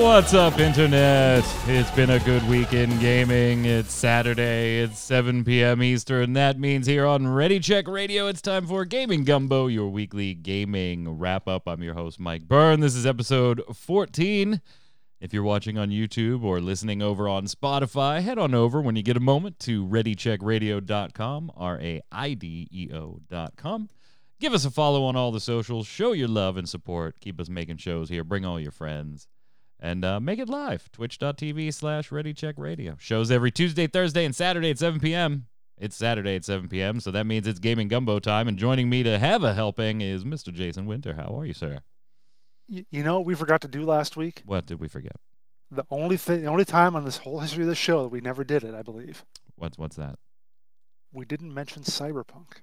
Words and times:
What's 0.00 0.32
up, 0.32 0.60
Internet? 0.60 1.44
It's 1.66 1.90
been 1.90 2.10
a 2.10 2.20
good 2.20 2.48
week 2.48 2.72
in 2.72 2.96
gaming. 3.00 3.64
It's 3.64 3.92
Saturday, 3.92 4.78
it's 4.78 4.96
7 5.00 5.44
p.m. 5.44 5.82
Eastern. 5.82 6.34
That 6.34 6.58
means 6.58 6.86
here 6.86 7.04
on 7.04 7.26
Ready 7.26 7.58
Check 7.58 7.88
Radio, 7.88 8.28
it's 8.28 8.40
time 8.40 8.64
for 8.68 8.84
Gaming 8.84 9.24
Gumbo, 9.24 9.66
your 9.66 9.88
weekly 9.88 10.34
gaming 10.34 11.18
wrap 11.18 11.48
up. 11.48 11.66
I'm 11.66 11.82
your 11.82 11.94
host, 11.94 12.20
Mike 12.20 12.46
Byrne. 12.46 12.78
This 12.78 12.94
is 12.94 13.06
episode 13.06 13.60
14. 13.74 14.60
If 15.20 15.34
you're 15.34 15.42
watching 15.42 15.76
on 15.76 15.90
YouTube 15.90 16.44
or 16.44 16.60
listening 16.60 17.02
over 17.02 17.28
on 17.28 17.46
Spotify, 17.46 18.22
head 18.22 18.38
on 18.38 18.54
over 18.54 18.80
when 18.80 18.94
you 18.94 19.02
get 19.02 19.16
a 19.16 19.20
moment 19.20 19.58
to 19.60 19.84
ReadyCheckRadio.com, 19.84 21.52
R 21.56 21.80
A 21.80 22.00
I 22.12 22.34
D 22.34 22.68
E 22.70 22.88
O.com. 22.94 23.88
Give 24.38 24.54
us 24.54 24.64
a 24.64 24.70
follow 24.70 25.02
on 25.04 25.16
all 25.16 25.32
the 25.32 25.40
socials. 25.40 25.88
Show 25.88 26.12
your 26.12 26.28
love 26.28 26.56
and 26.56 26.68
support. 26.68 27.18
Keep 27.18 27.40
us 27.40 27.48
making 27.48 27.78
shows 27.78 28.08
here. 28.08 28.22
Bring 28.22 28.44
all 28.44 28.60
your 28.60 28.70
friends 28.70 29.26
and 29.80 30.04
uh, 30.04 30.20
make 30.20 30.38
it 30.38 30.48
live. 30.48 30.90
Twitch.tv 30.92 31.72
slash 31.72 32.10
Ready 32.10 32.32
Check 32.34 32.56
Radio. 32.58 32.96
Shows 32.98 33.30
every 33.30 33.50
Tuesday, 33.50 33.86
Thursday, 33.86 34.24
and 34.24 34.34
Saturday 34.34 34.70
at 34.70 34.78
7 34.78 35.00
p.m. 35.00 35.46
It's 35.80 35.94
Saturday 35.96 36.34
at 36.34 36.44
7 36.44 36.68
p.m., 36.68 36.98
so 36.98 37.10
that 37.12 37.24
means 37.26 37.46
it's 37.46 37.60
Gaming 37.60 37.86
Gumbo 37.86 38.18
time. 38.18 38.48
And 38.48 38.58
joining 38.58 38.90
me 38.90 39.04
to 39.04 39.18
have 39.18 39.44
a 39.44 39.54
helping 39.54 40.00
is 40.00 40.24
Mr. 40.24 40.52
Jason 40.52 40.86
Winter. 40.86 41.14
How 41.14 41.38
are 41.38 41.46
you, 41.46 41.52
sir? 41.54 41.78
You, 42.66 42.84
you 42.90 43.02
know 43.04 43.14
what 43.18 43.26
we 43.26 43.34
forgot 43.36 43.60
to 43.60 43.68
do 43.68 43.84
last 43.84 44.16
week? 44.16 44.42
What 44.44 44.66
did 44.66 44.80
we 44.80 44.88
forget? 44.88 45.12
The 45.70 45.84
only 45.90 46.16
thing, 46.16 46.42
the 46.42 46.48
only 46.48 46.64
time 46.64 46.96
on 46.96 47.04
this 47.04 47.18
whole 47.18 47.38
history 47.40 47.62
of 47.62 47.68
the 47.68 47.74
show 47.76 48.02
that 48.02 48.08
we 48.08 48.20
never 48.20 48.42
did 48.42 48.64
it, 48.64 48.74
I 48.74 48.82
believe. 48.82 49.24
What's 49.56 49.78
what's 49.78 49.96
that? 49.96 50.18
We 51.12 51.24
didn't 51.24 51.52
mention 51.54 51.82
Cyberpunk. 51.82 52.62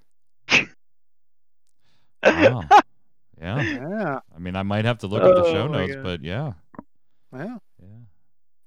Oh, 2.22 2.62
yeah. 3.40 3.62
Yeah, 3.62 4.20
I 4.34 4.38
mean, 4.38 4.56
I 4.56 4.62
might 4.62 4.84
have 4.86 4.98
to 4.98 5.06
look 5.06 5.22
at 5.22 5.34
the 5.34 5.44
Oh 5.44 5.52
show 5.52 5.66
notes, 5.68 5.94
God. 5.94 6.02
but 6.04 6.22
yeah, 6.22 6.52
yeah. 7.32 7.58
yeah, 7.82 7.88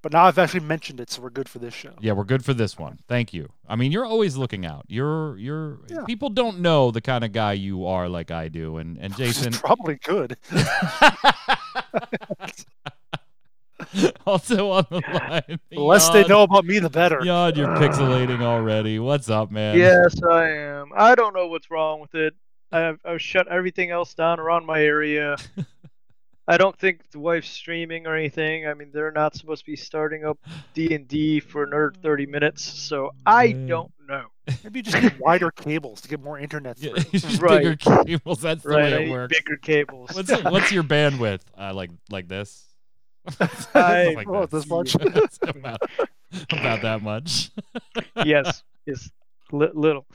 But 0.01 0.13
now 0.13 0.25
I've 0.25 0.37
actually 0.37 0.61
mentioned 0.61 0.99
it, 0.99 1.09
so 1.09 1.21
we're 1.21 1.29
good 1.29 1.49
for 1.49 1.59
this 1.59 1.73
show. 1.73 1.93
yeah. 2.01 2.13
We're 2.13 2.23
good 2.23 2.43
for 2.45 2.53
this 2.53 2.77
one. 2.77 2.99
Thank 3.07 3.33
you. 3.33 3.49
I 3.67 3.75
mean, 3.75 3.91
you're 3.91 4.05
always 4.05 4.37
looking 4.37 4.65
out. 4.65 4.85
You're 4.87 5.37
you're 5.37 5.79
Yeah. 5.89 6.03
people 6.05 6.29
don't 6.29 6.59
know 6.59 6.91
the 6.91 7.01
kind 7.01 7.23
of 7.23 7.31
guy 7.31 7.53
you 7.53 7.85
are, 7.85 8.07
like 8.09 8.31
I 8.31 8.47
do, 8.49 8.77
and 8.77 8.97
and 8.97 9.15
Jason. 9.21 9.53
probably 9.53 9.95
good. 10.03 10.37
also 14.25 14.71
on 14.71 14.85
the 14.89 15.01
line. 15.13 15.59
The 15.71 15.79
less 15.79 16.09
they 16.09 16.25
know 16.27 16.43
about 16.43 16.65
me, 16.65 16.79
the 16.79 16.89
better. 16.89 17.21
Yod, 17.23 17.57
you're 17.57 17.67
pixelating 17.67 18.41
already. 18.41 18.99
What's 18.99 19.29
up, 19.29 19.51
man? 19.51 19.77
Yes, 19.77 20.21
I 20.21 20.49
am. 20.49 20.91
I 20.95 21.15
don't 21.15 21.33
know 21.35 21.47
what's 21.47 21.71
wrong 21.71 22.01
with 22.01 22.13
it. 22.13 22.33
I've, 22.71 22.99
I've 23.03 23.21
shut 23.21 23.47
everything 23.47 23.89
else 23.89 24.13
down 24.13 24.39
around 24.39 24.65
my 24.65 24.81
area. 24.83 25.37
I 26.49 26.57
don't 26.57 26.77
think 26.77 27.09
the 27.11 27.19
wife's 27.19 27.47
streaming 27.49 28.07
or 28.07 28.15
anything. 28.15 28.67
I 28.67 28.73
mean, 28.73 28.89
they're 28.91 29.11
not 29.11 29.35
supposed 29.35 29.63
to 29.65 29.71
be 29.71 29.75
starting 29.77 30.25
up 30.25 30.37
D 30.73 30.93
and 30.95 31.07
D 31.07 31.39
for 31.39 31.63
another 31.63 31.93
thirty 32.01 32.25
minutes, 32.25 32.63
so 32.63 33.11
I 33.25 33.51
don't 33.53 33.91
know. 34.07 34.25
Maybe 34.63 34.79
you 34.79 34.83
just 34.83 35.01
need 35.01 35.17
wider 35.19 35.51
cables 35.51 36.01
to 36.01 36.07
get 36.07 36.19
more 36.21 36.39
internet 36.39 36.79
Yeah, 36.79 36.89
through. 36.93 37.03
it's 37.13 37.23
just 37.27 37.41
Right. 37.41 37.61
bigger 37.63 37.75
cables. 38.03 38.41
That's 38.41 38.63
the 38.63 38.69
Right, 38.69 38.91
way 38.93 39.07
it 39.07 39.11
works. 39.11 39.37
bigger 39.37 39.57
cables. 39.57 40.09
What's 40.13 40.31
what's 40.43 40.71
your 40.71 40.83
bandwidth? 40.83 41.41
Uh, 41.57 41.73
like 41.73 41.91
like 42.09 42.27
this? 42.27 42.65
I- 43.75 44.13
Like 44.15 44.27
Oh, 44.27 44.45
this 44.47 44.67
much? 44.67 44.95
About, 44.95 45.81
about 46.51 46.81
that 46.81 47.01
much. 47.03 47.51
yes, 48.25 48.63
yes, 48.87 49.11
li- 49.51 49.69
little, 49.73 50.05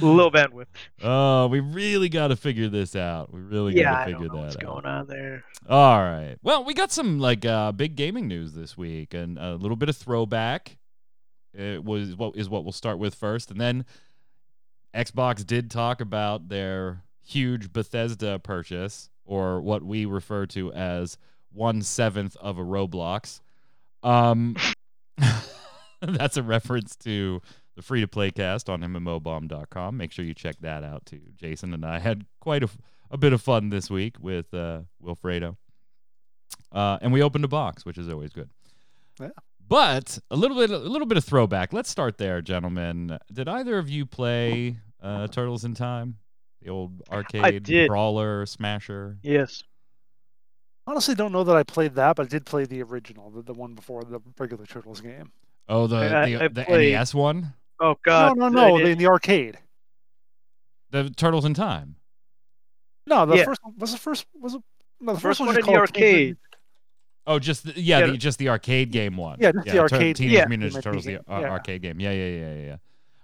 little 0.00 0.30
bandwidth. 0.32 0.66
Oh, 1.02 1.46
we 1.48 1.60
really 1.60 2.08
got 2.08 2.28
to 2.28 2.36
figure 2.36 2.68
this 2.68 2.94
out. 2.96 3.32
We 3.32 3.40
really 3.40 3.74
yeah, 3.76 3.84
got 3.92 4.00
I 4.00 4.04
to 4.04 4.10
don't 4.12 4.20
figure 4.22 4.28
know 4.28 4.40
that 4.40 4.44
what's 4.44 4.56
out. 4.56 4.62
going 4.62 4.86
on 4.86 5.06
there. 5.06 5.44
All 5.68 5.98
right. 6.00 6.36
Well, 6.42 6.64
we 6.64 6.74
got 6.74 6.90
some 6.92 7.18
like 7.18 7.44
uh, 7.44 7.72
big 7.72 7.96
gaming 7.96 8.28
news 8.28 8.52
this 8.52 8.76
week, 8.76 9.14
and 9.14 9.38
a 9.38 9.54
little 9.54 9.76
bit 9.76 9.88
of 9.88 9.96
throwback. 9.96 10.78
It 11.54 11.84
was 11.84 12.16
what 12.16 12.36
is 12.36 12.48
what 12.48 12.64
we'll 12.64 12.72
start 12.72 12.98
with 12.98 13.14
first, 13.14 13.50
and 13.50 13.60
then 13.60 13.84
Xbox 14.94 15.44
did 15.46 15.70
talk 15.70 16.00
about 16.00 16.48
their 16.48 17.02
huge 17.24 17.72
Bethesda 17.72 18.38
purchase, 18.38 19.10
or 19.24 19.60
what 19.60 19.82
we 19.82 20.04
refer 20.06 20.46
to 20.46 20.72
as 20.72 21.18
one 21.52 21.82
seventh 21.82 22.36
of 22.36 22.58
a 22.58 22.62
Roblox. 22.62 23.40
Um, 24.02 24.56
that's 26.00 26.36
a 26.36 26.42
reference 26.42 26.96
to 26.96 27.40
the 27.76 27.82
free 27.82 28.00
to 28.00 28.08
play 28.08 28.30
cast 28.30 28.68
on 28.68 28.80
MMOBomb.com. 28.82 29.96
Make 29.96 30.12
sure 30.12 30.24
you 30.24 30.34
check 30.34 30.56
that 30.60 30.84
out 30.84 31.06
too. 31.06 31.20
Jason 31.34 31.72
and 31.74 31.84
I 31.84 31.98
had 31.98 32.26
quite 32.40 32.62
a, 32.62 32.68
a 33.10 33.16
bit 33.16 33.32
of 33.32 33.40
fun 33.42 33.70
this 33.70 33.90
week 33.90 34.16
with 34.20 34.52
uh, 34.54 34.82
Wilfredo. 35.02 35.56
Uh, 36.70 36.98
and 37.02 37.12
we 37.12 37.22
opened 37.22 37.44
a 37.44 37.48
box, 37.48 37.84
which 37.84 37.98
is 37.98 38.08
always 38.08 38.32
good. 38.32 38.50
Yeah. 39.20 39.28
But 39.66 40.18
a 40.30 40.36
little 40.36 40.56
bit, 40.56 40.70
a 40.70 40.78
little 40.78 41.06
bit 41.06 41.16
of 41.16 41.24
throwback. 41.24 41.72
Let's 41.72 41.88
start 41.90 42.18
there, 42.18 42.42
gentlemen. 42.42 43.18
Did 43.32 43.48
either 43.48 43.78
of 43.78 43.88
you 43.88 44.04
play 44.04 44.76
uh, 45.02 45.28
Turtles 45.28 45.64
in 45.64 45.74
Time, 45.74 46.16
the 46.60 46.68
old 46.70 47.02
arcade 47.10 47.66
brawler 47.86 48.44
smasher? 48.46 49.18
Yes. 49.22 49.62
Honestly, 50.86 51.14
don't 51.14 51.32
know 51.32 51.44
that 51.44 51.56
I 51.56 51.62
played 51.62 51.94
that, 51.94 52.16
but 52.16 52.26
I 52.26 52.28
did 52.28 52.44
play 52.44 52.64
the 52.64 52.82
original, 52.82 53.30
the, 53.30 53.42
the 53.42 53.54
one 53.54 53.74
before 53.74 54.02
the 54.02 54.20
regular 54.38 54.66
Turtles 54.66 55.00
game. 55.00 55.30
Oh, 55.68 55.86
the 55.86 55.96
I- 55.96 56.26
the, 56.28 56.42
I 56.44 56.48
the 56.48 56.64
played- 56.64 56.92
NES 56.92 57.14
one, 57.14 57.54
Oh 57.82 57.96
God. 58.04 58.36
no, 58.38 58.48
no, 58.48 58.68
no, 58.68 58.78
did- 58.78 58.86
the, 58.86 58.90
in 58.92 58.98
the 58.98 59.06
arcade. 59.06 59.58
the 60.90 61.10
Turtles 61.10 61.44
in 61.44 61.54
Time. 61.54 61.96
No, 63.06 63.26
the 63.26 63.36
Yeah. 63.36 63.44
first 63.44 63.60
was 63.76 63.92
the 63.92 63.98
first 63.98 64.26
was 64.40 64.54
it, 64.54 64.62
no, 65.00 65.14
the 65.14 65.20
First 65.20 65.22
first, 65.22 65.40
one 65.40 65.46
one 65.48 65.56
in 65.56 65.60
the 65.60 65.64
called 65.66 65.88
Teenage 65.92 66.12
arcade. 66.12 66.36
Oh, 67.26 67.38
just 67.38 67.64
the, 67.64 67.72
yeah, 67.80 67.98
Yeah, 68.00 68.06
the, 68.06 68.16
just 68.16 68.38
the 68.38 68.48
arcade 68.48 68.90
game 68.92 69.16
one. 69.16 69.38
Yeah, 69.40 69.52
just 69.52 69.66
the 69.66 69.72
Tur- 69.72 69.80
arcade 69.80 70.16
Teenage 70.16 70.32
Yeah. 70.34 70.46
Mutant 70.46 70.70
Ninja 70.70 70.72
Teenage 70.72 70.84
Turtles, 70.84 71.04
the 71.04 71.10
Mutant, 71.12 71.40
yeah. 71.42 71.50
arcade 71.50 71.82
game. 71.82 72.00
Yeah, 72.00 72.12
yeah, 72.12 72.26
yeah, 72.28 72.54
yeah, 72.54 72.66
yeah. 72.66 72.76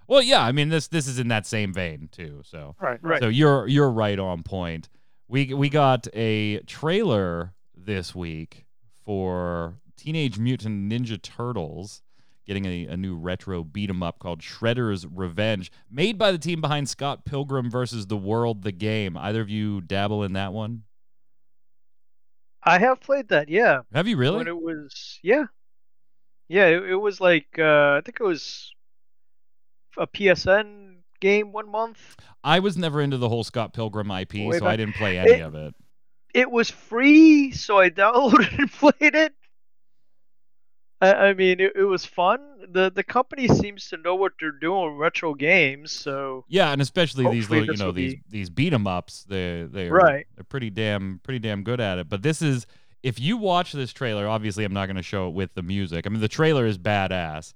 Well, 0.07 0.21
yeah, 0.21 0.43
I 0.43 0.51
mean 0.51 0.69
this 0.69 0.87
this 0.87 1.07
is 1.07 1.19
in 1.19 1.27
that 1.29 1.45
same 1.45 1.73
vein 1.73 2.09
too. 2.11 2.41
So 2.43 2.75
Right, 2.81 2.99
Right. 3.01 3.21
so 3.21 3.27
you're 3.29 3.67
you're 3.67 3.89
right 3.91 4.19
on 4.19 4.43
point. 4.43 4.89
We 5.27 5.53
we 5.53 5.69
got 5.69 6.07
a 6.13 6.59
trailer 6.61 7.53
this 7.75 8.13
week 8.15 8.65
for 9.05 9.75
Teenage 9.95 10.37
Mutant 10.39 10.91
Ninja 10.91 11.21
Turtles 11.21 12.01
getting 12.49 12.65
a, 12.65 12.87
a 12.87 12.97
new 12.97 13.15
retro 13.15 13.63
beat 13.63 13.91
'em 13.91 14.01
up 14.01 14.17
called 14.17 14.41
Shredder's 14.41 15.05
Revenge, 15.05 15.71
made 15.89 16.17
by 16.17 16.31
the 16.31 16.39
team 16.39 16.59
behind 16.61 16.89
Scott 16.89 17.23
Pilgrim 17.23 17.69
versus 17.69 18.07
the 18.07 18.17
World 18.17 18.63
the 18.63 18.71
game. 18.71 19.15
Either 19.15 19.39
of 19.39 19.49
you 19.49 19.81
dabble 19.81 20.23
in 20.23 20.33
that 20.33 20.51
one? 20.51 20.81
I 22.63 22.79
have 22.79 22.99
played 22.99 23.29
that. 23.29 23.49
Yeah. 23.49 23.81
Have 23.93 24.07
you 24.07 24.17
really? 24.17 24.37
When 24.37 24.47
it 24.47 24.59
was, 24.61 25.19
yeah, 25.23 25.45
yeah, 26.47 26.65
it, 26.65 26.83
it 26.89 26.95
was 26.95 27.21
like 27.21 27.47
uh, 27.59 27.97
I 27.97 28.01
think 28.03 28.17
it 28.19 28.23
was 28.25 28.73
a 29.97 30.07
PSN 30.07 30.97
game 31.21 31.51
one 31.51 31.69
month. 31.69 32.15
I 32.43 32.59
was 32.59 32.77
never 32.77 32.99
into 32.99 33.17
the 33.17 33.29
whole 33.29 33.43
Scott 33.43 33.73
Pilgrim 33.73 34.09
IP, 34.09 34.33
Way 34.47 34.57
so 34.57 34.65
I 34.65 34.75
didn't 34.75 34.95
play 34.95 35.19
any 35.19 35.33
It- 35.33 35.41
of 35.41 35.53
it. 35.55 35.75
It 36.33 36.51
was 36.51 36.69
free, 36.69 37.51
so 37.51 37.77
I 37.79 37.89
downloaded 37.91 38.57
and 38.59 38.71
played 38.71 39.15
it. 39.15 39.33
I, 41.01 41.13
I 41.13 41.33
mean, 41.33 41.59
it, 41.59 41.73
it 41.75 41.83
was 41.85 42.05
fun. 42.05 42.39
the 42.71 42.91
The 42.93 43.03
company 43.03 43.47
seems 43.47 43.87
to 43.89 43.97
know 43.97 44.15
what 44.15 44.33
they're 44.39 44.51
doing 44.51 44.91
with 44.91 44.99
retro 44.99 45.33
games, 45.33 45.91
so 45.91 46.45
Yeah, 46.49 46.71
and 46.71 46.81
especially 46.81 47.29
these 47.29 47.49
little, 47.49 47.67
you 47.73 47.77
know, 47.77 47.91
these 47.91 48.15
be- 48.15 48.21
these 48.29 48.49
beat 48.49 48.73
'em 48.73 48.85
ups. 48.87 49.23
They 49.23 49.67
they 49.71 49.89
Right. 49.89 50.27
They're 50.35 50.43
pretty 50.43 50.69
damn 50.69 51.19
pretty 51.23 51.39
damn 51.39 51.63
good 51.63 51.79
at 51.79 51.97
it. 51.99 52.09
But 52.09 52.21
this 52.21 52.41
is 52.41 52.67
if 53.01 53.17
you 53.19 53.37
watch 53.37 53.71
this 53.71 53.93
trailer, 53.93 54.27
obviously 54.27 54.65
I'm 54.65 54.73
not 54.73 54.87
going 54.87 54.97
to 54.97 55.01
show 55.03 55.29
it 55.29 55.33
with 55.33 55.53
the 55.53 55.63
music. 55.63 56.05
I 56.05 56.09
mean, 56.09 56.19
the 56.19 56.27
trailer 56.27 56.65
is 56.65 56.77
badass, 56.77 57.53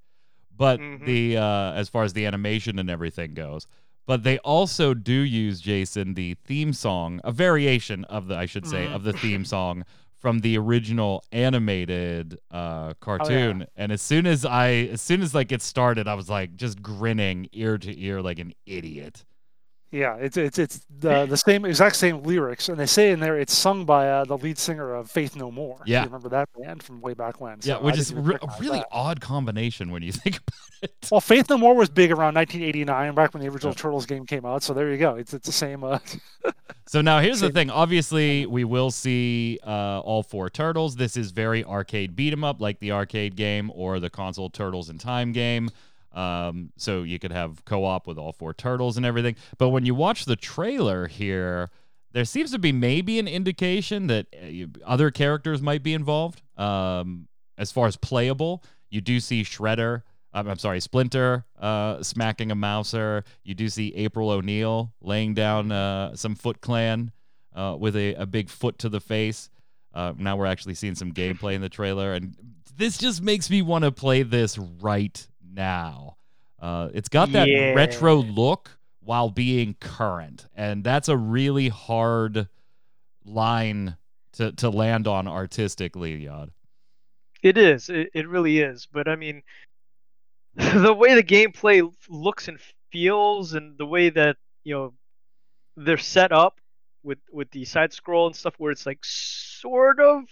but 0.56 0.80
Mhm. 0.80 1.06
the 1.06 1.38
uh, 1.38 1.74
as 1.74 1.90
far 1.90 2.04
as 2.06 2.14
the 2.14 2.26
animation 2.26 2.80
and 2.80 2.90
everything 2.90 3.34
goes. 3.34 3.68
But 4.06 4.24
they 4.24 4.38
also 4.40 4.94
do 4.94 5.14
use 5.14 5.60
Jason 5.62 6.14
the 6.14 6.36
theme 6.46 6.72
song, 6.74 7.20
a 7.26 7.32
variation 7.34 8.04
of 8.06 8.28
the 8.28 8.36
I 8.38 8.46
should 8.46 8.66
say 8.68 8.86
Mhm. 8.88 8.96
of 8.96 9.04
the 9.04 9.14
theme 9.14 9.44
song 9.46 9.84
from 10.24 10.40
the 10.40 10.58
original 10.58 11.22
animated 11.34 12.40
uh, 12.50 12.94
cartoon. 13.02 13.68
And 13.76 13.92
as 13.92 14.02
soon 14.02 14.26
as 14.26 14.46
I 14.46 14.70
as 14.94 15.02
soon 15.02 15.22
as 15.22 15.36
like 15.36 15.52
it 15.52 15.62
started, 15.62 16.08
I 16.08 16.14
was 16.14 16.30
like 16.30 16.56
just 16.56 16.82
grinning 16.82 17.50
ear 17.52 17.78
to 17.78 18.02
ear 18.02 18.22
like 18.22 18.40
an 18.40 18.54
idiot. 18.66 19.26
Yeah, 19.94 20.16
it's 20.16 20.38
it's 20.38 20.58
it's 20.58 20.82
the 21.00 21.28
the 21.28 21.38
same 21.38 21.66
exact 21.66 21.96
same 21.96 22.24
lyrics, 22.24 22.68
and 22.68 22.80
they 22.80 22.88
say 22.88 23.12
in 23.12 23.20
there 23.20 23.38
it's 23.40 23.54
sung 23.54 23.86
by 23.86 24.10
uh, 24.10 24.26
the 24.26 24.38
lead 24.38 24.58
singer 24.58 24.92
of 24.96 25.12
Faith 25.12 25.36
No 25.36 25.52
More. 25.52 25.82
Yeah. 25.86 26.00
you 26.00 26.06
remember 26.06 26.30
that 26.30 26.50
band 26.60 26.82
from 26.82 27.00
way 27.00 27.14
back 27.14 27.40
when? 27.40 27.60
Yeah, 27.62 27.76
So 27.76 27.80
I 27.80 27.84
which 27.84 27.98
is 28.00 28.12
re- 28.12 28.38
a 28.42 28.48
really 28.60 28.80
that. 28.80 28.88
odd 28.92 29.22
combination 29.22 29.92
when 29.92 30.02
you 30.02 30.12
think 30.24 30.38
about 30.38 30.58
it. 30.82 31.08
Well, 31.12 31.22
Faith 31.22 31.48
No 31.48 31.60
More 31.60 31.76
was 31.76 31.90
big 31.90 32.10
around 32.12 32.34
1989, 32.34 33.14
back 33.14 33.36
when 33.36 33.44
the 33.44 33.50
original 33.50 33.72
Yeah. 33.74 33.82
Turtles 33.82 34.08
game 34.08 34.26
came 34.26 34.46
out. 34.48 34.64
So 34.64 34.74
there 34.74 34.92
you 34.92 34.98
go. 34.98 35.14
It's 35.16 35.32
it's 35.34 35.46
the 35.46 35.54
same. 35.54 35.84
Uh, 35.84 36.00
So 36.86 37.00
now 37.02 37.20
here's 37.22 37.40
the 37.40 37.50
thing. 37.50 37.70
Obviously, 37.70 38.46
we 38.46 38.66
will 38.66 38.92
see 38.92 39.58
uh, 39.66 40.02
all 40.02 40.22
four 40.22 40.50
turtles. 40.50 40.98
This 40.98 41.16
is 41.16 41.32
very 41.32 41.64
arcade 41.64 42.14
beat 42.16 42.34
'em 42.34 42.44
up, 42.44 42.60
like 42.60 42.80
the 42.80 42.92
arcade 42.92 43.36
game 43.38 43.72
or 43.74 44.00
the 44.02 44.10
console 44.10 44.50
Turtles 44.50 44.90
in 44.90 44.98
Time 44.98 45.32
game. 45.32 45.70
Um, 46.14 46.72
so 46.78 47.04
you 47.04 47.18
could 47.20 47.32
have 47.32 47.66
co-op 47.66 48.06
with 48.08 48.18
all 48.18 48.32
four 48.32 48.54
turtles 48.54 48.98
and 48.98 49.06
everything. 49.06 49.36
But 49.58 49.70
when 49.70 49.86
you 49.86 49.96
watch 49.96 50.26
the 50.26 50.36
trailer 50.36 51.08
here, 51.08 51.72
there 52.12 52.26
seems 52.26 52.52
to 52.52 52.60
be 52.60 52.72
maybe 52.72 53.18
an 53.18 53.28
indication 53.28 54.08
that 54.08 54.28
uh, 54.34 54.68
other 54.86 55.10
characters 55.10 55.62
might 55.62 55.82
be 55.82 55.94
involved. 55.94 56.44
Um, 56.58 57.28
as 57.58 57.72
far 57.72 57.88
as 57.88 57.98
playable, 57.98 58.64
you 58.90 59.02
do 59.02 59.20
see 59.20 59.44
Shredder. 59.44 60.04
um, 60.34 60.48
I'm 60.48 60.60
sorry, 60.60 60.80
Splinter 60.80 61.46
uh, 61.60 62.04
smacking 62.04 62.52
a 62.52 62.56
mouser. 62.56 63.24
You 63.44 63.56
do 63.56 63.70
see 63.70 63.94
April 63.96 64.30
O'Neil 64.30 64.94
laying 65.02 65.34
down 65.34 65.72
uh, 65.72 66.16
some 66.16 66.36
Foot 66.36 66.62
Clan 66.62 67.12
uh, 67.56 67.76
with 67.80 67.96
a, 67.96 68.14
a 68.16 68.26
big 68.26 68.50
foot 68.50 68.78
to 68.80 68.90
the 68.90 69.00
face. 69.00 69.50
Uh, 69.94 70.14
now 70.18 70.36
we're 70.36 70.48
actually 70.48 70.74
seeing 70.74 70.96
some 70.96 71.12
gameplay 71.12 71.54
in 71.54 71.62
the 71.62 71.70
trailer, 71.70 72.14
and 72.14 72.36
this 72.76 72.98
just 72.98 73.22
makes 73.22 73.50
me 73.50 73.62
want 73.62 73.84
to 73.84 73.92
play 73.92 74.24
this 74.24 74.58
right 74.58 75.28
now. 75.54 76.18
Uh, 76.60 76.90
it's 76.94 77.10
got 77.10 77.32
that 77.34 77.48
Yeah. 77.48 77.74
retro 77.74 78.16
look 78.16 78.78
while 79.02 79.30
being 79.30 79.76
current, 79.80 80.48
and 80.56 80.84
that's 80.84 81.10
a 81.10 81.18
really 81.18 81.70
hard 81.70 82.48
line 83.26 83.98
to, 84.34 84.52
to 84.54 84.70
land 84.70 85.08
on 85.08 85.28
artistically, 85.28 86.16
Yod. 86.24 86.52
It 87.42 87.58
is. 87.58 87.90
It, 87.90 88.10
it 88.14 88.28
really 88.28 88.60
is. 88.60 88.88
But 88.92 89.08
I 89.08 89.16
mean, 89.16 89.44
the 90.56 90.94
way 90.94 91.16
the 91.16 91.24
gameplay 91.24 91.90
looks 92.10 92.48
and 92.48 92.60
feels, 92.92 93.54
and 93.54 93.78
the 93.78 93.86
way 93.86 94.10
that 94.10 94.38
you 94.64 94.74
know 94.74 94.94
they're 95.76 95.98
set 95.98 96.32
up 96.32 96.60
with 97.04 97.20
with 97.32 97.50
the 97.52 97.66
side 97.66 97.92
scroll 97.92 98.28
and 98.28 98.36
stuff, 98.36 98.56
where 98.58 98.72
it's 98.72 98.86
like 98.86 99.00
sort 99.04 100.00
of 100.00 100.24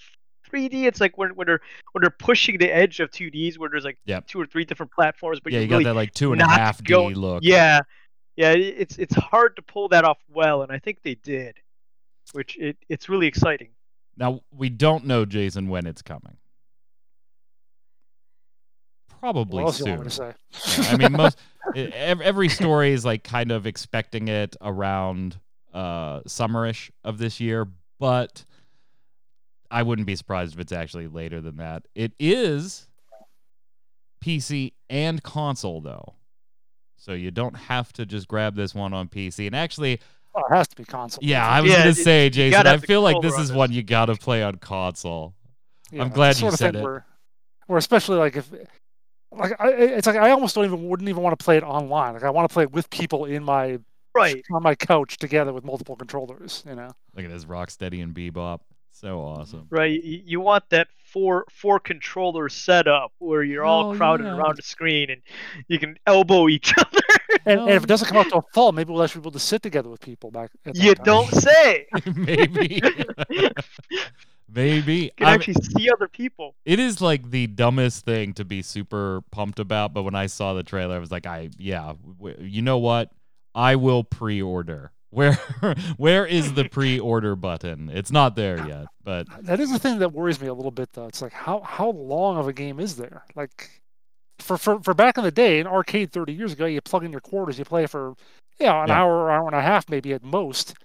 3D. 0.51 0.85
It's 0.85 0.99
like 1.01 1.17
when 1.17 1.35
when 1.35 1.47
they're 1.47 1.61
when 1.93 2.01
they're 2.01 2.09
pushing 2.09 2.57
the 2.57 2.69
edge 2.69 2.99
of 2.99 3.09
2Ds, 3.11 3.57
where 3.57 3.69
there's 3.69 3.85
like 3.85 3.97
Yep. 4.05 4.27
two 4.27 4.39
or 4.41 4.45
three 4.45 4.65
different 4.65 4.91
platforms, 4.91 5.39
but 5.39 5.51
yeah, 5.53 5.59
you 5.59 5.65
you 5.65 5.71
really 5.71 5.83
got 5.85 5.89
that 5.91 5.95
like 5.95 6.13
two 6.13 6.33
and 6.33 6.41
a 6.41 6.45
not 6.45 6.59
half 6.59 6.77
D 6.83 6.91
go- 6.91 7.07
look. 7.07 7.43
yeah, 7.43 7.81
yeah. 8.35 8.51
It's 8.51 8.97
it's 8.97 9.15
hard 9.15 9.55
to 9.55 9.61
pull 9.61 9.87
that 9.89 10.03
off 10.05 10.17
well, 10.29 10.61
and 10.63 10.71
I 10.71 10.79
think 10.79 11.01
they 11.03 11.15
did, 11.15 11.57
which 12.33 12.57
it 12.57 12.77
it's 12.89 13.07
really 13.09 13.27
exciting. 13.27 13.69
Now 14.17 14.41
we 14.55 14.69
don't 14.69 15.05
know, 15.05 15.25
Jason, 15.25 15.69
when 15.69 15.87
it's 15.87 16.01
coming. 16.01 16.37
Probably 19.19 19.63
what 19.63 19.67
else 19.69 19.79
you 19.79 19.85
soon. 19.85 19.91
want 19.97 20.05
me 20.05 20.09
to 20.09 20.15
say? 20.15 20.81
Yeah, 20.83 20.89
I 20.93 20.97
mean, 20.97 21.11
most 21.11 21.37
every 21.75 22.49
story 22.49 22.91
is 22.91 23.05
like 23.05 23.23
kind 23.23 23.51
of 23.51 23.67
expecting 23.67 24.27
it 24.27 24.55
around 24.61 25.39
uh 25.73 26.21
summerish 26.21 26.89
of 27.03 27.17
this 27.19 27.39
year, 27.39 27.67
but 27.99 28.43
I 29.71 29.83
wouldn't 29.83 30.05
be 30.05 30.15
surprised 30.15 30.53
if 30.53 30.59
it's 30.59 30.71
actually 30.71 31.07
later 31.07 31.41
than 31.41 31.57
that. 31.57 31.87
It 31.95 32.11
is 32.19 32.87
PC 34.23 34.73
and 34.89 35.21
console 35.23 35.81
though. 35.81 36.15
So 36.97 37.13
you 37.13 37.31
don't 37.31 37.55
have 37.55 37.91
to 37.93 38.05
just 38.05 38.27
grab 38.27 38.55
this 38.55 38.75
one 38.75 38.93
on 38.93 39.07
PC. 39.07 39.47
And 39.47 39.55
actually, 39.55 39.99
Oh, 40.35 40.41
it 40.49 40.53
has 40.55 40.67
to 40.69 40.75
be 40.75 40.85
console. 40.85 41.19
yeah, 41.23 41.45
I 41.47 41.61
was 41.61 41.71
Yeah, 41.71 41.77
gonna 41.79 41.89
it- 41.89 41.95
say, 41.95 42.29
Jason, 42.29 42.65
I 42.67 42.77
feel 42.77 43.01
like 43.01 43.21
this 43.21 43.37
is 43.37 43.49
this. 43.49 43.57
one 43.57 43.71
you 43.71 43.83
gotta 43.83 44.15
play 44.15 44.43
on 44.43 44.55
console. 44.55 45.33
Yeah, 45.91 46.03
I'm 46.03 46.09
glad 46.09 46.35
you 46.35 46.41
sort 46.41 46.53
said 46.53 46.75
it. 46.75 46.83
Where, 46.83 47.05
where 47.67 47.77
especially 47.77 48.17
like 48.17 48.37
if, 48.37 48.49
like 49.31 49.59
I, 49.59 49.69
it's 49.71 50.07
like 50.07 50.15
I 50.15 50.31
almost 50.31 50.55
don't 50.55 50.63
even 50.65 50.87
wouldn't 50.87 51.09
even 51.09 51.21
want 51.23 51.37
to 51.37 51.43
play 51.43 51.57
it 51.57 51.63
online. 51.63 52.13
Like 52.13 52.23
I 52.23 52.29
want 52.29 52.49
to 52.49 52.53
play 52.53 52.63
it 52.63 52.71
with 52.71 52.89
people 52.89 53.25
in 53.25 53.43
my 53.43 53.79
Right. 54.13 54.43
on 54.51 54.61
my 54.61 54.75
couch 54.75 55.17
together 55.17 55.53
with 55.53 55.63
multiple 55.65 55.95
controllers. 55.95 56.63
You 56.67 56.75
know. 56.75 56.89
Look 57.15 57.25
at 57.25 57.31
this 57.31 57.45
Rocksteady 57.45 58.01
and 58.03 58.13
Bebop. 58.13 58.59
So 58.91 59.19
awesome. 59.19 59.67
Right. 59.69 60.03
You, 60.03 60.21
you 60.25 60.39
want 60.41 60.65
that 60.69 60.87
four 61.05 61.45
four 61.51 61.79
controller 61.79 62.47
setup 62.49 63.11
where 63.17 63.43
you're 63.43 63.63
all 63.65 63.91
Oh, 63.91 63.95
crowded 63.97 64.25
yeah. 64.25 64.35
around 64.37 64.57
the 64.57 64.61
screen 64.61 65.09
and 65.09 65.21
you 65.67 65.79
can 65.79 65.97
elbow 66.05 66.47
each 66.47 66.73
other. 66.77 66.99
And, 67.45 67.59
and 67.61 67.69
if 67.71 67.83
it 67.83 67.85
oh. 67.85 67.87
doesn't 67.87 68.07
come 68.07 68.17
out 68.17 68.29
to 68.29 68.37
a 68.37 68.41
fall, 68.53 68.71
maybe 68.71 68.91
we'll 68.93 69.03
actually 69.03 69.21
be 69.21 69.23
able 69.23 69.31
to 69.31 69.39
sit 69.39 69.61
together 69.63 69.89
with 69.89 70.01
people 70.01 70.29
back. 70.31 70.51
At 70.65 70.75
you 70.75 70.93
time. 70.93 71.05
don't 71.05 71.31
say. 71.33 71.87
Maybe. 72.15 72.81
you 73.29 73.49
Maybe. 74.53 75.11
can 75.17 75.27
I'm- 75.27 75.35
actually 75.35 75.55
see 75.63 75.89
other 75.89 76.07
people. 76.07 76.55
it 76.65 76.79
is 76.79 77.01
like 77.01 77.29
the 77.31 77.47
dumbest 77.47 78.05
thing 78.05 78.33
to 78.33 78.45
be 78.45 78.61
super 78.61 79.21
pumped 79.31 79.59
about, 79.59 79.93
but 79.93 80.03
when 80.03 80.15
I 80.15 80.25
saw 80.27 80.53
the 80.53 80.63
trailer, 80.63 80.95
I 80.95 80.99
was 80.99 81.11
like, 81.11 81.25
I 81.25 81.49
yeah, 81.57 81.93
w- 82.19 82.37
you 82.41 82.61
know 82.61 82.77
what? 82.77 83.11
I 83.55 83.75
will 83.77 84.03
pre-order. 84.03 84.91
Where 85.11 85.33
where 85.97 86.25
is 86.25 86.53
the 86.53 86.65
pre-order 86.65 87.35
button? 87.35 87.89
It's 87.89 88.11
not 88.11 88.35
there 88.35 88.59
uh, 88.59 88.67
yet, 88.67 88.87
but 89.03 89.27
That 89.45 89.59
is 89.59 89.71
the 89.71 89.79
thing 89.79 89.99
that 89.99 90.13
worries 90.13 90.39
me 90.41 90.47
a 90.47 90.53
little 90.53 90.71
bit, 90.71 90.93
though. 90.93 91.05
It's 91.07 91.21
like 91.21 91.33
how 91.33 91.59
how 91.61 91.91
long 91.91 92.37
of 92.37 92.47
a 92.47 92.53
game 92.53 92.79
is 92.79 92.95
there? 92.95 93.23
Like 93.35 93.81
for 94.39 94.57
for, 94.57 94.79
for 94.81 94.93
back 94.93 95.17
in 95.17 95.23
the 95.23 95.31
day, 95.31 95.59
in 95.59 95.67
arcade 95.67 96.11
thirty 96.11 96.33
years 96.33 96.53
ago, 96.53 96.65
you 96.65 96.81
plug 96.81 97.03
in 97.03 97.11
your 97.11 97.21
quarters, 97.21 97.59
you 97.59 97.65
play 97.65 97.85
for 97.87 98.15
yeah 98.59 98.83
an 98.83 98.89
Yeah. 98.89 99.01
hour, 99.01 99.29
hour 99.31 99.45
and 99.47 99.55
a 99.55 99.61
half, 99.61 99.89
maybe 99.89 100.13
at 100.13 100.23
most. 100.23 100.75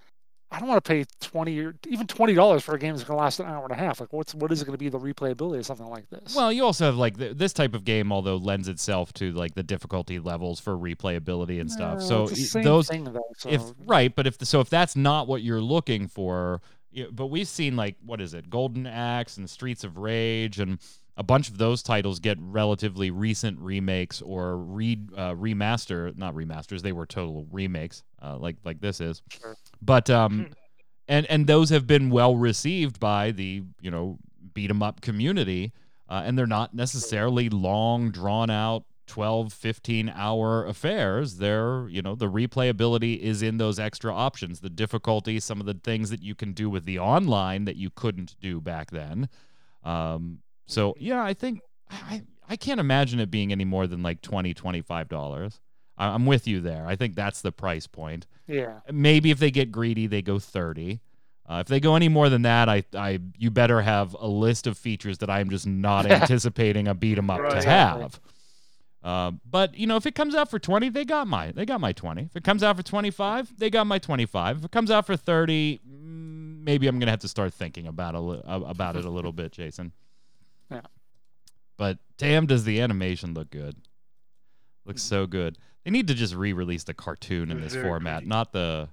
I 0.49 0.59
don't 0.59 0.69
want 0.69 0.83
to 0.83 0.87
pay 0.87 1.05
twenty 1.19 1.59
or 1.59 1.75
even 1.87 2.07
twenty 2.07 2.33
dollars 2.33 2.63
for 2.63 2.73
a 2.73 2.79
game 2.79 2.93
that's 2.93 3.03
going 3.03 3.17
to 3.17 3.21
last 3.21 3.39
an 3.39 3.47
hour 3.47 3.63
and 3.63 3.71
a 3.71 3.75
half. 3.75 3.99
Like 3.99 4.13
what's 4.13 4.33
what 4.33 4.51
is 4.51 4.61
it 4.61 4.65
going 4.65 4.73
to 4.73 4.77
be 4.77 4.89
the 4.89 4.99
replayability 4.99 5.59
of 5.59 5.65
something 5.65 5.87
like 5.87 6.09
this? 6.09 6.35
well, 6.35 6.51
you 6.51 6.63
also 6.63 6.85
have 6.85 6.95
like 6.95 7.17
th- 7.17 7.35
this 7.37 7.51
type 7.53 7.73
of 7.73 7.83
game, 7.83 8.11
although 8.11 8.37
lends 8.37 8.67
itself 8.67 9.11
to 9.13 9.31
like 9.33 9.55
the 9.55 9.63
difficulty 9.63 10.19
levels 10.19 10.59
for 10.59 10.77
replayability 10.77 11.59
and 11.59 11.69
stuff. 11.71 11.99
No, 11.99 12.05
So 12.05 12.23
it's 12.23 12.31
the 12.33 12.43
same 12.45 12.63
those 12.63 12.87
though, 12.87 13.23
if 13.45 13.61
right 13.85 14.15
but 14.15 14.25
if 14.25 14.37
so 14.43 14.61
if 14.61 14.69
that's 14.69 14.95
not 14.95 15.27
what 15.27 15.41
you're 15.41 15.61
looking 15.61 16.07
for 16.07 16.61
you 16.91 17.09
but 17.11 17.27
we've 17.27 17.47
seen 17.47 17.75
like 17.75 17.97
what 18.05 18.21
is 18.21 18.33
it 18.33 18.49
golden 18.49 18.87
axe 18.87 19.37
and 19.37 19.49
streets 19.49 19.83
of 19.83 19.97
rage 19.97 20.59
and 20.59 20.79
a 21.17 21.23
bunch 21.23 21.49
of 21.49 21.57
those 21.57 21.81
titles 21.81 22.19
get 22.19 22.37
relatively 22.39 23.09
recent 23.11 23.59
remakes 23.59 24.21
or 24.21 24.57
re 24.57 24.97
uh, 25.15 25.33
remaster 25.33 26.15
not 26.17 26.33
remasters 26.35 26.81
they 26.81 26.91
were 26.91 27.05
total 27.05 27.47
remakes 27.51 28.03
uh, 28.21 28.37
like 28.37 28.55
like 28.63 28.79
this 28.79 29.01
is. 29.01 29.21
Sure. 29.29 29.57
but 29.81 30.09
um 30.09 30.47
and 31.07 31.25
and 31.25 31.47
those 31.47 31.69
have 31.69 31.87
been 31.87 32.09
well 32.09 32.35
received 32.35 32.99
by 32.99 33.31
the 33.31 33.63
you 33.81 33.91
know 33.91 34.19
beat 34.53 34.69
'em 34.69 34.83
up 34.83 35.01
community 35.01 35.73
uh, 36.09 36.21
and 36.25 36.37
they're 36.37 36.47
not 36.47 36.73
necessarily 36.73 37.49
long 37.49 38.11
drawn 38.11 38.49
out 38.49 38.83
12 39.07 39.53
15 39.53 40.09
hour 40.09 40.65
affairs. 40.65 41.37
They're 41.37 41.87
you 41.89 42.01
know 42.01 42.13
the 42.15 42.29
replayability 42.29 43.17
is 43.19 43.41
in 43.41 43.57
those 43.57 43.79
extra 43.79 44.13
options. 44.13 44.59
The 44.59 44.69
difficulty 44.69 45.39
some 45.39 45.59
of 45.59 45.65
the 45.65 45.73
things 45.73 46.09
that 46.09 46.21
you 46.21 46.35
can 46.35 46.53
do 46.53 46.69
with 46.69 46.85
the 46.85 46.99
online 46.99 47.65
that 47.65 47.77
you 47.77 47.89
couldn't 47.89 48.35
do 48.39 48.61
back 48.61 48.91
then. 48.91 49.29
Um 49.83 50.39
so 50.67 50.95
yeah 50.99 51.23
i 51.23 51.33
think 51.33 51.59
i 51.89 52.21
i 52.47 52.55
can't 52.55 52.79
imagine 52.79 53.19
it 53.19 53.31
being 53.31 53.51
any 53.51 53.65
more 53.65 53.87
than 53.87 54.03
like 54.03 54.21
20 54.21 54.53
25 54.53 55.07
dollars. 55.09 55.59
I'm 55.99 56.27
with 56.27 56.47
you 56.47 56.61
there. 56.61 56.85
I 56.85 56.95
think 56.95 57.15
that's 57.15 57.41
the 57.41 57.51
price 57.51 57.87
point. 57.87 58.27
Yeah, 58.45 58.81
maybe 58.91 59.31
if 59.31 59.39
they 59.39 59.49
get 59.49 59.71
greedy 59.71 60.05
they 60.05 60.21
go 60.21 60.37
30 60.37 60.99
uh, 61.49 61.59
if 61.61 61.67
they 61.67 61.79
go 61.79 61.95
any 61.95 62.07
more 62.07 62.29
than 62.29 62.43
that 62.43 62.69
I, 62.69 62.83
I 62.93 63.19
you 63.35 63.49
better 63.49 63.81
have 63.81 64.15
a 64.19 64.27
list 64.27 64.67
of 64.67 64.77
features 64.77 65.17
that 65.19 65.29
i'm 65.29 65.49
just 65.49 65.65
not 65.65 66.05
anticipating 66.17 66.87
a 66.87 66.93
beat 66.93 67.17
'em 67.17 67.29
up 67.31 67.41
Right. 67.41 67.61
to 67.61 67.67
have. 67.67 68.19
Um, 69.03 69.41
but 69.49 69.75
you 69.75 69.87
know 69.87 69.95
if 69.95 70.05
it 70.05 70.15
comes 70.15 70.35
out 70.35 70.49
for 70.49 70.59
20 70.59 70.89
they 70.89 71.05
got 71.05 71.27
my 71.27 71.51
they 71.51 71.65
got 71.65 71.79
my 71.79 71.93
20 71.93 72.23
if 72.23 72.35
it 72.35 72.43
comes 72.43 72.61
out 72.63 72.75
for 72.77 72.83
25 72.83 73.57
they 73.57 73.69
got 73.69 73.87
my 73.87 73.99
25 73.99 74.57
if 74.59 74.65
it 74.65 74.71
comes 74.71 74.91
out 74.91 75.05
for 75.05 75.15
30 75.15 75.79
mm, 75.87 76.63
maybe 76.63 76.87
i'm 76.87 76.99
gonna 76.99 77.11
have 77.11 77.19
to 77.19 77.27
start 77.27 77.53
thinking 77.53 77.87
about 77.87 78.15
a 78.15 78.19
uh, 78.19 78.59
about 78.67 78.95
it 78.95 79.05
a 79.05 79.09
little 79.09 79.31
bit 79.31 79.51
jason 79.51 79.93
Yeah. 80.71 80.81
but 81.77 81.97
damn 82.17 82.45
does 82.45 82.63
the 82.63 82.81
animation 82.81 83.33
look 83.33 83.49
good 83.49 83.75
looks 84.85 85.01
Mm-hmm. 85.03 85.09
so 85.15 85.27
good 85.27 85.57
they 85.83 85.91
need 85.91 86.07
to 86.07 86.13
just 86.13 86.33
re-release 86.35 86.83
the 86.83 86.93
cartoon 86.93 87.51
in 87.51 87.61
this 87.61 87.75
format 87.75 88.17
pretty. 88.19 88.27
not 88.29 88.51
the 88.51 88.89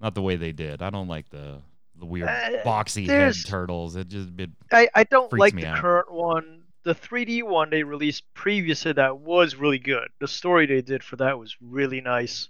not 0.00 0.14
the 0.14 0.22
way 0.22 0.36
they 0.36 0.52
did 0.52 0.82
i 0.82 0.90
don't 0.90 1.08
like 1.08 1.28
the 1.30 1.60
the 1.98 2.06
weird 2.06 2.28
Uh, 2.28 2.62
boxy 2.64 3.06
head 3.06 3.34
turtles 3.46 3.96
it 3.96 4.08
just 4.08 4.28
it, 4.38 4.50
I, 4.72 4.88
I 4.94 5.04
don't 5.04 5.32
like 5.32 5.54
the 5.54 5.66
out. 5.66 5.78
current 5.78 6.10
one. 6.12 6.62
The 6.84 6.94
3D 6.96 7.44
one 7.44 7.70
they 7.70 7.84
released 7.84 8.24
previous 8.34 8.80
to 8.82 8.94
that 8.94 9.18
was 9.18 9.54
really 9.54 9.78
good. 9.78 10.08
The 10.18 10.26
story 10.26 10.66
they 10.66 10.82
did 10.82 11.04
for 11.04 11.14
that 11.16 11.38
was 11.38 11.54
really 11.60 12.00
nice, 12.00 12.48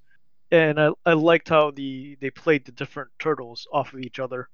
and 0.51 0.81
I, 0.81 0.89
I 1.05 1.13
liked 1.13 1.51
how 1.51 1.71
the 1.71 2.17
they 2.23 2.31
played 2.31 2.65
the 2.65 2.73
different 2.73 3.11
turtles 3.19 3.67
off 3.71 3.93
of 3.93 4.01
each 4.01 4.19
other. 4.19 4.49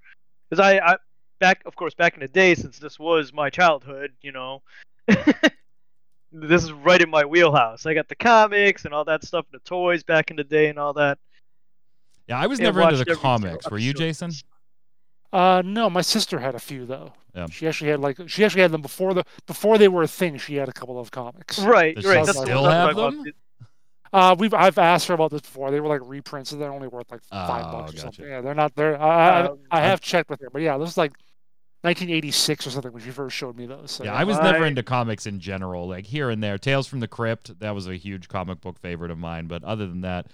Because 0.51 0.65
I, 0.65 0.79
I 0.79 0.97
back 1.39 1.63
of 1.67 1.77
course 1.77 1.95
back 1.95 2.15
in 2.15 2.21
the 2.21 2.29
day 2.29 2.55
since 2.55 2.79
this 2.79 2.99
was 2.99 3.33
my 3.33 3.51
childhood, 3.51 4.13
you 4.23 4.33
know, 4.33 4.63
this 6.33 6.63
is 6.63 6.73
right 6.73 7.01
in 7.01 7.11
my 7.11 7.25
wheelhouse. 7.25 7.87
I 7.87 7.95
got 7.95 8.09
the 8.09 8.17
comics 8.17 8.85
and 8.85 8.93
all 8.95 9.05
that 9.05 9.25
stuff, 9.25 9.47
the 9.53 9.59
toys 9.61 10.03
back 10.03 10.31
in 10.31 10.37
the 10.37 10.45
day 10.45 10.69
and 10.69 10.79
all 10.79 10.93
that. 10.95 11.19
Yeah, 12.29 12.39
I 12.39 12.47
was 12.47 12.59
and 12.59 12.65
never 12.65 12.83
into 12.83 13.05
the 13.05 13.17
comics. 13.17 13.71
Were 13.71 13.79
you. 13.79 13.95
Jason? 13.95 14.31
Uh, 15.33 15.63
no, 15.65 15.89
my 15.91 16.01
sister 16.01 16.39
had 16.39 16.55
a 16.55 16.59
few 16.59 16.87
though. 16.87 17.13
Yeah. 17.35 17.47
She 17.51 17.67
actually 17.69 17.91
had 17.91 18.01
like 18.01 18.19
she 18.29 18.45
actually 18.45 18.63
had 18.63 18.71
them 18.73 18.83
before 18.83 19.15
the 19.15 19.25
before 19.47 19.79
they 19.79 19.89
were 19.89 20.03
a 20.03 20.09
thing. 20.09 20.39
She 20.39 20.57
had 20.57 20.69
a 20.69 20.73
couple 20.73 20.99
of 20.99 21.11
comics. 21.11 21.59
Right, 21.59 21.95
Does 21.95 22.05
right. 22.05 22.21
she 22.21 22.27
That's 22.27 22.39
still 22.39 22.63
what 22.63 22.73
I'm 22.73 22.87
have 22.89 22.97
them? 22.97 23.25
Uh, 24.13 24.35
we've 24.39 24.55
I've 24.55 24.79
asked 24.79 25.07
her 25.09 25.15
about 25.15 25.31
this 25.31 25.43
before. 25.43 25.71
They 25.71 25.81
were 25.81 25.89
like 25.89 26.01
reprints, 26.05 26.53
and 26.53 26.61
they're 26.61 26.73
only 26.73 26.89
worth 26.89 27.11
like 27.11 27.23
five 27.25 27.67
Oh, 27.67 27.73
bucks 27.73 27.93
or 27.93 27.97
gotcha. 27.97 28.01
something. 28.01 28.27
Yeah, 28.27 28.41
they're 28.41 28.55
not. 28.55 28.75
They're 28.75 29.01
I, 29.01 29.41
I, 29.41 29.47
Um, 29.49 29.59
I 29.71 29.81
have 29.81 30.01
checked 30.01 30.31
with 30.31 30.41
her, 30.41 30.49
but 30.51 30.63
yeah, 30.63 30.79
this 30.79 30.89
is 30.89 30.97
like 30.97 31.13
1986 31.83 32.67
or 32.67 32.71
something 32.71 32.93
when 32.93 33.03
she 33.03 33.11
first 33.11 33.37
showed 33.37 33.57
me 33.57 33.67
those. 33.67 33.91
So, 33.93 34.05
yeah, 34.05 34.13
I 34.15 34.25
was 34.25 34.39
never 34.39 34.67
into 34.67 34.83
comics 34.83 35.27
in 35.27 35.39
general. 35.41 35.87
Like 35.89 36.07
here 36.07 36.29
and 36.31 36.43
there, 36.43 36.59
Tales 36.59 36.89
from 36.89 37.01
the 37.01 37.09
Crypt, 37.09 37.59
that 37.61 37.75
was 37.75 37.87
a 37.87 37.95
huge 37.97 38.29
comic 38.29 38.61
book 38.61 38.79
favorite 38.79 39.11
of 39.11 39.19
mine. 39.19 39.47
But 39.47 39.63
other 39.65 39.87
than 39.87 40.01
that, 40.01 40.27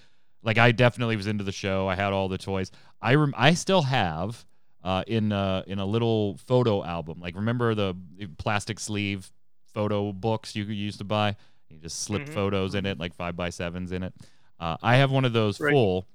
like 0.43 0.59
I 0.59 0.73
definitely 0.73 1.17
was 1.17 1.27
into 1.27 1.45
the 1.45 1.53
show. 1.53 1.87
I 1.89 1.95
had 1.97 2.13
all 2.13 2.29
the 2.29 2.39
toys. 2.39 2.71
I 3.03 3.15
rem- 3.15 3.35
I 3.37 3.55
still 3.55 3.83
have 3.83 4.45
uh, 4.83 5.05
in 5.07 5.33
uh, 5.33 5.63
in 5.67 5.79
a 5.79 5.87
little 5.87 6.37
photo 6.47 6.83
album. 6.85 7.21
Like 7.21 7.37
remember 7.37 7.75
the 7.75 7.95
plastic 8.39 8.81
sleeve 8.81 9.31
photo 9.75 10.13
books 10.13 10.57
you 10.57 10.65
used 10.65 10.99
to 10.99 11.05
buy? 11.05 11.37
You 11.69 11.79
just 11.79 12.01
slip 12.01 12.23
Mhm. 12.23 12.29
photos 12.35 12.75
in 12.75 12.87
it, 12.87 12.99
like 12.99 13.15
five 13.15 13.37
by 13.37 13.51
sevens 13.51 13.93
in 13.93 14.03
it. 14.03 14.15
Uh, 14.61 14.77
I 14.83 14.97
have 14.97 15.11
one 15.11 15.25
of 15.25 15.33
those 15.33 15.59
Right. 15.61 15.73
full 15.73 16.07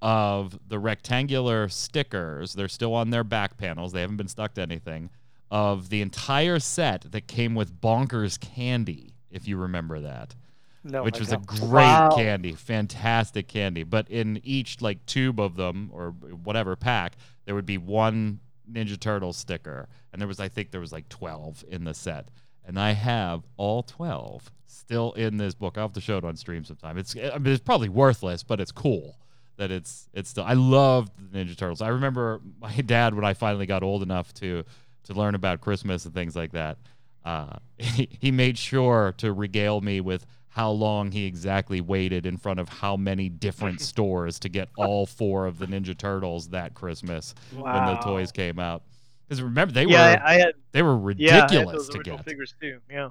of 0.00 0.58
the 0.68 0.78
rectangular 0.78 1.68
stickers. 1.68 2.54
They're 2.54 2.68
still 2.68 2.94
on 2.94 3.10
their 3.10 3.24
back 3.24 3.56
panels. 3.58 3.92
They 3.92 4.00
haven't 4.00 4.16
been 4.16 4.28
stuck 4.28 4.54
to 4.54 4.62
anything. 4.62 5.10
Of 5.50 5.90
the 5.90 6.00
entire 6.00 6.58
set 6.58 7.12
that 7.12 7.26
came 7.26 7.54
with 7.54 7.78
Bonkers 7.80 8.40
candy, 8.40 9.12
if 9.30 9.46
you 9.46 9.58
remember 9.58 10.00
that, 10.00 10.34
no, 10.82 11.02
which 11.02 11.16
I 11.16 11.18
was 11.20 11.32
a 11.32 11.36
great 11.36 11.92
Wow. 11.92 12.14
candy, 12.16 12.52
fantastic 12.52 13.48
candy. 13.48 13.82
But 13.82 14.08
in 14.08 14.40
each 14.44 14.80
like 14.80 15.04
tube 15.04 15.38
of 15.38 15.56
them 15.56 15.90
or 15.92 16.10
whatever 16.10 16.74
pack, 16.74 17.16
there 17.44 17.54
would 17.54 17.66
be 17.66 17.76
one 17.78 18.40
Ninja 18.70 18.98
Turtle 18.98 19.32
sticker, 19.34 19.88
and 20.12 20.20
there 20.20 20.26
was 20.28 20.40
I 20.40 20.48
think 20.48 20.70
there 20.70 20.80
was 20.80 20.92
like 20.92 21.08
twelve 21.10 21.62
in 21.68 21.84
the 21.84 21.92
set, 21.92 22.30
and 22.64 22.80
I 22.80 22.92
have 22.92 23.42
all 23.58 23.82
twelve 23.82 24.50
still 24.66 25.12
in 25.12 25.36
this 25.36 25.54
book. 25.54 25.76
I'll 25.76 25.84
have 25.84 25.92
to 25.92 26.00
show 26.00 26.16
it 26.16 26.24
on 26.24 26.34
stream 26.36 26.64
sometime. 26.64 26.96
It's 26.96 27.14
I 27.14 27.36
mean, 27.36 27.52
it's 27.52 27.62
probably 27.62 27.90
worthless, 27.90 28.42
but 28.42 28.58
it's 28.58 28.72
cool 28.72 29.18
that 29.62 29.70
it's 29.70 30.08
it's 30.12 30.28
still. 30.28 30.42
I 30.44 30.54
loved 30.54 31.12
the 31.32 31.38
Ninja 31.38 31.56
Turtles. 31.56 31.80
I 31.80 31.88
remember 31.88 32.40
my 32.60 32.74
dad 32.86 33.14
when 33.14 33.24
I 33.24 33.32
finally 33.32 33.66
got 33.66 33.82
old 33.84 34.02
enough 34.02 34.34
to 34.34 34.64
to 35.04 35.14
learn 35.14 35.34
about 35.36 35.60
Christmas 35.60 36.04
and 36.04 36.12
things 36.12 36.34
like 36.34 36.52
that. 36.52 36.78
Uh, 37.24 37.56
he, 37.78 38.08
he 38.20 38.30
made 38.32 38.58
sure 38.58 39.14
to 39.18 39.32
regale 39.32 39.80
me 39.80 40.00
with 40.00 40.26
how 40.48 40.70
long 40.70 41.12
he 41.12 41.24
exactly 41.26 41.80
waited 41.80 42.26
in 42.26 42.36
front 42.36 42.58
of 42.60 42.68
how 42.68 42.96
many 42.96 43.28
different 43.28 43.80
stores 43.90 44.38
to 44.40 44.48
get 44.48 44.68
all 44.76 45.06
four 45.06 45.46
of 45.46 45.58
the 45.58 45.66
Ninja 45.66 45.96
Turtles 45.96 46.48
that 46.48 46.74
Christmas 46.74 47.34
when 47.52 47.86
the 47.86 47.96
toys 48.02 48.32
came 48.32 48.58
out. 48.58 48.82
Because 49.28 49.42
remember 49.42 49.72
they 49.72 49.86
yeah, 49.86 50.16
were 50.16 50.22
I, 50.24 50.34
I 50.34 50.38
had 50.40 50.54
they 50.72 50.82
were 50.82 50.96
yeah, 51.16 51.42
ridiculous 51.44 51.86
those 51.86 51.88
to 51.90 51.98
get. 52.00 52.24
figures 52.24 52.54
too. 52.60 52.80
Yeah, 52.90 53.10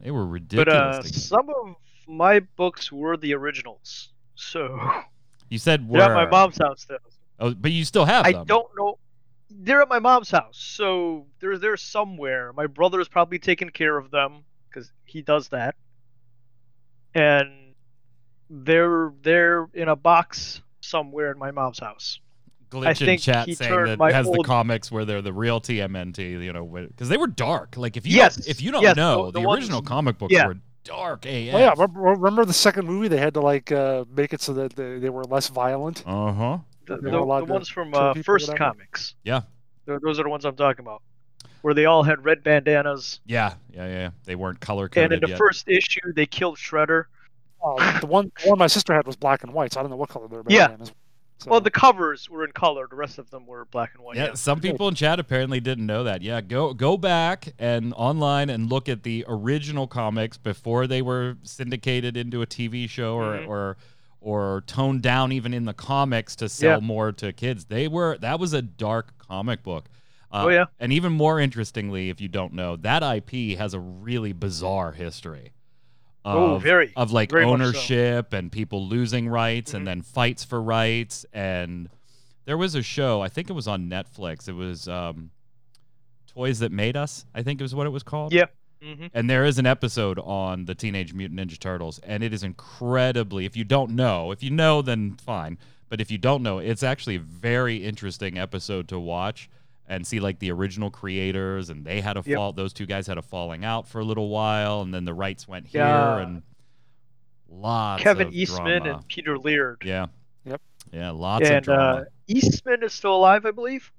They 0.00 0.10
were 0.10 0.26
ridiculous 0.26 0.66
but 0.66 0.76
uh, 0.76 1.02
to 1.02 1.10
get. 1.10 1.22
some 1.22 1.48
of 1.48 1.74
my 2.06 2.40
books 2.40 2.92
were 2.92 3.16
the 3.16 3.34
originals, 3.34 4.10
so 4.34 4.78
You 5.50 5.58
said 5.58 5.90
they're 5.90 6.00
at 6.02 6.14
my 6.14 6.26
mom's 6.30 6.56
house 6.58 6.82
still. 6.82 6.98
Oh, 7.38 7.52
but 7.54 7.70
you 7.72 7.84
still 7.84 8.04
have 8.06 8.24
I 8.24 8.32
them. 8.32 8.46
don't 8.46 8.68
know. 8.78 8.98
They're 9.50 9.82
at 9.82 9.88
my 9.88 9.98
mom's 9.98 10.30
house, 10.30 10.56
so 10.56 11.26
they're 11.40 11.58
there 11.58 11.76
somewhere. 11.76 12.52
My 12.52 12.66
brother 12.66 13.00
is 13.00 13.08
probably 13.08 13.38
taking 13.40 13.68
care 13.70 13.96
of 13.98 14.10
them 14.10 14.44
because 14.68 14.92
he 15.04 15.22
does 15.22 15.48
that, 15.48 15.74
and 17.14 17.74
they're 18.48 19.12
they're 19.22 19.68
in 19.74 19.88
a 19.88 19.96
box 19.96 20.62
somewhere 20.80 21.32
in 21.32 21.38
my 21.38 21.50
mom's 21.50 21.78
house. 21.78 22.20
glitch 22.70 22.86
I 22.86 22.90
in 22.90 22.96
think 22.96 23.20
chat 23.22 23.46
he 23.48 23.54
saying 23.54 23.70
turned 23.70 23.88
that 23.90 23.98
my 23.98 24.12
has 24.12 24.26
the 24.26 24.32
old- 24.36 24.46
comics 24.46 24.90
where 24.92 25.04
they're 25.04 25.22
the 25.22 25.32
real 25.32 25.60
TMNT, 25.60 26.42
you 26.44 26.52
know, 26.52 26.64
because 26.64 27.08
they 27.08 27.16
were 27.16 27.26
dark. 27.26 27.76
Like 27.76 27.96
if 27.96 28.06
you 28.06 28.16
Yes, 28.16 28.36
don't, 28.36 28.48
if 28.48 28.62
you 28.62 28.70
don't 28.70 28.82
yes, 28.82 28.96
know, 28.96 29.26
the- 29.26 29.32
the, 29.32 29.40
the 29.40 29.46
ones- 29.48 29.60
original 29.64 29.82
comic 29.82 30.18
books 30.18 30.32
yeah. 30.32 30.46
were 30.46 30.56
dark 30.84 31.24
AF. 31.26 31.54
Oh 31.54 31.58
yeah, 31.58 31.70
remember, 31.70 32.00
remember 32.00 32.44
the 32.44 32.52
second 32.52 32.86
movie? 32.86 33.08
They 33.08 33.18
had 33.18 33.34
to 33.34 33.40
like 33.40 33.70
uh, 33.72 34.04
make 34.14 34.32
it 34.32 34.40
so 34.40 34.52
that 34.54 34.74
they, 34.76 34.98
they 34.98 35.10
were 35.10 35.24
less 35.24 35.48
violent. 35.48 36.02
Uh 36.06 36.32
huh. 36.32 36.58
The, 36.86 36.96
the, 36.96 37.02
the 37.02 37.10
to 37.10 37.44
ones 37.44 37.68
from 37.68 37.94
uh, 37.94 38.14
First? 38.24 38.54
Comics. 38.56 39.14
Yeah. 39.22 39.42
Those 39.86 40.18
are 40.20 40.22
the 40.22 40.28
ones 40.28 40.44
I'm 40.44 40.56
talking 40.56 40.84
about, 40.84 41.02
where 41.62 41.74
they 41.74 41.84
all 41.84 42.02
had 42.02 42.24
red 42.24 42.42
bandanas. 42.44 43.20
Yeah, 43.26 43.54
yeah, 43.72 43.86
yeah. 43.86 43.92
yeah. 43.92 44.10
They 44.24 44.36
weren't 44.36 44.60
color 44.60 44.88
And 44.94 45.12
in 45.12 45.20
the 45.20 45.28
yet. 45.28 45.38
first 45.38 45.68
issue, 45.68 46.12
they 46.14 46.26
killed 46.26 46.56
Shredder. 46.58 47.04
Oh, 47.62 47.76
the 48.00 48.06
one 48.06 48.32
the 48.42 48.50
one 48.50 48.58
my 48.58 48.66
sister 48.68 48.94
had 48.94 49.06
was 49.06 49.16
black 49.16 49.42
and 49.42 49.52
white. 49.52 49.72
So 49.72 49.80
I 49.80 49.82
don't 49.82 49.90
know 49.90 49.96
what 49.96 50.08
color 50.08 50.28
their 50.28 50.42
Yeah. 50.48 50.76
Bandanas. 51.40 51.44
So, 51.44 51.50
Well, 51.50 51.60
the 51.60 51.70
covers 51.70 52.28
were 52.30 52.44
in 52.44 52.52
color. 52.52 52.86
The 52.88 52.96
rest 52.96 53.18
of 53.18 53.30
them 53.30 53.46
were 53.46 53.64
black 53.66 53.92
and 53.94 54.04
white. 54.04 54.16
yeah, 54.16 54.34
some 54.34 54.60
people 54.60 54.88
in 54.88 54.94
chat 54.94 55.18
apparently 55.20 55.60
didn't 55.60 55.86
know 55.86 56.04
that. 56.04 56.22
Yeah, 56.22 56.40
go 56.40 56.74
go 56.74 56.96
back 56.96 57.52
and 57.58 57.92
online 57.96 58.50
and 58.50 58.70
look 58.70 58.88
at 58.88 59.02
the 59.02 59.24
original 59.28 59.86
comics 59.86 60.36
before 60.36 60.86
they 60.86 61.02
were 61.02 61.36
syndicated 61.42 62.16
into 62.16 62.42
a 62.42 62.46
TV 62.46 62.88
show 62.88 63.14
or 63.16 63.38
Mhm. 63.38 63.48
or 63.48 63.76
or 64.22 64.62
toned 64.66 65.00
down 65.00 65.32
even 65.32 65.54
in 65.54 65.64
the 65.64 65.72
comics 65.72 66.36
to 66.36 66.46
sell 66.48 66.80
Yeah. 66.80 66.86
more 66.86 67.10
to 67.10 67.32
kids. 67.32 67.64
They 67.66 67.88
were 67.88 68.18
that 68.18 68.38
was 68.38 68.52
a 68.52 68.60
dark 68.60 69.16
comic 69.18 69.62
book. 69.62 69.86
Uh, 70.32 70.44
Oh, 70.44 70.48
yeah. 70.48 70.66
And 70.78 70.92
even 70.92 71.10
more 71.12 71.40
interestingly, 71.40 72.08
if 72.10 72.20
you 72.20 72.28
don't 72.28 72.52
know, 72.52 72.76
that 72.76 73.02
IP 73.02 73.56
has 73.56 73.74
a 73.74 73.80
really 73.80 74.32
bizarre 74.32 74.92
history. 74.92 75.52
Oh, 76.24 76.56
of- 76.56 76.62
very, 76.62 76.92
of 76.96 77.12
like 77.12 77.30
very 77.30 77.46
much 77.46 77.58
so. 77.58 77.64
ownership 77.64 78.32
and 78.32 78.52
people 78.52 78.86
losing 78.86 79.28
rights 79.28 79.72
and 79.74 79.82
Mhm. 79.82 79.86
then 79.86 80.02
fights 80.02 80.44
for 80.44 80.60
rights. 80.62 81.24
And 81.32 81.88
there 82.44 82.58
was 82.58 82.74
a 82.74 82.82
show 82.82 83.20
i 83.22 83.28
think 83.28 83.48
it 83.48 83.52
was 83.54 83.66
on 83.68 83.88
netflix. 83.88 84.48
It 84.48 84.52
was 84.54 84.86
um, 84.88 85.30
toys 86.26 86.58
that 86.60 86.72
made 86.72 86.96
us 86.96 87.24
i 87.34 87.42
think 87.42 87.60
it 87.60 87.64
was 87.64 87.74
what 87.74 87.86
it 87.86 87.90
was 87.90 88.02
called. 88.02 88.32
Yeah. 88.32 88.46
hmm 88.82 89.06
and 89.14 89.28
there 89.28 89.44
is 89.44 89.58
an 89.58 89.66
episode 89.66 90.18
on 90.18 90.64
the 90.66 90.74
teenage 90.74 91.12
mutant 91.12 91.38
ninja 91.40 91.58
turtles 91.58 91.98
and 92.00 92.22
it 92.22 92.32
is 92.32 92.42
incredibly 92.42 93.44
if 93.44 93.56
you 93.56 93.64
don't 93.64 93.90
know 93.92 94.30
if 94.32 94.42
you 94.42 94.50
know 94.50 94.82
then 94.82 95.16
fine. 95.16 95.58
But 95.88 96.00
if 96.00 96.10
you 96.10 96.18
don't 96.18 96.42
know 96.42 96.58
it's 96.58 96.82
actually 96.82 97.16
a 97.16 97.20
very 97.20 97.84
interesting 97.84 98.38
episode 98.38 98.88
to 98.88 98.98
watch 98.98 99.48
and 99.90 100.06
see 100.06 100.20
like 100.20 100.38
the 100.38 100.50
original 100.52 100.88
creators 100.90 101.68
and 101.68 101.84
they 101.84 102.00
had 102.00 102.16
a 102.16 102.22
Yep. 102.24 102.36
fall 102.36 102.52
those 102.52 102.72
two 102.72 102.86
guys 102.86 103.06
had 103.08 103.18
a 103.18 103.22
falling 103.22 103.64
out 103.64 103.86
for 103.88 104.00
a 104.00 104.04
little 104.04 104.28
while 104.28 104.80
and 104.82 104.94
then 104.94 105.04
the 105.04 105.12
rights 105.12 105.46
went 105.48 105.66
here 105.66 105.82
Yeah. 105.82 106.18
and 106.20 106.42
lots 107.48 108.02
Kevin 108.02 108.28
of 108.28 108.32
Eastman 108.34 108.82
drama. 108.82 108.98
and 108.98 109.08
Peter 109.08 109.36
Laird. 109.38 109.82
yeah 109.84 110.06
Yep. 110.44 110.60
yeah 110.92 111.10
lots 111.10 111.50
of 111.50 111.62
drama 111.64 111.82
uh, 111.82 112.04
Eastman 112.28 112.82
is 112.84 112.92
still 112.92 113.14
alive, 113.16 113.44
I 113.44 113.50
believe. 113.50 113.90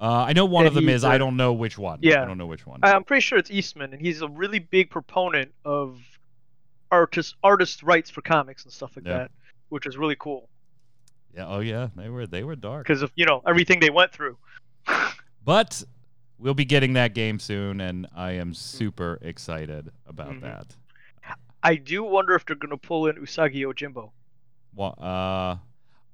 uh, 0.00 0.24
i 0.28 0.32
know 0.34 0.44
one 0.44 0.66
of 0.66 0.74
them 0.74 0.88
is 0.88 1.02
i 1.02 1.14
uh, 1.14 1.18
don't 1.18 1.36
know 1.36 1.52
which 1.54 1.78
one 1.78 1.98
yeah. 2.02 2.22
i 2.22 2.26
don't 2.26 2.38
know 2.38 2.46
which 2.46 2.66
one 2.66 2.80
I'm 2.82 3.02
pretty 3.04 3.22
sure 3.22 3.38
it's 3.38 3.50
Eastman, 3.50 3.92
and 3.92 4.00
he's 4.00 4.20
a 4.22 4.28
really 4.28 4.58
big 4.58 4.90
proponent 4.90 5.52
of 5.64 5.98
artist 6.92 7.36
artist 7.42 7.82
rights 7.82 8.10
for 8.10 8.20
comics 8.20 8.64
and 8.64 8.72
stuff 8.72 8.96
like 8.96 9.06
Yeah. 9.06 9.18
that, 9.18 9.30
which 9.70 9.86
is 9.86 9.96
really 9.96 10.16
cool 10.18 10.48
yeah 11.34 11.46
oh 11.46 11.60
yeah 11.60 11.88
they 11.96 12.08
were 12.08 12.26
they 12.26 12.42
were 12.44 12.56
dark 12.56 12.84
because 12.86 13.02
of 13.02 13.12
you 13.14 13.24
know 13.24 13.40
everything 13.46 13.80
they 13.80 13.90
went 13.90 14.12
through. 14.12 14.36
But 15.44 15.82
we'll 16.38 16.54
be 16.54 16.64
getting 16.64 16.92
that 16.94 17.14
game 17.14 17.38
soon, 17.38 17.80
and 17.80 18.06
I 18.14 18.32
am 18.32 18.54
super 18.54 19.18
excited 19.22 19.90
about 20.06 20.32
Mhm. 20.34 20.40
that. 20.42 20.76
I 21.62 21.76
do 21.76 22.02
wonder 22.02 22.34
if 22.34 22.44
they're 22.46 22.56
gonna 22.56 22.76
pull 22.76 23.06
in 23.06 23.16
Usagi 23.16 23.56
Yojimbo. 23.60 24.10
Well, 24.74 24.94
uh, 24.98 25.56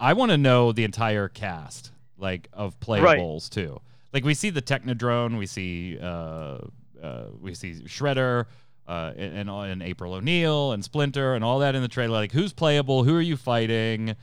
I 0.01 0.13
want 0.13 0.31
to 0.31 0.37
know 0.37 0.73
the 0.73 0.85
entire 0.85 1.29
cast, 1.29 1.93
like 2.19 2.49
of 2.53 2.77
Right. 2.89 3.19
playables 3.19 3.49
too. 3.49 3.81
Like 4.13 4.25
we 4.25 4.35
see 4.35 4.51
the 4.51 4.63
Technodrome, 4.63 5.39
we 5.39 5.47
see 5.47 5.99
uh, 6.01 6.59
uh, 7.03 7.27
we 7.41 7.55
see 7.55 7.75
Shredder, 7.85 8.47
uh, 8.89 9.13
and, 9.17 9.49
and 9.49 9.51
and 9.51 9.83
April 9.83 10.15
O'Neil 10.15 10.73
and 10.73 10.83
Splinter 10.85 11.35
and 11.35 11.45
all 11.45 11.59
that 11.61 11.75
in 11.75 11.83
the 11.83 11.89
trailer. 11.89 12.15
Like 12.15 12.33
who's 12.33 12.53
playable? 12.53 13.05
Who 13.05 13.15
are 13.17 13.21
you 13.21 13.37
fighting? 13.37 14.17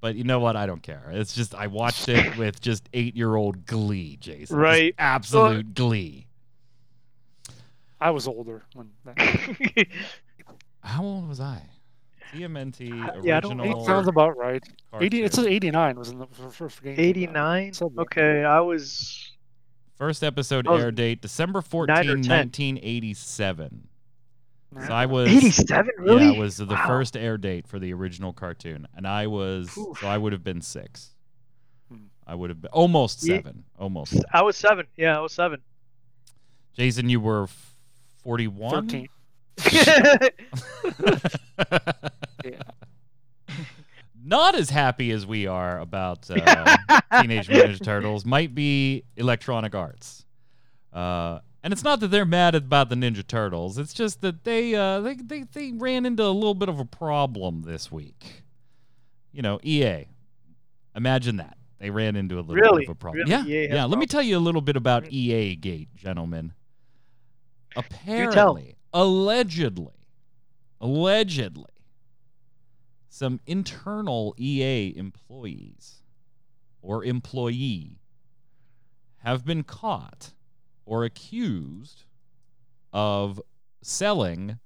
But 0.00 0.14
you 0.14 0.24
know 0.24 0.40
what? 0.40 0.56
I 0.56 0.64
don't 0.66 0.82
care. 0.82 1.10
It's 1.12 1.34
just 1.34 1.54
I 1.54 1.66
watched 1.66 2.08
it 2.08 2.36
with 2.38 2.60
just 2.60 2.88
eight 2.94 3.16
year 3.16 3.34
old 3.36 3.66
glee, 3.66 4.16
Jason. 4.16 4.40
Just 4.40 4.52
Right. 4.52 4.94
absolute 4.98 5.74
glee. 5.74 6.26
I 8.00 8.10
was 8.10 8.26
older 8.26 8.62
when 8.74 8.88
that. 9.04 9.86
How 10.82 11.02
old 11.04 11.28
was 11.28 11.40
I? 11.40 11.62
TMNT 12.32 12.90
original. 12.92 13.24
Yeah, 13.26 13.36
I 13.36 13.40
don't- 13.40 13.60
It 13.60 13.84
sounds 13.84 14.08
about 14.08 14.38
right. 14.38 14.62
Eighty. 15.00 15.22
It 15.22 15.34
says 15.34 15.46
eighty 15.46 15.70
nine 15.70 15.98
was 15.98 16.08
in 16.10 16.18
the 16.18 16.26
first 16.26 16.82
game. 16.82 16.94
89. 16.98 17.72
Okay, 17.98 18.44
I 18.44 18.60
was. 18.60 19.32
First 19.96 20.24
episode 20.24 20.66
I 20.66 20.70
was 20.70 20.84
air 20.84 20.90
date 20.92 21.20
December 21.20 21.60
14, 21.60 21.94
nine 21.94 22.08
or 22.08 22.14
10. 22.22 22.30
1987. 22.46 23.88
That. 24.72 24.86
So 24.88 24.92
I 24.94 25.06
was 25.06 25.28
87, 25.28 25.90
really? 25.98 26.24
Yeah, 26.26 26.32
it 26.32 26.38
was 26.38 26.56
the 26.58 26.66
Wow. 26.66 26.86
first 26.86 27.16
air 27.16 27.36
date 27.38 27.66
for 27.66 27.78
the 27.78 27.92
original 27.92 28.32
cartoon, 28.32 28.86
and 28.96 29.06
I 29.06 29.26
was 29.26 29.76
Oof. 29.76 29.98
so 29.98 30.06
I 30.08 30.16
would 30.18 30.32
have 30.32 30.44
been 30.44 30.60
six. 30.62 31.14
Hmm. 31.90 32.04
I 32.26 32.34
would 32.34 32.50
have 32.50 32.60
been 32.60 32.70
almost 32.72 33.22
Ye- 33.22 33.36
seven, 33.36 33.64
almost. 33.78 34.14
I 34.32 34.42
was 34.42 34.56
seven. 34.56 34.86
Yeah, 34.96 35.16
I 35.18 35.20
was 35.20 35.32
seven. 35.32 35.60
Jason, 36.74 37.08
you 37.08 37.20
were 37.20 37.48
forty-one. 38.22 38.88
Thirteen. 38.88 39.08
Yeah. 42.44 42.62
not 44.22 44.54
as 44.54 44.70
happy 44.70 45.10
as 45.10 45.26
we 45.26 45.46
are 45.46 45.78
about 45.78 46.30
uh, 46.30 46.76
Teenage 47.20 47.48
Mutant 47.50 47.78
Ninja 47.80 47.84
Turtles 47.84 48.24
might 48.24 48.54
be 48.54 49.04
Electronic 49.16 49.74
Arts. 49.74 50.24
Uh, 50.92 51.40
and 51.62 51.72
it's 51.72 51.84
not 51.84 52.00
that 52.00 52.08
they're 52.08 52.24
mad 52.24 52.54
about 52.54 52.88
the 52.88 52.94
Ninja 52.94 53.26
Turtles. 53.26 53.78
It's 53.78 53.92
just 53.92 54.20
that 54.22 54.44
they, 54.44 54.74
uh, 54.74 55.00
they 55.00 55.14
they 55.14 55.42
they 55.52 55.72
ran 55.72 56.06
into 56.06 56.24
a 56.24 56.28
little 56.30 56.54
bit 56.54 56.68
of 56.68 56.78
a 56.78 56.84
problem 56.84 57.62
this 57.62 57.90
week. 57.92 58.42
You 59.32 59.42
know, 59.42 59.60
EA. 59.62 60.06
Imagine 60.96 61.36
that. 61.36 61.56
They 61.78 61.90
ran 61.90 62.16
into 62.16 62.36
a 62.36 62.40
little 62.42 62.56
Really? 62.56 62.80
bit 62.80 62.88
of 62.90 62.96
a 62.96 62.98
problem. 62.98 63.28
Really? 63.28 63.52
Yeah, 63.52 63.64
EA 63.64 63.74
yeah. 63.74 63.84
Let 63.84 63.98
me 63.98 64.06
tell 64.06 64.22
you 64.22 64.36
a 64.36 64.40
little 64.40 64.60
bit 64.60 64.76
about. 64.76 65.10
EA 65.12 65.56
Gate, 65.56 65.88
gentlemen. 65.96 66.52
Apparently, 67.76 68.76
allegedly, 68.92 69.94
allegedly, 70.80 71.70
some 73.08 73.40
internal 73.46 74.34
EA 74.38 74.94
employees 74.96 76.02
or 76.82 77.04
employee 77.04 78.00
have 79.18 79.44
been 79.44 79.62
caught 79.62 80.32
or 80.84 81.04
accused 81.04 82.04
of 82.92 83.40
selling 83.82 84.58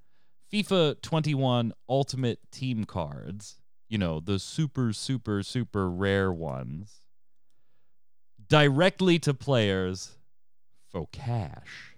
FIFA 0.53 1.01
21 1.03 1.73
Ultimate 1.89 2.39
Team 2.51 2.85
cards, 2.85 3.61
you 3.89 3.99
know, 3.99 4.21
the 4.21 4.39
super, 4.39 4.93
super, 4.93 5.43
super 5.43 5.91
rare 5.91 6.33
ones, 6.33 7.01
directly 8.49 9.19
to 9.21 9.35
players 9.35 10.17
for 10.89 11.07
cash. 11.13 11.97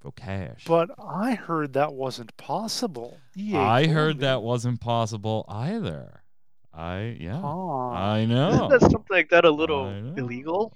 For 0.00 0.12
cash. 0.12 0.64
But 0.66 0.90
I 0.98 1.34
heard 1.34 1.74
that 1.74 1.92
wasn't 1.92 2.36
possible. 2.36 3.18
EA 3.36 3.56
I 3.56 3.86
heard 3.86 4.16
me. 4.16 4.20
that 4.22 4.42
wasn't 4.42 4.80
possible 4.80 5.44
either. 5.48 6.22
I, 6.72 7.16
yeah. 7.20 7.40
Ah. 7.42 8.12
I 8.12 8.24
know. 8.26 8.48
Isn't 8.52 8.68
that 8.68 8.80
something 8.82 9.06
like 9.10 9.30
that 9.30 9.44
a 9.44 9.50
little 9.50 9.88
illegal? 10.16 10.72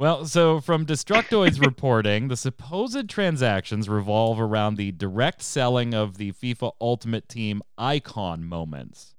Well, 0.00 0.24
so 0.24 0.60
from 0.62 0.86
Destructoid's 0.86 1.60
reporting, 1.66 2.28
the 2.28 2.36
supposed 2.38 3.10
transactions 3.10 3.86
revolve 3.86 4.40
around 4.40 4.76
the 4.76 4.92
direct 4.92 5.42
selling 5.42 5.92
of 5.92 6.16
the 6.16 6.32
FIFA 6.32 6.72
Ultimate 6.80 7.28
Team 7.28 7.60
icon 7.76 8.42
moments. 8.42 9.14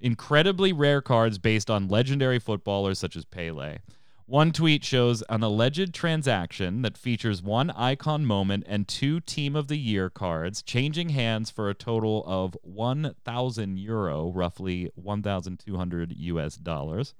Incredibly 0.00 0.72
rare 0.72 1.02
cards 1.02 1.36
based 1.36 1.68
on 1.68 1.86
legendary 1.86 2.38
footballers 2.38 2.98
such 2.98 3.14
as 3.14 3.26
Pele. 3.26 3.80
One 4.24 4.52
tweet 4.52 4.82
shows 4.84 5.20
an 5.28 5.42
alleged 5.42 5.92
transaction 5.92 6.80
that 6.80 6.96
features 6.96 7.42
one 7.42 7.68
icon 7.68 8.24
moment 8.24 8.64
and 8.66 8.88
two 8.88 9.20
Team 9.20 9.54
of 9.54 9.68
the 9.68 9.76
Year 9.76 10.08
cards 10.08 10.62
changing 10.62 11.10
hands 11.10 11.50
for 11.50 11.68
a 11.68 11.74
total 11.74 12.24
of 12.26 12.56
1,000 12.62 13.78
euro, 13.78 14.32
roughly 14.32 14.90
1,200 14.94 16.14
US 16.16 16.56
dollars. 16.56 17.12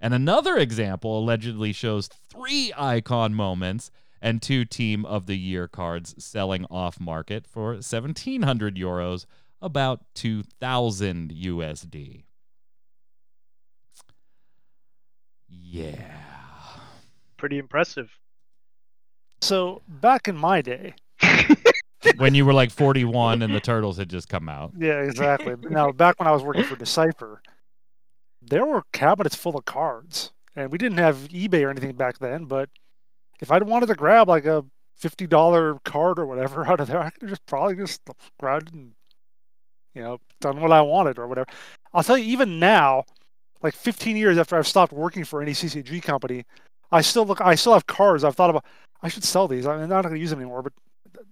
And 0.00 0.14
another 0.14 0.56
example 0.56 1.18
allegedly 1.18 1.72
shows 1.72 2.08
three 2.08 2.72
icon 2.76 3.34
moments 3.34 3.90
and 4.20 4.42
two 4.42 4.64
team 4.64 5.04
of 5.04 5.26
the 5.26 5.36
year 5.36 5.68
cards 5.68 6.14
selling 6.18 6.64
off 6.70 7.00
market 7.00 7.46
for 7.46 7.72
1700 7.72 8.76
euros, 8.76 9.26
about 9.60 10.02
2000 10.14 11.30
USD. 11.32 12.24
Yeah. 15.48 16.14
Pretty 17.36 17.58
impressive. 17.58 18.10
So 19.40 19.82
back 19.88 20.28
in 20.28 20.36
my 20.36 20.62
day, 20.62 20.94
when 22.16 22.34
you 22.34 22.44
were 22.44 22.52
like 22.52 22.70
41 22.70 23.42
and 23.42 23.54
the 23.54 23.60
turtles 23.60 23.96
had 23.96 24.08
just 24.08 24.28
come 24.28 24.48
out. 24.48 24.72
yeah, 24.76 25.00
exactly. 25.00 25.54
now 25.70 25.92
back 25.92 26.18
when 26.18 26.26
I 26.26 26.32
was 26.32 26.42
working 26.42 26.64
for 26.64 26.76
Decipher, 26.76 27.40
there 28.40 28.64
were 28.64 28.82
cabinets 28.92 29.36
full 29.36 29.56
of 29.56 29.64
cards, 29.64 30.32
and 30.54 30.70
we 30.70 30.78
didn't 30.78 30.98
have 30.98 31.28
eBay 31.28 31.64
or 31.64 31.70
anything 31.70 31.92
back 31.94 32.18
then. 32.18 32.44
But 32.44 32.70
if 33.40 33.50
I'd 33.50 33.64
wanted 33.64 33.86
to 33.86 33.94
grab 33.94 34.28
like 34.28 34.46
a 34.46 34.64
fifty 34.96 35.26
dollar 35.26 35.78
card 35.84 36.18
or 36.18 36.26
whatever 36.26 36.66
out 36.70 36.80
of 36.80 36.88
there, 36.88 37.00
I 37.00 37.10
could 37.10 37.28
just 37.28 37.46
probably 37.46 37.76
just 37.76 38.00
grabbed 38.38 38.72
and 38.72 38.92
you 39.94 40.02
know 40.02 40.18
done 40.40 40.60
what 40.60 40.72
I 40.72 40.80
wanted 40.80 41.18
or 41.18 41.26
whatever. 41.26 41.48
I'll 41.92 42.02
tell 42.02 42.18
you, 42.18 42.24
even 42.24 42.58
now, 42.58 43.04
like 43.62 43.74
15 43.74 44.16
years 44.16 44.38
after 44.38 44.56
I've 44.56 44.68
stopped 44.68 44.92
working 44.92 45.24
for 45.24 45.42
any 45.42 45.52
CCG 45.52 46.02
company, 46.02 46.44
I 46.92 47.00
still 47.00 47.26
look. 47.26 47.40
I 47.40 47.54
still 47.54 47.72
have 47.74 47.86
cards. 47.86 48.24
I've 48.24 48.36
thought 48.36 48.50
about. 48.50 48.64
I 49.02 49.08
should 49.08 49.24
sell 49.24 49.46
these. 49.46 49.66
I'm 49.66 49.88
not 49.88 50.02
going 50.02 50.14
to 50.14 50.20
use 50.20 50.30
them 50.30 50.40
anymore, 50.40 50.62
but 50.62 50.72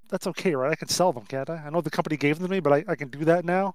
that's 0.09 0.27
okay, 0.29 0.55
right? 0.55 0.71
I 0.71 0.77
can 0.77 0.89
sell 0.89 1.13
them, 1.13 1.25
can't 1.27 1.51
I? 1.51 1.57
I 1.67 1.71
know 1.71 1.81
the 1.81 1.91
company 1.91 2.17
gave 2.17 2.39
them 2.39 2.47
to 2.47 2.51
me, 2.51 2.61
but 2.61 2.73
I, 2.73 2.85
I 2.89 2.95
can 2.95 3.09
do 3.09 3.25
that 3.25 3.45
now. 3.45 3.75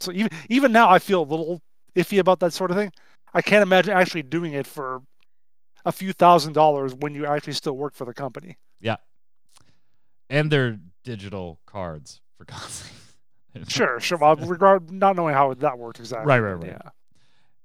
So 0.00 0.12
even 0.12 0.30
even 0.48 0.72
now, 0.72 0.88
I 0.88 0.98
feel 0.98 1.22
a 1.22 1.24
little 1.24 1.60
iffy 1.94 2.18
about 2.18 2.40
that 2.40 2.52
sort 2.52 2.70
of 2.70 2.76
thing. 2.76 2.92
I 3.32 3.42
can't 3.42 3.62
imagine 3.62 3.92
actually 3.92 4.22
doing 4.22 4.52
it 4.52 4.66
for 4.66 5.02
a 5.84 5.92
few 5.92 6.12
thousand 6.12 6.52
dollars 6.52 6.94
when 6.94 7.14
you 7.14 7.26
actually 7.26 7.52
still 7.54 7.76
work 7.76 7.94
for 7.94 8.04
the 8.04 8.14
company. 8.14 8.58
Yeah. 8.80 8.96
And 10.28 10.50
they're 10.50 10.78
digital 11.04 11.60
cards, 11.66 12.20
for 12.36 12.44
God's 12.44 12.90
sake. 13.54 13.68
Sure, 13.68 13.98
sure. 13.98 14.18
Well, 14.18 14.36
regard 14.36 14.90
not 14.90 15.16
knowing 15.16 15.34
how 15.34 15.54
that 15.54 15.78
works 15.78 16.00
exactly. 16.00 16.26
Right, 16.26 16.38
right, 16.40 16.54
right. 16.54 16.80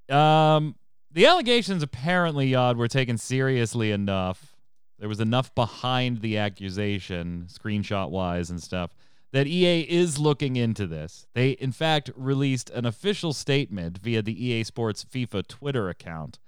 Yeah. 0.10 0.56
Um, 0.56 0.76
the 1.12 1.28
allegations 1.28 1.84
apparently, 1.84 2.48
Yod, 2.48 2.78
were 2.78 2.88
taken 2.88 3.18
seriously 3.18 3.92
enough. 3.92 4.56
There 5.00 5.10
was 5.10 5.20
enough 5.20 5.54
behind 5.54 6.22
the 6.22 6.38
accusation, 6.38 7.48
screenshot 7.52 8.10
wise 8.10 8.50
and 8.50 8.62
stuff, 8.62 8.96
that 9.36 9.48
EA 9.48 9.82
is 9.82 10.18
looking 10.18 10.56
into 10.56 10.88
this. 10.88 11.28
They, 11.34 11.50
in 11.50 11.74
fact, 11.74 12.10
released 12.16 12.70
an 12.70 12.86
official 12.86 13.34
statement 13.34 13.98
via 13.98 14.22
the 14.22 14.46
EA 14.46 14.64
Sports 14.64 15.04
FIFA 15.04 15.46
Twitter 15.46 15.90
account 15.90 16.40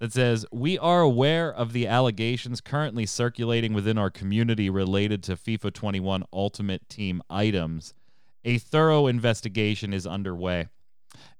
that 0.00 0.12
says, 0.12 0.44
We 0.50 0.76
are 0.76 1.02
aware 1.02 1.54
of 1.54 1.72
the 1.72 1.86
allegations 1.86 2.60
currently 2.60 3.06
circulating 3.06 3.74
within 3.74 3.96
our 3.96 4.10
community 4.10 4.68
related 4.68 5.22
to 5.22 5.36
FIFA 5.36 5.72
21 5.72 6.24
Ultimate 6.32 6.88
Team 6.88 7.22
items. 7.30 7.94
A 8.44 8.58
thorough 8.58 9.06
investigation 9.06 9.94
is 9.94 10.04
underway. 10.04 10.66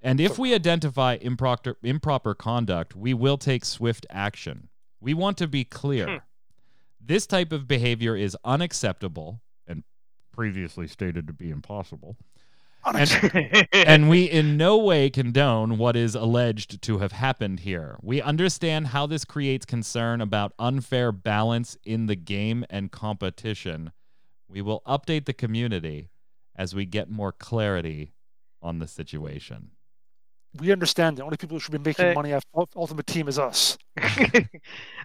And 0.00 0.20
if 0.20 0.38
we 0.38 0.54
identify 0.54 1.18
improper, 1.20 1.76
improper 1.82 2.32
conduct, 2.32 2.94
we 2.94 3.12
will 3.12 3.38
take 3.38 3.64
swift 3.64 4.06
action. 4.08 4.68
We 5.00 5.14
want 5.14 5.36
to 5.38 5.48
be 5.48 5.64
clear. 5.64 6.06
Hmm. 6.06 6.16
This 7.00 7.26
type 7.26 7.50
of 7.50 7.66
behavior 7.66 8.14
is 8.14 8.36
unacceptable 8.44 9.40
previously 10.36 10.86
stated 10.86 11.26
to 11.26 11.32
be 11.32 11.50
impossible. 11.50 12.16
And, 12.84 13.68
and 13.72 14.08
we 14.08 14.24
in 14.26 14.56
no 14.56 14.78
way 14.78 15.10
condone 15.10 15.78
what 15.78 15.96
is 15.96 16.14
alleged 16.14 16.82
to 16.82 16.98
have 16.98 17.12
happened 17.12 17.60
here. 17.60 17.96
We 18.02 18.22
understand 18.22 18.88
how 18.88 19.06
this 19.06 19.24
creates 19.24 19.66
concern 19.66 20.20
about 20.20 20.52
unfair 20.58 21.12
balance 21.12 21.76
in 21.84 22.06
the 22.06 22.16
game 22.16 22.64
and 22.70 22.92
competition. 22.92 23.92
We 24.48 24.62
will 24.62 24.82
update 24.86 25.24
the 25.26 25.32
community 25.34 26.10
as 26.56 26.74
we 26.74 26.86
get 26.86 27.10
more 27.10 27.32
clarity 27.32 28.12
on 28.62 28.78
the 28.78 28.86
situation. 28.86 29.72
We 30.60 30.72
understand 30.72 31.18
the 31.18 31.24
only 31.24 31.36
people 31.36 31.56
who 31.56 31.60
should 31.60 31.72
be 31.72 31.78
making 31.78 32.06
Hey. 32.06 32.14
money 32.14 32.32
off 32.32 32.44
Ultimate 32.76 33.06
Team 33.06 33.28
is 33.28 33.38
us. 33.38 33.76
I, 33.98 34.46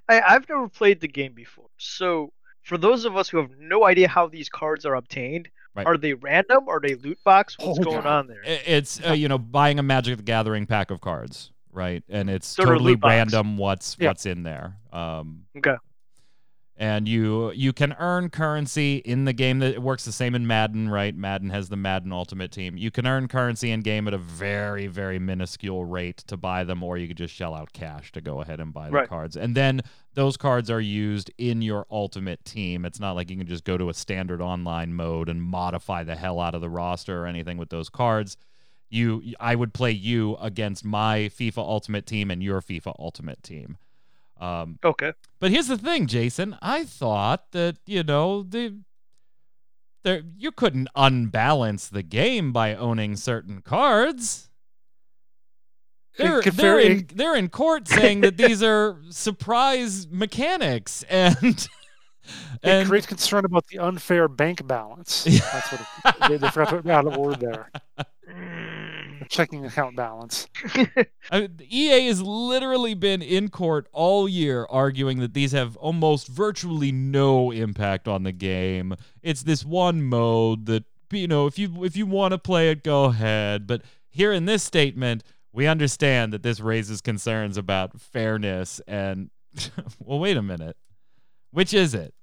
I've 0.10 0.48
never 0.48 0.70
played 0.70 1.02
the 1.02 1.08
game 1.08 1.34
before. 1.34 1.68
So, 1.78 2.32
for 2.72 2.78
those 2.78 3.04
of 3.04 3.18
us 3.18 3.28
who 3.28 3.36
have 3.38 3.50
no 3.60 3.84
idea 3.86 4.08
how 4.08 4.28
these 4.28 4.48
cards 4.48 4.86
are 4.86 4.96
obtained, 4.96 5.50
Right. 5.76 5.86
are 5.86 5.98
they 5.98 6.14
random? 6.14 6.70
Are 6.70 6.80
they 6.80 6.96
loot 6.96 7.20
box? 7.26 7.58
What's 7.60 7.80
Oh, 7.80 7.84
going 7.84 8.04
yeah. 8.06 8.18
on 8.18 8.28
there? 8.28 8.40
It's 8.46 9.06
uh, 9.06 9.12
you 9.12 9.28
know 9.28 9.38
buying 9.38 9.78
a 9.78 9.84
Magic 9.84 10.16
the 10.16 10.24
Gathering 10.24 10.66
pack 10.66 10.90
of 10.90 11.02
cards, 11.02 11.52
right? 11.74 12.02
And 12.08 12.30
it's 12.30 12.48
Sort 12.48 12.70
totally 12.70 12.96
box. 12.96 13.10
random 13.12 13.58
what's 13.58 13.98
Yeah. 14.00 14.08
what's 14.08 14.26
in 14.26 14.44
there. 14.44 14.78
Um, 14.94 15.44
Okay. 15.58 15.76
And 16.82 17.08
you 17.08 17.52
you 17.52 17.72
can 17.74 17.94
earn 18.00 18.28
currency 18.32 18.98
in 19.06 19.26
the 19.26 19.34
game 19.34 19.60
that 19.60 19.76
it 19.76 19.82
works 19.84 20.04
the 20.04 20.12
same 20.12 20.34
in 20.34 20.48
Madden, 20.48 20.90
right? 20.90 21.16
Madden 21.16 21.52
has 21.52 21.70
the 21.70 21.76
Madden 21.78 22.12
Ultimate 22.12 22.52
Team. 22.52 22.76
You 22.76 22.90
can 22.90 23.06
earn 23.06 23.28
currency 23.28 23.70
in 23.70 23.82
game 23.82 24.08
at 24.08 24.16
a 24.16 24.18
very 24.18 24.88
very 24.88 25.20
minuscule 25.20 25.86
rate 25.86 26.18
to 26.26 26.36
buy 26.38 26.64
them, 26.64 26.82
or 26.82 26.98
you 26.98 27.08
could 27.08 27.18
just 27.18 27.36
shell 27.36 27.54
out 27.54 27.72
cash 27.72 28.12
to 28.14 28.20
go 28.22 28.42
ahead 28.42 28.60
and 28.60 28.74
buy 28.74 28.88
the 28.88 28.94
Right. 28.94 29.08
cards. 29.08 29.38
And 29.38 29.54
then 29.54 29.82
those 30.16 30.38
cards 30.38 30.72
are 30.72 30.82
used 30.82 31.30
in 31.38 31.62
your 31.62 31.86
Ultimate 31.92 32.44
Team. 32.46 32.84
It's 32.84 33.00
not 33.00 33.12
like 33.12 33.30
you 33.30 33.38
can 33.38 33.48
just 33.48 33.64
go 33.64 33.78
to 33.78 33.90
a 33.90 33.94
standard 33.94 34.42
online 34.42 34.96
mode 34.96 35.30
and 35.30 35.42
modify 35.42 36.04
the 36.04 36.16
hell 36.16 36.40
out 36.40 36.56
of 36.56 36.62
the 36.62 36.70
roster 36.70 37.24
or 37.24 37.28
anything 37.28 37.58
with 37.58 37.70
those 37.70 37.90
cards. 37.90 38.38
You, 38.90 39.22
I 39.40 39.54
would 39.56 39.74
play 39.74 39.92
you 39.92 40.36
against 40.42 40.84
my 40.84 41.30
FIFA 41.34 41.60
Ultimate 41.60 42.06
Team 42.08 42.30
and 42.32 42.42
your 42.44 42.60
FIFA 42.60 42.96
Ultimate 43.00 43.42
Team. 43.44 43.78
Um, 44.42 44.80
Okay. 44.84 45.14
but 45.40 45.52
here's 45.52 45.68
the 45.68 45.78
thing, 45.78 46.08
Jason. 46.08 46.58
I 46.62 46.84
thought 46.84 47.52
that 47.52 47.78
you 47.86 48.04
know 48.04 48.44
the 48.44 48.80
there 50.04 50.24
you 50.36 50.52
couldn't 50.52 50.88
unbalance 50.96 51.88
the 51.88 52.04
game 52.04 52.52
by 52.52 52.76
owning 52.76 53.16
certain 53.16 53.62
cards. 53.62 54.50
They're, 56.18 56.42
they're, 56.42 56.80
in, 56.80 57.08
they're 57.16 57.36
in 57.36 57.50
court 57.50 57.88
saying 57.88 58.22
that 58.22 58.38
these 58.38 58.62
are 58.62 58.98
surprise 59.10 60.08
mechanics 60.10 61.04
and 61.10 61.68
It 62.64 62.88
creates 62.88 63.08
concern 63.08 63.46
about 63.46 63.68
the 63.68 63.80
unfair 63.80 64.28
bank 64.28 64.68
balance. 64.68 65.24
That's 65.24 65.72
what 65.72 65.82
it, 65.82 66.30
they, 66.30 66.38
they 66.38 66.50
forgot 66.50 66.84
to 66.84 66.92
add 66.92 67.06
a 67.06 67.20
word 67.20 67.40
there. 67.40 67.72
Checking 69.32 69.66
account 69.66 69.96
balance. 69.96 70.50
I, 71.32 71.48
EA 71.70 72.08
has 72.08 72.22
literally 72.22 72.94
been 72.94 73.22
in 73.22 73.48
court 73.48 73.88
all 73.94 74.28
year 74.28 74.68
arguing 74.70 75.20
that 75.20 75.34
these 75.34 75.54
have 75.54 75.78
almost 75.78 76.28
virtually 76.28 76.92
no 76.92 77.50
impact 77.50 78.10
on 78.10 78.24
the 78.24 78.34
game. 78.34 78.94
It's 79.24 79.44
this 79.44 79.64
one 79.64 80.04
mode 80.04 80.66
that 80.66 80.84
you 81.14 81.30
know, 81.30 81.48
if 81.48 81.58
you 81.58 81.86
if 81.86 81.96
you 81.96 82.06
want 82.06 82.34
to 82.34 82.38
play 82.38 82.72
it, 82.72 82.84
go 82.84 83.06
ahead. 83.06 83.68
But 83.68 83.84
here 84.10 84.34
in 84.34 84.44
this 84.44 84.64
statement, 84.64 85.24
we 85.54 85.66
understand 85.66 86.34
that 86.34 86.44
this 86.44 86.60
raises 86.60 87.00
concerns 87.00 87.56
about 87.56 88.02
fairness 88.02 88.82
and 88.86 89.30
well, 90.00 90.20
wait 90.20 90.36
a 90.36 90.42
minute. 90.42 90.76
Which 91.52 91.74
is 91.74 91.94
it? 91.94 92.14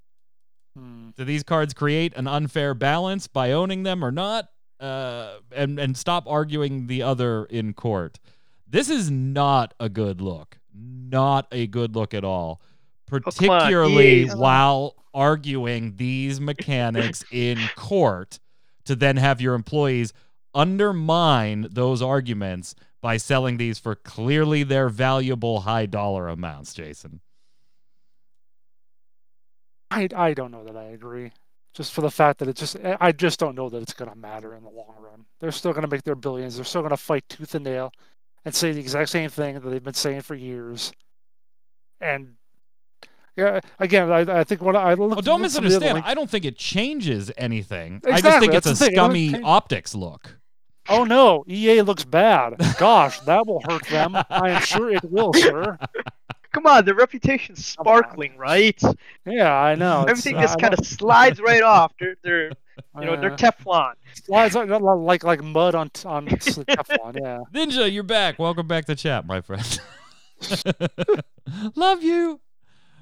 Hmm. 0.77 1.09
Do 1.16 1.25
these 1.25 1.42
cards 1.42 1.73
create 1.73 2.12
an 2.16 2.27
unfair 2.27 2.75
balance 2.75 3.29
by 3.29 3.53
owning 3.53 3.85
them 3.85 4.05
or 4.05 4.12
not? 4.12 4.49
Uh, 4.81 5.38
and 5.55 5.79
and 5.79 5.97
stop 5.97 6.25
arguing 6.29 6.87
the 6.87 7.03
other 7.03 7.45
in 7.47 7.73
court. 7.75 8.19
This 8.67 8.88
is 8.88 9.11
not 9.11 9.75
a 9.81 9.88
good 9.88 10.21
look. 10.21 10.59
Not 10.73 11.49
a 11.51 11.67
good 11.67 11.97
look 11.97 12.14
at 12.14 12.23
all. 12.25 12.61
come 13.11 13.17
on, 13.17 13.33
Particularly 13.33 14.23
EA. 14.23 14.29
while 14.31 14.95
arguing 15.12 15.97
these 15.97 16.41
mechanics 16.41 17.25
in 17.33 17.59
court 17.75 18.38
to 18.85 18.95
then 18.95 19.17
have 19.17 19.41
your 19.41 19.55
employees 19.55 20.12
undermine 20.55 21.67
those 21.71 22.01
arguments 22.03 22.75
by 23.01 23.17
selling 23.17 23.57
these 23.57 23.79
for 23.79 23.95
clearly 23.95 24.62
their 24.62 24.88
valuable 24.88 25.61
high 25.61 25.87
dollar 25.87 26.29
amounts, 26.29 26.73
Jason. 26.75 27.21
I 29.91 30.09
I 30.14 30.35
don't 30.35 30.51
know 30.51 30.64
that 30.64 30.77
I 30.77 30.85
agree. 30.85 31.33
Just 31.79 31.93
for 31.93 32.01
the 32.01 32.11
fact 32.11 32.41
that 32.41 32.49
it 32.49 32.57
just 32.57 32.77
I 33.01 33.12
just 33.12 33.38
don't 33.38 33.55
know 33.55 33.69
that 33.69 33.81
it's 33.81 33.93
gonna 33.93 34.17
matter 34.17 34.53
in 34.57 34.64
the 34.64 34.69
long 34.69 34.97
run. 34.99 35.27
They're 35.38 35.53
still 35.53 35.73
gonna 35.73 35.87
make 35.87 36.03
their 36.03 36.17
billions. 36.17 36.57
They're 36.57 36.64
still 36.64 36.83
gonna 36.83 36.97
fight 36.97 37.23
tooth 37.29 37.55
and 37.55 37.64
nail 37.64 37.93
and 38.45 38.53
say 38.53 38.73
the 38.73 38.81
exact 38.81 39.11
same 39.11 39.31
thing 39.31 39.55
that 39.55 39.61
they've 39.61 39.81
been 39.81 39.95
saying 39.95 40.23
for 40.23 40.35
years. 40.35 40.91
And 42.01 42.35
yeah, 43.37 43.61
again, 43.79 44.11
I, 44.11 44.41
I 44.41 44.43
think 44.43 44.61
what 44.61 44.75
I 44.75 44.95
look. 44.95 45.19
Oh, 45.19 45.21
don't 45.21 45.41
look 45.41 45.47
at 45.47 45.53
some 45.53 45.64
of 45.67 45.71
the 45.71 45.77
other 45.77 45.85
misunderstand. 45.85 46.05
I 46.05 46.14
don't 46.14 46.29
think 46.29 46.45
it 46.45 46.57
changes 46.57 47.31
anything. 47.37 48.01
I 48.05 48.09
just 48.09 48.25
Exactly, 48.25 48.49
think 48.49 48.57
it's 48.57 48.67
a 48.67 48.75
thing. 48.75 48.95
Scummy 48.95 49.41
optics 49.45 49.95
look. 49.95 50.41
Oh 50.88 51.05
no, 51.05 51.45
EA 51.47 51.83
looks 51.83 52.03
bad. 52.03 52.57
Gosh, 52.77 53.21
that 53.21 53.47
will 53.47 53.62
hurt 53.69 53.87
them. 53.87 54.17
I 54.17 54.51
am 54.51 54.62
sure 54.62 54.91
it 54.91 55.05
will, 55.05 55.33
sir. 55.33 55.79
Come 56.53 56.67
on, 56.67 56.85
their 56.85 56.95
reputation's 56.95 57.65
sparkling, 57.65 58.37
right? 58.37 58.81
Yeah, 59.27 59.53
I 59.55 59.75
know. 59.75 60.05
Everything 60.09 60.37
I- 60.37 60.43
just 60.43 60.57
I 60.59 60.61
kind 60.61 60.75
of 60.79 60.85
slides 60.87 61.41
right 61.41 61.63
off. 61.63 61.93
They're, 62.01 62.17
they're 62.23 62.47
you 63.01 63.05
know, 63.07 63.21
they're 63.21 63.33
uh, 63.33 63.37
Teflon. 63.37 63.95
slides 64.15 64.55
like 64.55 64.69
like 64.71 65.25
like 65.25 65.43
mud 65.43 65.75
on 65.75 65.91
on 66.07 66.27
Teflon. 66.29 67.21
Yeah. 67.21 67.41
Ninja, 67.53 67.93
you're 67.93 68.03
back. 68.03 68.39
Welcome 68.39 68.67
back 68.67 68.87
to 68.87 68.95
chat, 68.95 69.27
my 69.27 69.41
friend. 69.41 69.81
Love 71.75 72.03
you. 72.03 72.41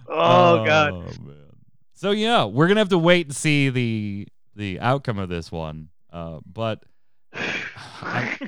Oh, 0.09 0.65
God. 0.65 0.95
man. 1.25 1.35
So 1.95 2.11
yeah, 2.11 2.45
we're 2.45 2.69
gonna 2.69 2.81
have 2.81 2.89
to 2.91 2.99
wait 2.99 3.27
and 3.27 3.35
see 3.37 3.69
the 3.71 4.29
the 4.55 4.81
outcome 4.81 5.19
of 5.19 5.29
this 5.29 5.51
one. 5.53 5.89
Uh, 6.13 6.41
but 6.51 6.83
I- 7.33 8.39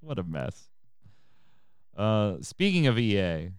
what 0.00 0.18
a 0.18 0.22
mess. 0.24 0.69
Uh, 1.96 2.36
speaking 2.40 2.86
of 2.86 2.98
EA, 2.98 3.50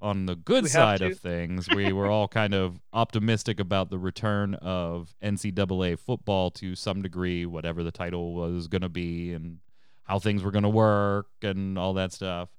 on 0.00 0.26
the 0.26 0.36
good 0.36 0.64
We 0.64 0.70
side 0.70 1.02
of 1.02 1.18
things, 1.18 1.68
we 1.68 1.92
were 1.94 2.08
all 2.08 2.28
kind 2.28 2.54
of 2.54 2.78
optimistic 2.92 3.58
about 3.58 3.90
the 3.90 3.98
return 3.98 4.54
of 4.56 5.14
NCAA 5.22 5.98
football 5.98 6.50
to 6.52 6.74
some 6.74 7.00
degree, 7.00 7.46
whatever 7.46 7.82
the 7.82 7.90
title 7.90 8.34
was 8.34 8.68
going 8.68 8.82
to 8.82 8.88
be, 8.88 9.32
and 9.32 9.58
how 10.04 10.18
things 10.18 10.42
were 10.42 10.50
going 10.50 10.64
to 10.64 10.68
work, 10.68 11.28
and 11.42 11.78
all 11.78 11.94
that 11.94 12.12
stuff. 12.12 12.50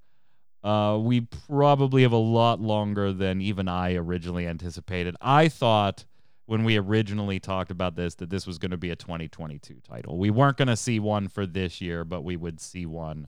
Uh, 0.64 0.98
we 1.00 1.22
probably 1.22 2.02
have 2.02 2.12
a 2.12 2.18
lot 2.18 2.60
longer 2.60 3.14
than 3.14 3.40
even 3.40 3.68
I 3.68 3.94
originally 3.94 4.48
anticipated. 4.48 5.16
I 5.22 5.48
thought 5.48 6.06
when 6.48 6.64
we 6.64 6.78
originally 6.78 7.40
talked 7.40 7.70
about 7.70 7.96
this 7.96 8.16
that 8.16 8.32
this 8.32 8.48
was 8.48 8.58
going 8.58 8.72
to 8.72 8.78
be 8.78 8.90
a 8.90 8.96
2022 8.96 9.82
title. 9.88 10.18
We 10.18 10.32
weren't 10.32 10.58
going 10.58 10.68
to 10.68 10.76
see 10.76 11.00
one 11.00 11.28
for 11.28 11.46
this 11.46 11.82
year, 11.82 12.04
but 12.04 12.24
we 12.24 12.36
would 12.36 12.60
see 12.60 12.88
one 12.88 13.28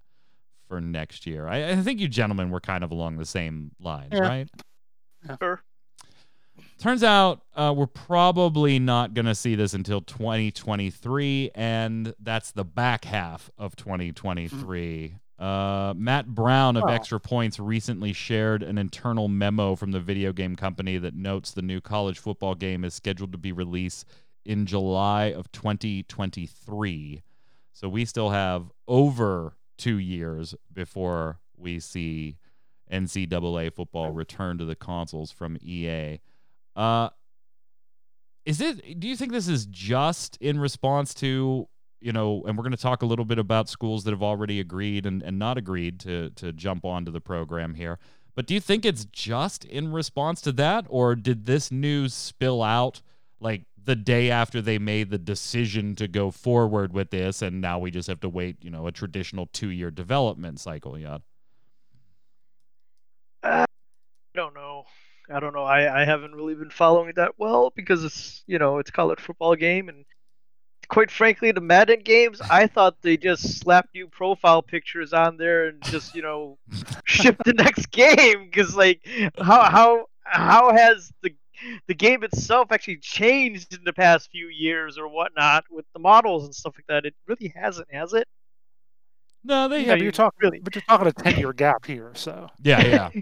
for 0.68 0.82
next 0.82 1.26
year. 1.26 1.48
I, 1.48 1.72
I 1.72 1.76
think 1.78 2.00
you 2.00 2.08
gentlemen 2.08 2.50
were 2.50 2.60
kind 2.62 2.84
of 2.84 2.92
along 2.92 3.18
the 3.18 3.26
same 3.26 3.72
lines, 3.80 4.10
Yeah. 4.14 4.20
right? 4.20 4.50
Sure. 5.42 5.62
Turns 6.80 7.04
out 7.04 7.42
uh, 7.56 7.74
we're 7.76 7.88
probably 7.88 8.78
not 8.78 9.14
going 9.16 9.26
to 9.26 9.34
see 9.36 9.56
this 9.56 9.74
until 9.74 10.00
2023, 10.02 11.52
and 11.56 12.14
that's 12.20 12.52
the 12.52 12.64
back 12.64 13.06
half 13.06 13.50
of 13.58 13.76
2023. 13.76 15.16
Uh, 15.40 15.94
Matt 15.98 16.28
Brown 16.28 16.78
of 16.78 16.84
Oh. 16.84 16.88
Extra 16.88 17.20
Points 17.20 17.60
recently 17.60 18.14
shared 18.14 18.62
an 18.64 18.78
internal 18.78 19.28
memo 19.28 19.76
from 19.76 19.92
the 19.92 20.00
video 20.00 20.32
game 20.34 20.56
company 20.56 20.98
that 21.00 21.16
notes 21.16 21.52
the 21.52 21.62
new 21.62 21.82
college 21.82 22.20
football 22.20 22.56
game 22.56 22.84
is 22.84 22.94
scheduled 22.94 23.32
to 23.32 23.38
be 23.38 23.52
released 23.52 24.06
in 24.46 24.66
July 24.66 25.26
of 25.26 25.52
2023. 25.52 27.22
So 27.74 27.90
we 27.90 28.06
still 28.06 28.30
have 28.30 28.72
over 28.88 29.54
two 29.78 29.98
years 29.98 30.56
before 30.72 31.40
we 31.56 31.80
see 31.80 32.38
NCAA 32.92 33.74
football 33.74 34.12
return 34.12 34.58
to 34.58 34.66
the 34.66 34.76
consoles 34.76 35.32
from 35.32 35.58
EA. 35.62 36.20
Uh, 36.76 37.10
is 38.46 38.62
it? 38.62 39.00
Do 39.00 39.08
you 39.08 39.16
think 39.16 39.32
this 39.32 39.48
is 39.48 39.66
just 39.66 40.38
in 40.38 40.60
response 40.60 41.14
to 41.16 41.68
you 42.00 42.14
know? 42.14 42.44
And 42.48 42.58
we're 42.58 42.64
going 42.64 42.72
to 42.72 42.78
talk 42.78 43.02
a 43.02 43.06
little 43.06 43.26
bit 43.26 43.40
about 43.40 43.68
schools 43.68 44.04
that 44.06 44.12
have 44.12 44.24
already 44.24 44.60
agreed 44.60 45.06
and, 45.06 45.22
and 45.22 45.38
not 45.38 45.58
agreed 45.58 46.00
to 46.02 46.30
to 46.32 46.54
jump 46.54 46.86
onto 46.86 47.12
the 47.12 47.20
program 47.20 47.74
here. 47.74 48.00
But 48.36 48.46
do 48.46 48.54
you 48.54 48.60
think 48.60 48.86
it's 48.86 49.06
just 49.06 49.66
in 49.66 49.92
response 49.92 50.42
to 50.42 50.52
that, 50.54 50.86
or 50.90 51.16
did 51.16 51.46
this 51.46 51.72
news 51.72 52.14
spill 52.14 52.62
out 52.62 53.02
like 53.40 53.64
the 53.88 53.96
day 53.96 54.30
after 54.30 54.62
they 54.62 54.78
made 54.78 55.10
the 55.10 55.18
decision 55.18 55.96
to 55.96 56.10
go 56.10 56.30
forward 56.30 56.92
with 56.94 57.10
this, 57.10 57.42
and 57.42 57.62
now 57.62 57.80
we 57.80 57.90
just 57.90 58.08
have 58.10 58.20
to 58.20 58.30
wait, 58.30 58.58
you 58.62 58.70
know, 58.70 58.86
a 58.86 58.92
traditional 58.92 59.48
two 59.48 59.70
year 59.70 59.90
development 59.90 60.60
cycle? 60.60 61.00
Yeah. 61.00 61.20
I 63.42 63.66
don't 64.36 64.54
know. 64.54 64.84
I 65.34 65.40
don't 65.40 65.54
know. 65.54 65.64
I, 65.64 66.02
I 66.02 66.06
haven't 66.06 66.36
really 66.36 66.54
been 66.54 66.70
following 66.70 67.10
it 67.10 67.16
that 67.16 67.34
well 67.38 67.72
because 67.76 68.04
it's 68.04 68.44
you 68.46 68.60
know 68.60 68.78
it's 68.78 68.92
college 68.92 69.20
football 69.20 69.56
game 69.56 69.88
and 69.90 70.06
quite 70.90 71.12
frankly 71.12 71.52
the 71.52 71.62
Madden 71.62 72.02
games 72.02 72.42
I 72.42 72.68
thought 72.68 73.02
they 73.02 73.18
just 73.18 73.60
slapped 73.60 73.94
new 73.94 74.08
profile 74.08 74.62
pictures 74.62 75.14
on 75.14 75.38
there 75.38 75.68
and 75.68 75.82
just 75.84 76.14
you 76.14 76.22
know 76.22 76.58
shipped 77.06 77.44
the 77.46 77.54
next 77.54 77.92
game 77.92 78.46
because 78.46 78.76
like 78.76 79.02
how 79.38 79.64
how 79.64 80.06
how 80.24 80.74
has 80.74 81.12
the 81.24 81.34
the 81.88 81.94
game 81.94 82.24
itself 82.24 82.72
actually 82.72 82.98
changed 82.98 83.74
in 83.74 83.84
the 83.84 83.94
past 83.94 84.30
few 84.32 84.48
years 84.48 84.98
or 84.98 85.08
whatnot 85.08 85.66
with 85.70 85.86
the 85.94 86.00
models 86.00 86.46
and 86.46 86.54
stuff 86.54 86.76
like 86.78 86.86
that? 86.88 87.06
It 87.06 87.16
really 87.28 87.54
hasn't, 87.56 87.88
has 87.92 88.14
it? 88.14 88.28
No, 89.44 89.68
they. 89.68 89.82
Yeah, 89.86 89.94
but 89.94 89.98
you 90.00 90.04
you're 90.04 90.12
talking 90.12 90.38
really- 90.42 90.60
but 90.60 90.76
you're 90.76 90.82
talking 90.88 91.08
a 91.08 91.12
ten 91.12 91.40
year 91.40 91.54
gap 91.54 91.86
here, 91.86 92.12
so 92.16 92.50
Yeah, 92.62 92.86
yeah. 92.86 93.10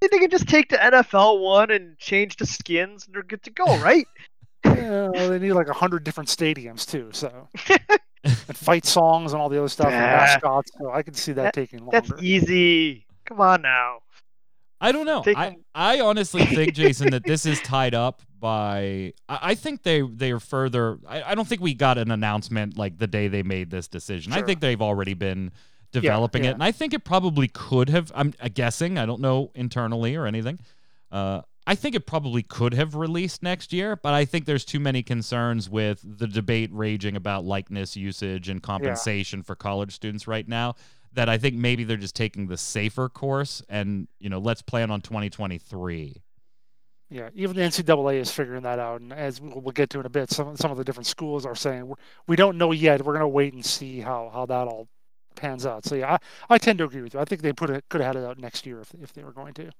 They 0.00 0.18
could 0.20 0.30
just 0.30 0.48
take 0.48 0.68
the 0.68 0.76
NFL 0.76 1.40
one 1.40 1.72
and 1.72 1.98
change 1.98 2.36
the 2.36 2.46
skins 2.46 3.06
and 3.06 3.14
they're 3.14 3.24
good 3.24 3.42
to 3.42 3.50
go, 3.50 3.64
right? 3.82 4.06
yeah, 4.64 5.08
well, 5.08 5.28
they 5.30 5.38
need 5.40 5.52
like 5.52 5.68
a 5.68 5.72
hundred 5.72 6.04
different 6.04 6.28
stadiums 6.28 6.88
too, 6.88 7.10
so 7.12 7.48
and 8.24 8.36
fight 8.56 8.84
songs 8.84 9.32
and 9.32 9.40
all 9.42 9.48
the 9.48 9.58
other 9.58 9.68
stuff 9.68 9.88
and 9.88 9.96
mascots. 9.96 10.70
So 10.78 10.92
I 10.92 11.02
can 11.02 11.14
see 11.14 11.32
that, 11.32 11.52
taking 11.54 11.80
longer. 11.80 12.00
That's 12.00 12.22
easy. 12.22 13.06
Come 13.24 13.40
on 13.40 13.62
now. 13.62 13.98
I 14.80 14.92
don't 14.92 15.06
know. 15.06 15.22
Take 15.22 15.36
I, 15.36 15.56
I 15.74 16.00
honestly 16.00 16.44
think, 16.44 16.74
Jason, 16.74 17.10
that 17.10 17.24
this 17.24 17.46
is 17.46 17.60
tied 17.62 17.94
up 17.94 18.22
by. 18.38 19.12
I, 19.28 19.38
I 19.42 19.54
think 19.54 19.82
they 19.82 20.02
they 20.02 20.30
are 20.30 20.40
further. 20.40 20.98
I, 21.06 21.22
I 21.22 21.34
don't 21.34 21.48
think 21.48 21.60
we 21.60 21.74
got 21.74 21.98
an 21.98 22.10
announcement 22.10 22.76
like 22.76 22.98
the 22.98 23.06
day 23.06 23.28
they 23.28 23.42
made 23.42 23.70
this 23.70 23.88
decision. 23.88 24.32
I 24.32 24.42
think 24.42 24.60
they've 24.60 24.82
already 24.82 25.14
been 25.14 25.52
developing 25.92 26.44
yeah. 26.44 26.50
it, 26.50 26.54
and 26.54 26.62
I 26.62 26.72
think 26.72 26.94
it 26.94 27.04
probably 27.04 27.48
could 27.48 27.88
have. 27.88 28.12
I'm 28.14 28.32
guessing. 28.54 28.98
I 28.98 29.06
don't 29.06 29.20
know 29.20 29.50
internally 29.54 30.14
or 30.14 30.26
anything. 30.26 30.60
Uh, 31.10 31.42
I 31.66 31.74
think 31.74 31.94
it 31.94 32.06
probably 32.06 32.42
could 32.42 32.72
have 32.72 32.94
released 32.94 33.42
next 33.42 33.74
year, 33.74 33.94
but 33.94 34.14
I 34.14 34.24
think 34.24 34.46
there's 34.46 34.64
too 34.64 34.80
many 34.80 35.02
concerns 35.02 35.68
with 35.68 36.00
the 36.02 36.26
debate 36.26 36.70
raging 36.72 37.14
about 37.14 37.44
likeness 37.44 37.94
usage 37.94 38.48
and 38.48 38.62
compensation 38.62 39.42
for 39.42 39.54
college 39.54 39.94
students 39.94 40.26
right 40.26 40.48
now 40.48 40.76
that 41.18 41.28
I 41.28 41.36
think 41.36 41.56
maybe 41.56 41.82
they're 41.82 41.96
just 41.96 42.14
taking 42.14 42.46
the 42.46 42.56
safer 42.56 43.08
course 43.08 43.60
and, 43.68 44.06
you 44.20 44.28
know, 44.28 44.38
let's 44.38 44.62
plan 44.62 44.92
on 44.92 45.00
2023. 45.00 46.22
Yeah, 47.10 47.30
even 47.34 47.56
the 47.56 47.62
NCAA 47.62 48.20
is 48.20 48.30
figuring 48.30 48.62
that 48.62 48.78
out, 48.78 49.00
and 49.00 49.12
as 49.12 49.40
we'll 49.40 49.72
get 49.72 49.90
to 49.90 50.00
in 50.00 50.06
a 50.06 50.10
bit, 50.10 50.30
some 50.30 50.56
some 50.56 50.70
of 50.70 50.76
the 50.76 50.84
different 50.84 51.06
schools 51.06 51.44
are 51.44 51.56
saying 51.56 51.86
"We're- 51.88 51.96
we 52.28 52.36
don't 52.36 52.56
know 52.58 52.70
yet. 52.70 53.02
We're 53.02 53.14
going 53.14 53.22
to 53.22 53.28
wait 53.28 53.52
and 53.54 53.64
see 53.64 54.00
how 54.00 54.30
how 54.32 54.46
that 54.46 54.68
all 54.68 54.88
pans 55.34 55.64
out. 55.66 55.86
So 55.86 55.94
yeah, 55.96 56.18
I, 56.50 56.54
I 56.54 56.58
tend 56.58 56.78
to 56.78 56.84
agree 56.84 57.00
with 57.02 57.14
you. 57.14 57.20
I 57.20 57.24
think 57.24 57.40
they 57.42 57.52
put 57.52 57.70
it 57.70 57.84
could 57.88 58.00
have 58.02 58.14
had 58.14 58.22
it 58.22 58.26
out 58.26 58.38
next 58.38 58.64
year 58.66 58.80
if 58.80 58.92
if 59.02 59.12
they 59.14 59.24
were 59.24 59.32
going 59.32 59.54
to. 59.54 59.70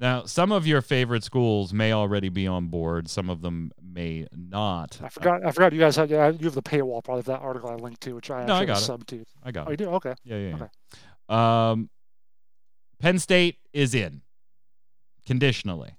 Now, 0.00 0.24
some 0.24 0.50
of 0.50 0.66
your 0.66 0.80
favorite 0.80 1.22
schools 1.22 1.74
may 1.74 1.92
already 1.92 2.30
be 2.30 2.46
on 2.46 2.68
board. 2.68 3.06
Some 3.08 3.28
of 3.28 3.42
them 3.42 3.70
may 3.82 4.26
not. 4.32 4.98
I 5.02 5.10
forgot. 5.10 5.44
I 5.44 5.50
forgot 5.52 5.74
you 5.74 5.78
guys 5.78 5.94
have. 5.96 6.10
Yeah, 6.10 6.30
you 6.30 6.46
have 6.46 6.54
the 6.54 6.62
paywall 6.62 7.04
probably 7.04 7.20
of 7.20 7.26
that 7.26 7.40
article 7.40 7.68
I 7.68 7.74
linked 7.74 8.00
to, 8.02 8.14
which 8.14 8.30
I 8.30 8.46
No, 8.46 8.54
I 8.54 8.56
actually 8.62 8.66
got 8.66 8.78
sub 8.78 9.06
to. 9.08 9.24
I 9.42 9.52
got 9.52 9.66
Oh, 9.66 9.70
it. 9.70 9.72
you 9.72 9.76
do? 9.86 9.90
Okay. 9.90 10.14
Yeah, 10.24 10.36
yeah, 10.38 10.54
Okay. 10.54 10.66
yeah. 11.28 11.70
Um, 11.70 11.90
Penn 12.98 13.18
State 13.18 13.58
is 13.74 13.94
in 13.94 14.22
conditionally. 15.26 15.96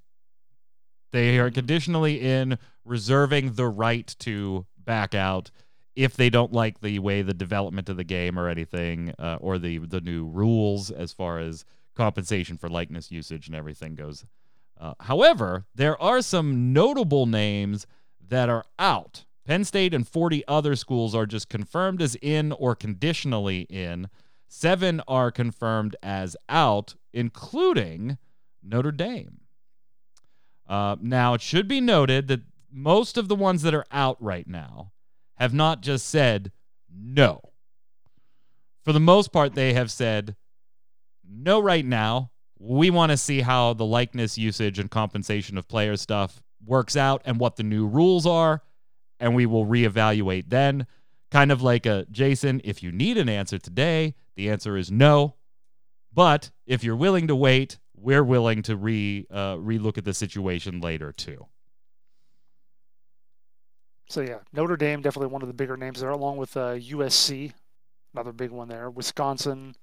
They 1.11 1.37
are 1.37 1.51
conditionally 1.51 2.21
in, 2.21 2.57
reserving 2.83 3.53
the 3.53 3.67
right 3.67 4.13
to 4.19 4.65
back 4.77 5.13
out 5.13 5.51
if 5.95 6.15
they 6.15 6.29
don't 6.29 6.53
like 6.53 6.79
the 6.81 6.97
way 6.99 7.21
the 7.21 7.33
development 7.33 7.87
of 7.89 7.97
the 7.97 8.03
game 8.03 8.39
or 8.39 8.47
anything, 8.47 9.13
uh, 9.19 9.37
or 9.41 9.59
the 9.59 9.77
the 9.77 10.01
new 10.01 10.25
rules 10.25 10.89
as 10.89 11.13
far 11.13 11.37
as 11.37 11.65
compensation 11.95 12.57
for 12.57 12.69
likeness 12.69 13.11
usage 13.11 13.47
and 13.47 13.55
everything 13.55 13.95
goes. 13.95 14.25
Uh, 14.79 14.93
however, 15.01 15.65
there 15.75 16.01
are 16.01 16.21
some 16.21 16.73
notable 16.73 17.25
names 17.25 17.85
that 18.27 18.49
are 18.49 18.65
out. 18.79 19.25
Penn 19.45 19.63
State 19.63 19.93
and 19.93 20.07
40 20.07 20.43
other 20.47 20.75
schools 20.75 21.13
are 21.13 21.25
just 21.25 21.49
confirmed 21.49 22.01
as 22.01 22.15
in 22.21 22.51
or 22.51 22.75
conditionally 22.75 23.61
in. 23.61 24.09
Seven 24.47 25.01
are 25.07 25.31
confirmed 25.31 25.95
as 26.01 26.35
out, 26.49 26.95
including 27.13 28.17
Notre 28.63 28.91
Dame. 28.91 29.41
Uh, 30.67 30.95
now, 31.01 31.33
it 31.33 31.41
should 31.41 31.67
be 31.67 31.81
noted 31.81 32.27
that 32.27 32.41
most 32.71 33.17
of 33.17 33.27
the 33.27 33.35
ones 33.35 33.61
that 33.63 33.73
are 33.73 33.85
out 33.91 34.21
right 34.21 34.47
now 34.47 34.91
have 35.35 35.53
not 35.53 35.81
just 35.81 36.07
said 36.07 36.51
no. 36.89 37.41
For 38.83 38.93
the 38.93 38.99
most 38.99 39.31
part, 39.31 39.53
they 39.53 39.73
have 39.73 39.91
said 39.91 40.35
no 41.31 41.59
right 41.59 41.85
now. 41.85 42.31
We 42.59 42.89
want 42.89 43.11
to 43.11 43.17
see 43.17 43.41
how 43.41 43.73
the 43.73 43.85
likeness 43.85 44.37
usage 44.37 44.77
and 44.77 44.91
compensation 44.91 45.57
of 45.57 45.67
player 45.67 45.97
stuff 45.97 46.43
works 46.65 46.95
out 46.95 47.21
and 47.25 47.39
what 47.39 47.55
the 47.55 47.63
new 47.63 47.87
rules 47.87 48.27
are, 48.27 48.61
and 49.19 49.33
we 49.35 49.45
will 49.45 49.65
reevaluate 49.65 50.49
then. 50.49 50.85
Kind 51.31 51.51
of 51.51 51.61
like 51.61 51.85
a 51.85 52.05
Jason, 52.11 52.61
if 52.63 52.83
you 52.83 52.91
need 52.91 53.17
an 53.17 53.29
answer 53.29 53.57
today, 53.57 54.15
the 54.35 54.49
answer 54.49 54.77
is 54.77 54.91
no. 54.91 55.35
But 56.13 56.51
if 56.67 56.83
you're 56.83 56.95
willing 56.95 57.27
to 57.27 57.35
wait, 57.35 57.79
we're 57.95 58.23
willing 58.23 58.61
to 58.63 58.75
re 58.75 59.25
uh, 59.31 59.55
relook 59.55 59.97
at 59.97 60.03
the 60.03 60.13
situation 60.13 60.81
later 60.81 61.11
too. 61.11 61.47
So 64.09 64.21
yeah, 64.21 64.39
Notre 64.51 64.75
Dame 64.75 65.01
definitely 65.01 65.31
one 65.31 65.41
of 65.41 65.47
the 65.47 65.53
bigger 65.53 65.77
names 65.77 66.01
there, 66.01 66.09
along 66.09 66.35
with 66.35 66.57
uh, 66.57 66.73
USC, 66.75 67.53
another 68.13 68.33
big 68.33 68.51
one 68.51 68.67
there. 68.67 68.89
Wisconsin, 68.89 69.73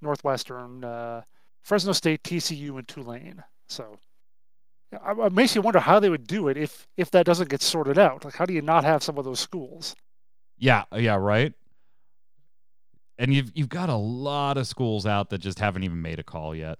Northwestern, 0.00 0.84
uh, 0.84 1.22
Fresno 1.62 1.92
State, 1.92 2.22
TCU, 2.22 2.78
and 2.78 2.86
Tulane. 2.88 3.42
So 3.68 3.98
I- 5.02 5.26
it 5.26 5.32
makes 5.32 5.54
you 5.54 5.60
wonder 5.62 5.80
how 5.80 6.00
they 6.00 6.08
would 6.08 6.26
do 6.26 6.48
it 6.48 6.56
if 6.56 6.86
if 6.96 7.10
that 7.10 7.26
doesn't 7.26 7.50
get 7.50 7.60
sorted 7.62 7.98
out. 7.98 8.24
Like, 8.24 8.34
how 8.36 8.46
do 8.46 8.54
you 8.54 8.62
not 8.62 8.84
have 8.84 9.02
some 9.02 9.18
of 9.18 9.24
those 9.24 9.40
schools? 9.40 9.94
Yeah, 10.56 10.84
yeah, 10.94 11.16
right. 11.16 11.52
And 13.18 13.34
you've 13.34 13.50
you've 13.54 13.68
got 13.68 13.88
a 13.88 13.96
lot 13.96 14.56
of 14.56 14.66
schools 14.66 15.04
out 15.06 15.30
that 15.30 15.38
just 15.38 15.58
haven't 15.58 15.82
even 15.84 16.00
made 16.00 16.18
a 16.18 16.22
call 16.24 16.54
yet. 16.54 16.78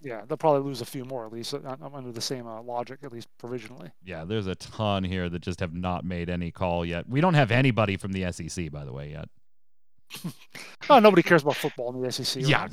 Yeah, 0.00 0.24
they'll 0.26 0.36
probably 0.36 0.62
lose 0.62 0.80
a 0.80 0.84
few 0.86 1.04
more 1.04 1.26
at 1.26 1.32
least. 1.32 1.52
uh, 1.54 1.58
uh, 1.64 1.76
under 1.92 2.12
the 2.12 2.20
same 2.20 2.46
uh, 2.46 2.62
logic, 2.62 3.00
at 3.02 3.12
least 3.12 3.28
provisionally. 3.38 3.90
Yeah, 4.04 4.24
there's 4.24 4.46
a 4.46 4.54
ton 4.54 5.02
here 5.02 5.28
that 5.28 5.40
just 5.40 5.58
have 5.58 5.74
not 5.74 6.04
made 6.04 6.30
any 6.30 6.52
call 6.52 6.84
yet. 6.84 7.08
We 7.08 7.20
don't 7.20 7.34
have 7.34 7.50
anybody 7.50 7.96
from 7.96 8.12
the 8.12 8.30
SEC, 8.32 8.70
by 8.70 8.84
the 8.84 8.92
way, 8.92 9.10
yet. 9.10 9.28
Oh, 10.90 10.98
nobody 10.98 11.22
cares 11.22 11.42
about 11.42 11.56
football 11.56 11.94
in 11.94 12.00
the 12.02 12.10
SEC. 12.12 12.42
right? 12.42 12.48
Yeah, 12.50 12.68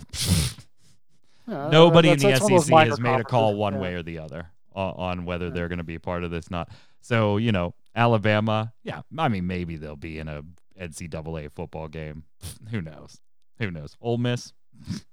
Yeah, 1.47 1.69
nobody 1.69 2.09
in 2.09 2.17
the 2.17 2.27
that's 2.27 2.41
one 2.41 2.53
of 2.53 2.57
those 2.59 2.65
SEC 2.67 2.87
has 2.87 2.99
made 2.99 3.19
a 3.19 3.23
call 3.23 3.55
one 3.55 3.73
yeah. 3.75 3.79
way 3.79 3.93
or 3.93 4.03
the 4.03 4.19
other 4.19 4.47
on, 4.73 4.93
on 4.97 5.25
whether 5.25 5.45
Yeah. 5.47 5.51
they're 5.51 5.67
going 5.67 5.77
to 5.79 5.83
be 5.83 5.99
part 5.99 6.23
of 6.23 6.31
this. 6.31 6.49
Not 6.49 6.69
so, 7.01 7.37
you 7.37 7.51
know, 7.51 7.73
Alabama. 7.95 8.73
Yeah, 8.83 9.01
I 9.17 9.27
mean, 9.27 9.45
maybe 9.47 9.75
they'll 9.75 9.95
be 9.95 10.17
in 10.19 10.27
a 10.27 10.43
NCAA 10.79 11.51
football 11.53 11.87
game. 11.87 12.23
Who 12.71 12.81
knows? 12.81 13.19
Who 13.59 13.69
knows? 13.71 13.95
Ole 14.01 14.17
Miss. 14.17 14.53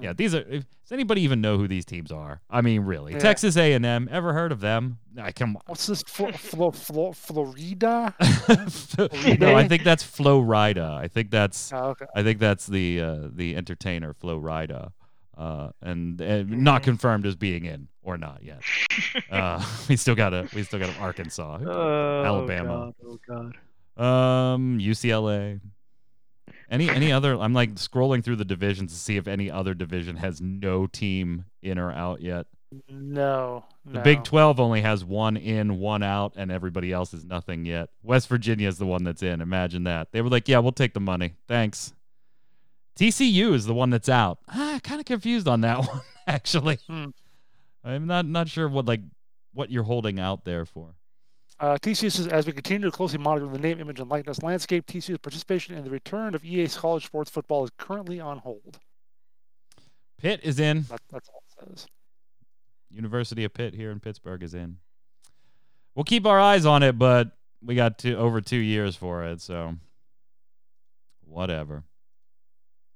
yeah, 0.00 0.12
these 0.12 0.34
are. 0.34 0.42
Does 0.44 0.64
anybody 0.92 1.20
even 1.22 1.40
know 1.40 1.56
who 1.56 1.68
these 1.68 1.84
teams 1.84 2.10
are? 2.10 2.40
I 2.50 2.62
mean, 2.62 2.80
really, 2.82 3.12
Yeah. 3.12 3.18
Texas 3.20 3.56
A 3.56 3.72
and 3.74 3.86
M. 3.86 4.08
Ever 4.10 4.32
heard 4.32 4.50
of 4.52 4.60
them? 4.60 4.98
I 5.18 5.30
come. 5.32 5.56
What's 5.66 5.86
this? 5.86 6.02
Flo, 6.02 6.32
Flo, 6.32 6.70
Flo, 6.72 7.12
Florida? 7.12 8.14
no, 9.38 9.54
I 9.56 9.68
think 9.68 9.84
that's 9.84 10.02
Flo 10.02 10.42
Rida. 10.42 10.96
I 10.98 11.06
think 11.08 11.30
that's 11.30 11.72
Oh, 11.72 11.90
okay. 11.90 12.06
I 12.14 12.22
think 12.22 12.38
that's 12.40 12.66
the 12.66 13.00
uh, 13.00 13.16
the 13.32 13.54
entertainer 13.56 14.12
Flo 14.14 14.40
Rida, 14.40 14.90
uh, 15.38 15.70
and, 15.80 16.20
and 16.20 16.50
not 16.64 16.82
confirmed 16.82 17.24
as 17.26 17.36
being 17.36 17.64
in 17.66 17.88
or 18.02 18.16
not 18.18 18.42
yet. 18.42 18.60
Uh, 19.30 19.64
we 19.88 19.96
still 19.96 20.14
got 20.14 20.34
a 20.34 20.46
we 20.54 20.62
still 20.62 20.78
got 20.78 20.96
Arkansas, 20.98 21.58
Oh, 21.64 22.22
Alabama. 22.24 22.92
God, 23.02 23.18
oh 23.28 23.52
God. 23.96 24.54
um, 24.54 24.78
UCLA. 24.78 25.60
Any 26.70 26.88
any 26.88 27.10
other? 27.10 27.34
I'm 27.34 27.52
like 27.52 27.74
scrolling 27.74 28.22
through 28.22 28.36
the 28.36 28.44
divisions 28.44 28.92
to 28.92 28.98
see 28.98 29.16
if 29.16 29.26
any 29.26 29.50
other 29.50 29.74
division 29.74 30.16
has 30.16 30.40
no 30.40 30.86
team 30.86 31.46
in 31.62 31.78
or 31.78 31.90
out 31.90 32.20
yet. 32.20 32.46
No. 32.88 33.64
The 33.84 33.94
no. 33.94 34.02
Big 34.02 34.22
12 34.22 34.60
only 34.60 34.80
has 34.82 35.04
one 35.04 35.36
in, 35.36 35.80
one 35.80 36.04
out, 36.04 36.34
and 36.36 36.52
everybody 36.52 36.92
else 36.92 37.12
is 37.12 37.24
nothing 37.24 37.64
yet. 37.64 37.90
West 38.04 38.28
Virginia 38.28 38.68
is 38.68 38.78
the 38.78 38.86
one 38.86 39.02
that's 39.02 39.22
in. 39.22 39.40
Imagine 39.40 39.84
that. 39.84 40.12
They 40.12 40.22
were 40.22 40.28
like, 40.28 40.48
yeah, 40.48 40.60
we'll 40.60 40.70
take 40.70 40.94
the 40.94 41.00
money. 41.00 41.34
Thanks. 41.48 41.92
TCU 42.96 43.52
is 43.54 43.66
the 43.66 43.74
one 43.74 43.90
that's 43.90 44.08
out. 44.08 44.38
Ah, 44.48 44.78
kind 44.84 45.00
of 45.00 45.06
confused 45.06 45.48
on 45.48 45.62
that 45.62 45.78
one, 45.88 46.02
actually. 46.26 46.78
Hmm. 46.86 47.06
I'm 47.82 48.06
not 48.06 48.26
not 48.26 48.48
sure 48.48 48.68
what 48.68 48.86
like 48.86 49.00
what 49.52 49.70
you're 49.70 49.84
holding 49.84 50.20
out 50.20 50.44
there 50.44 50.66
for. 50.66 50.94
Uh, 51.60 51.76
TCU 51.76 52.10
says, 52.10 52.26
as 52.26 52.46
we 52.46 52.52
continue 52.52 52.90
to 52.90 52.96
closely 52.96 53.18
monitor 53.18 53.46
the 53.46 53.58
name, 53.58 53.80
image, 53.80 54.00
and 54.00 54.10
likeness 54.10 54.42
landscape, 54.42 54.86
TCU's 54.86 55.18
participation 55.18 55.74
in 55.74 55.84
the 55.84 55.90
return 55.90 56.34
of 56.34 56.42
EA's 56.42 56.74
college 56.74 57.04
sports 57.04 57.30
football 57.30 57.64
is 57.64 57.70
currently 57.76 58.18
on 58.18 58.38
hold. 58.38 58.78
Pitt 60.16 60.40
is 60.42 60.58
in. 60.58 60.82
That, 60.88 61.02
that's 61.10 61.28
all 61.28 61.42
it 61.46 61.68
says. 61.68 61.86
University 62.90 63.44
of 63.44 63.52
Pitt 63.52 63.74
here 63.74 63.90
in 63.90 64.00
Pittsburgh 64.00 64.42
is 64.42 64.54
in. 64.54 64.78
We'll 65.94 66.04
keep 66.04 66.24
our 66.24 66.40
eyes 66.40 66.64
on 66.64 66.82
it, 66.82 66.98
but 66.98 67.32
we 67.62 67.74
got 67.74 67.98
two, 67.98 68.16
over 68.16 68.40
two 68.40 68.56
years 68.56 68.96
for 68.96 69.24
it, 69.24 69.42
so 69.42 69.74
whatever. 71.26 71.84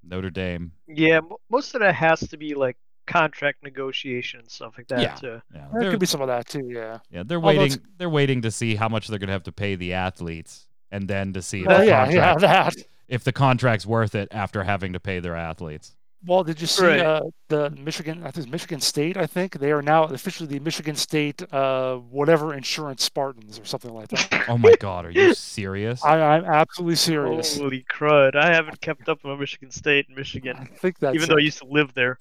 Notre 0.03 0.31
Dame. 0.31 0.73
Yeah, 0.87 1.21
most 1.51 1.75
of 1.75 1.81
that 1.81 1.95
has 1.95 2.21
to 2.29 2.39
be 2.39 2.55
like 2.55 2.79
contract 3.07 3.63
negotiation 3.63 4.41
and 4.41 4.51
stuff 4.51 4.75
like 4.79 4.89
that. 4.89 5.01
Yeah. 5.01 5.15
too. 5.15 5.43
Yeah, 5.55 5.67
There 5.73 5.83
they're- 5.83 5.91
could 5.93 6.01
be 6.01 6.07
some 6.07 6.21
of 6.21 6.29
that 6.29 6.47
too. 6.47 6.69
Yeah. 6.71 6.99
Yeah, 7.11 7.23
they're 7.25 7.39
Although 7.39 7.49
waiting. 7.49 7.65
it's- 7.67 7.79
They're 7.99 8.09
waiting 8.11 8.43
to 8.43 8.51
see 8.51 8.75
how 8.77 8.89
much 8.89 9.09
they're 9.09 9.19
going 9.19 9.29
to 9.29 9.33
have 9.35 9.43
to 9.45 9.53
pay 9.53 9.75
the 9.77 9.93
athletes, 9.95 10.67
and 10.91 11.09
then 11.09 11.33
to 11.33 11.43
see 11.43 11.61
if, 11.63 11.67
Well, 11.67 11.79
the, 11.79 11.87
yeah, 11.87 12.09
yeah, 12.11 12.31
contract, 12.33 12.77
that. 12.77 12.85
if 13.09 13.25
the 13.25 13.33
contract's 13.33 13.87
worth 13.87 14.15
it 14.15 14.29
after 14.31 14.63
having 14.65 14.93
to 14.93 15.01
pay 15.01 15.21
their 15.21 15.37
athletes. 15.37 15.97
Well, 16.27 16.43
did 16.43 16.59
you 16.59 16.67
see 16.67 16.87
Right. 16.87 17.01
uh, 17.01 17.21
the 17.49 17.69
Michigan? 17.69 18.23
I 18.25 18.31
think 18.31 18.49
Michigan 18.49 18.81
State. 18.81 19.19
I 19.19 19.27
think 19.27 19.59
they 19.59 19.73
are 19.73 19.83
now 19.83 20.05
officially 20.05 20.47
the 20.49 20.59
Michigan 20.59 20.97
State 20.97 21.43
uh, 21.53 21.97
whatever 21.97 22.55
insurance 22.55 23.05
Spartans 23.05 23.59
or 23.59 23.67
something 23.67 23.93
like 23.93 24.09
that. 24.09 24.49
Oh 24.49 24.57
my 24.57 24.73
God, 24.81 25.05
are 25.05 25.11
you 25.11 25.35
serious? 25.35 26.03
I, 26.03 26.19
I'm 26.19 26.47
absolutely 26.47 26.97
serious. 26.97 27.59
Holy 27.59 27.85
crud! 27.93 28.37
I 28.37 28.55
haven't 28.55 28.81
kept 28.81 29.07
up 29.11 29.23
with 29.23 29.39
Michigan 29.39 29.71
State 29.71 30.07
and 30.09 30.17
I 30.17 30.21
Michigan, 30.21 30.69
think 30.79 30.99
that's 30.99 31.15
even 31.15 31.29
though 31.29 31.37
I 31.37 31.41
used 31.41 31.59
to 31.59 31.67
live 31.67 31.93
there. 31.93 32.19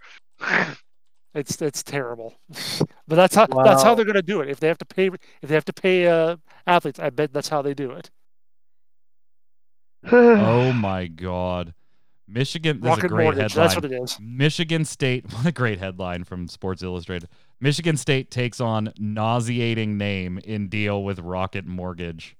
It's 1.35 1.59
it's 1.61 1.81
terrible, 1.81 2.35
but 3.07 3.15
that's 3.15 3.33
how 3.33 3.47
that's 3.47 3.81
how 3.81 3.95
they're 3.95 4.05
going 4.05 4.13
to 4.13 4.21
do 4.21 4.41
it. 4.41 4.49
If 4.49 4.59
they 4.59 4.67
have 4.67 4.77
to 4.77 4.85
pay 4.85 5.07
if 5.07 5.49
they 5.49 5.55
have 5.55 5.65
to 5.65 5.73
pay 5.73 6.07
uh, 6.07 6.35
athletes, 6.67 6.99
I 6.99 7.09
bet 7.09 7.33
that's 7.33 7.49
how 7.49 7.63
they 7.63 7.73
do 7.73 7.91
it. 7.91 8.11
oh 10.11 10.71
my 10.73 11.07
God, 11.07 11.73
Michigan. 12.27 12.81
This 12.81 12.97
is 12.97 13.03
a 13.03 13.07
great 13.07 13.23
mortgage. 13.23 13.53
headline. 13.53 13.63
That's 13.67 13.75
what 13.75 13.85
it 13.85 13.93
is. 13.93 14.17
Michigan 14.21 14.85
State. 14.85 15.25
What 15.33 15.47
a 15.47 15.51
great 15.51 15.79
headline 15.79 16.23
from 16.23 16.47
Sports 16.47 16.83
Illustrated. 16.83 17.29
Michigan 17.59 17.97
State 17.97 18.29
takes 18.29 18.61
on 18.61 18.93
nauseating 18.99 19.97
name 19.97 20.37
in 20.43 20.67
deal 20.67 21.03
with 21.03 21.17
Rocket 21.19 21.65
Mortgage. 21.65 22.35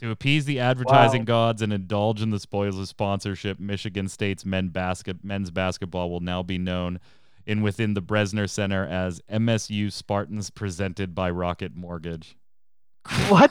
To 0.00 0.10
appease 0.10 0.44
the 0.44 0.60
advertising 0.60 1.22
Wow. 1.22 1.26
gods 1.26 1.62
and 1.62 1.72
indulge 1.72 2.20
in 2.20 2.30
the 2.30 2.38
spoils 2.40 2.78
of 2.78 2.86
sponsorship, 2.86 3.58
Michigan 3.58 4.08
State's 4.08 4.44
men 4.44 4.68
basket, 4.68 5.24
men's 5.24 5.50
basketball 5.50 6.10
will 6.10 6.20
now 6.20 6.42
be 6.42 6.58
known 6.58 7.00
in 7.46 7.62
within 7.62 7.94
the 7.94 8.02
Breslin 8.02 8.46
Center 8.48 8.84
as 8.84 9.22
MSU 9.30 9.90
Spartans 9.90 10.50
presented 10.50 11.14
by 11.14 11.30
Rocket 11.30 11.74
Mortgage. 11.74 12.36
what? 13.28 13.50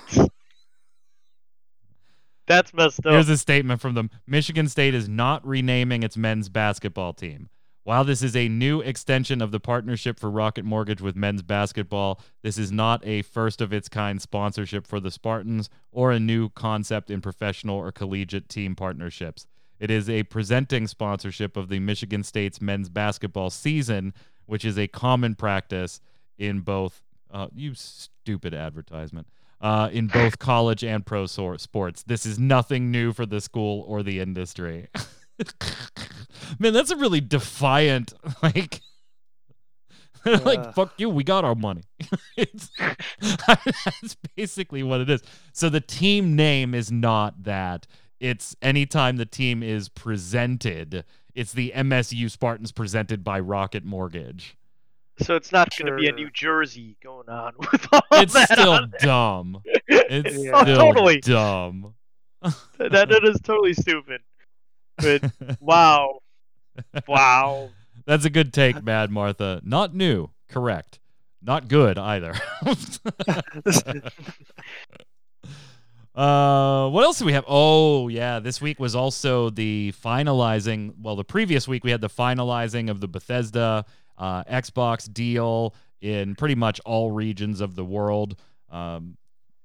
That's 2.48 2.74
messed 2.76 3.04
up. 3.06 3.12
Here's 3.14 3.30
a 3.30 3.38
statement 3.38 3.82
from 3.82 3.96
them 3.96 4.12
Michigan 4.28 4.68
State 4.70 4.94
is 4.94 5.10
not 5.10 5.46
renaming 5.48 6.04
its 6.04 6.16
men's 6.16 6.48
basketball 6.50 7.14
team. 7.14 7.50
While 7.86 8.04
this 8.04 8.24
is 8.24 8.36
a 8.36 8.50
new 8.50 8.82
extension 8.82 9.44
of 9.44 9.52
the 9.52 9.60
partnership 9.60 10.20
for 10.20 10.32
Rocket 10.32 10.66
Mortgage 10.66 11.02
with 11.02 11.16
men's 11.16 11.44
basketball, 11.44 12.20
this 12.42 12.58
is 12.58 12.72
not 12.72 13.06
a 13.06 13.22
first 13.22 13.62
of 13.62 13.72
its 13.72 13.88
kind 13.90 14.20
sponsorship 14.20 14.88
for 14.88 15.00
the 15.00 15.12
Spartans 15.12 15.70
or 15.92 16.12
a 16.12 16.20
new 16.20 16.50
concept 16.50 17.12
in 17.12 17.22
professional 17.22 17.78
or 17.78 17.92
collegiate 17.92 18.50
team 18.50 18.76
partnerships. 18.76 19.46
It 19.80 19.92
is 19.92 20.10
a 20.10 20.24
presenting 20.24 20.88
sponsorship 20.88 21.56
of 21.56 21.70
the 21.70 21.78
Michigan 21.78 22.24
State's 22.24 22.60
men's 22.60 22.90
basketball 22.90 23.52
season, 23.52 24.16
which 24.48 24.66
is 24.66 24.80
a 24.80 24.88
common 24.88 25.36
practice 25.36 26.02
in 26.40 26.62
both. 26.62 27.04
Uh, 27.32 27.50
you 27.54 27.76
stupid 27.76 28.56
advertisement. 28.56 29.28
Uh, 29.62 29.90
in 29.92 30.08
both 30.08 30.40
college 30.40 30.84
and 30.84 31.06
pro 31.06 31.28
sports, 31.28 32.02
this 32.02 32.26
is 32.26 32.40
nothing 32.40 32.90
new 32.90 33.14
for 33.14 33.28
the 33.28 33.40
school 33.40 33.86
or 33.88 34.02
the 34.02 34.20
industry. 34.20 34.88
Man, 36.60 36.74
that's 36.74 36.92
a 36.92 36.96
really 36.98 37.22
defiant 37.22 38.14
like. 38.44 38.82
like 40.26 40.58
Uh. 40.60 40.72
fuck 40.72 40.94
you, 40.98 41.08
we 41.10 41.24
got 41.24 41.46
our 41.46 41.54
money. 41.56 41.84
it's, 42.38 42.72
that's 43.22 44.16
basically 44.36 44.82
what 44.82 45.00
it 45.02 45.10
is. 45.10 45.22
So 45.54 45.70
the 45.70 45.82
team 45.82 46.36
name 46.36 46.74
is 46.74 46.92
not 46.92 47.44
that. 47.44 47.86
It's 48.20 48.56
anytime 48.62 49.18
the 49.18 49.26
team 49.28 49.62
is 49.62 49.88
presented, 49.90 51.04
it's 51.36 51.54
the 51.54 51.74
MSU 51.76 52.32
Spartans 52.32 52.72
presented 52.72 53.24
by 53.24 53.40
Rocket 53.40 53.84
Mortgage. 53.86 54.58
So 55.20 55.36
it's 55.36 55.52
not 55.52 55.70
going 55.78 55.92
to 55.92 55.98
be 55.98 56.08
a 56.08 56.12
New 56.12 56.30
Jersey 56.32 56.98
going 57.04 57.30
on 57.30 57.54
with 57.60 57.88
all 57.94 58.02
It's 58.14 58.34
that 58.34 58.52
still 58.52 58.72
on 58.72 58.92
there. 58.92 59.00
dumb. 59.08 59.62
It's 59.88 60.38
Yeah. 60.44 60.62
still 60.64 60.76
Totally. 60.78 61.20
dumb. 61.22 61.94
that, 62.42 62.92
that 62.92 63.24
is 63.24 63.40
totally 63.42 63.74
stupid. 63.74 64.22
But 64.98 65.32
wow, 65.60 66.20
wow. 67.08 67.70
That's 68.06 68.26
a 68.26 68.30
good 68.30 68.54
take, 68.54 68.84
Mad 68.84 69.10
Martha. 69.10 69.62
Not 69.64 69.96
new, 69.96 70.30
correct. 70.50 71.00
Not 71.42 71.68
good 71.68 71.98
either. 71.98 72.34
Uh, 76.16 76.88
what 76.92 77.04
else 77.04 77.20
do 77.20 77.26
we 77.26 77.34
have? 77.34 77.44
Oh, 77.46 78.08
yeah, 78.08 78.40
this 78.40 78.62
week 78.62 78.80
was 78.80 78.96
also 78.96 79.50
the 79.50 79.94
finalizing. 80.02 80.94
Well, 81.02 81.18
the 81.18 81.26
previous 81.26 81.68
week 81.68 81.84
we 81.84 81.92
had 81.92 82.00
the 82.00 82.10
finalizing 82.10 82.90
of 82.90 83.02
the 83.02 83.08
Bethesda 83.10 83.86
uh, 84.18 84.44
Xbox 84.46 85.12
deal 85.12 85.76
in 86.00 86.36
pretty 86.36 86.56
much 86.56 86.80
all 86.86 87.12
regions 87.12 87.60
of 87.60 87.76
the 87.76 87.84
world. 87.84 88.40
Um, 88.70 89.18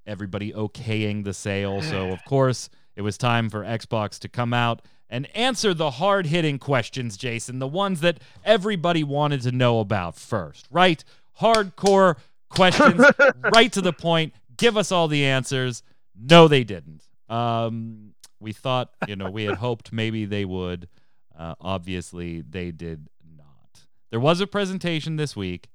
everybody 0.07 0.53
okaying 0.53 1.23
the 1.23 1.35
sale. 1.35 1.83
So, 1.83 2.11
of 2.11 2.25
course, 2.25 2.69
it 2.97 3.03
was 3.03 3.16
time 3.16 3.49
for 3.49 3.62
Xbox 3.62 4.19
to 4.21 4.29
come 4.29 4.53
out 4.53 4.83
and 5.11 5.29
answer 5.37 5.75
the 5.75 5.90
hard 5.90 6.27
hitting 6.27 6.59
questions, 6.59 7.16
Jason, 7.16 7.59
the 7.59 7.66
ones 7.66 8.01
that 8.01 8.20
everybody 8.44 9.03
wanted 9.03 9.42
to 9.42 9.53
know 9.53 9.81
about 9.81 10.16
first, 10.16 10.66
right? 10.70 11.03
Hardcore 11.40 12.16
questions, 12.49 13.05
right 13.53 13.73
to 13.73 13.81
the 13.81 13.92
point. 13.92 14.33
Give 14.57 14.77
us 14.77 14.92
all 14.92 15.09
the 15.09 15.25
answers. 15.25 15.83
No, 16.18 16.49
they 16.49 16.64
didn't. 16.64 17.03
Um, 17.29 18.14
we 18.38 18.53
thought, 18.53 18.90
you 19.09 19.16
know, 19.16 19.31
we 19.31 19.44
had 19.44 19.57
hoped 19.59 19.92
maybe 19.92 20.25
they 20.25 20.44
would. 20.44 20.88
Uh, 21.37 21.55
obviously, 21.61 22.42
they 22.42 22.70
did 22.70 23.09
not. 23.37 23.81
There 24.11 24.20
was 24.20 24.40
a 24.40 24.46
presentation 24.46 25.16
this 25.16 25.35
week, 25.35 25.68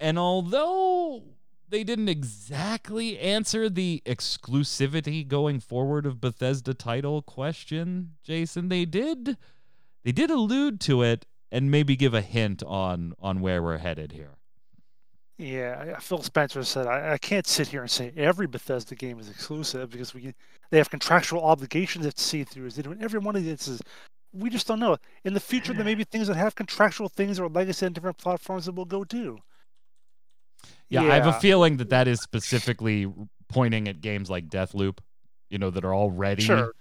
and 0.00 0.18
although 0.18 1.22
they 1.70 1.84
didn't 1.84 2.08
exactly 2.08 3.18
answer 3.18 3.68
the 3.68 4.02
exclusivity 4.06 5.26
going 5.26 5.60
forward 5.60 6.06
of 6.06 6.20
Bethesda 6.20 6.74
title 6.74 7.22
question, 7.22 8.12
Jason, 8.22 8.68
they 8.68 8.84
did 8.84 9.36
they 10.04 10.12
did 10.12 10.30
allude 10.30 10.80
to 10.82 11.02
it 11.02 11.26
and 11.50 11.70
maybe 11.70 11.96
give 11.96 12.14
a 12.14 12.20
hint 12.20 12.62
on 12.62 13.14
on 13.18 13.40
where 13.40 13.62
we're 13.62 13.78
headed 13.78 14.12
here. 14.12 14.36
Yeah, 15.38 15.98
Phil 16.00 16.22
Spencer 16.22 16.64
said 16.64 16.86
I, 16.86 17.12
I 17.12 17.18
can't 17.18 17.46
sit 17.46 17.68
here 17.68 17.82
and 17.82 17.90
say 17.90 18.12
every 18.16 18.46
Bethesda 18.46 18.94
game 18.94 19.20
is 19.20 19.28
exclusive 19.28 19.90
because 19.90 20.12
we 20.12 20.34
they 20.70 20.78
have 20.78 20.90
contractual 20.90 21.44
obligations 21.44 22.12
to 22.12 22.20
see 22.20 22.44
through. 22.44 22.70
They 22.70 22.82
doing 22.82 23.02
every 23.02 23.20
one 23.20 23.36
of 23.36 23.44
these 23.44 23.68
is 23.68 23.80
we 24.32 24.50
just 24.50 24.66
don't 24.66 24.80
know. 24.80 24.98
In 25.24 25.34
the 25.34 25.40
future, 25.40 25.72
there 25.72 25.84
may 25.84 25.94
be 25.94 26.04
things 26.04 26.26
that 26.28 26.36
have 26.36 26.54
contractual 26.54 27.08
things 27.08 27.40
or 27.40 27.48
legacy 27.48 27.86
on 27.86 27.92
different 27.92 28.18
platforms 28.18 28.66
that 28.66 28.74
will 28.74 28.84
go 28.84 29.04
do. 29.04 29.38
Yeah, 30.90 31.02
I 31.02 31.14
have 31.16 31.26
a 31.26 31.32
feeling 31.40 31.76
that 31.78 31.90
that 31.90 32.08
is 32.08 32.20
specifically 32.20 33.06
pointing 33.48 33.88
at 33.88 34.00
games 34.00 34.30
like 34.30 34.48
Deathloop, 34.48 34.98
you 35.50 35.58
know, 35.58 35.70
that 35.70 35.84
are 35.84 35.94
already 35.94 36.42
Sure, 36.42 36.72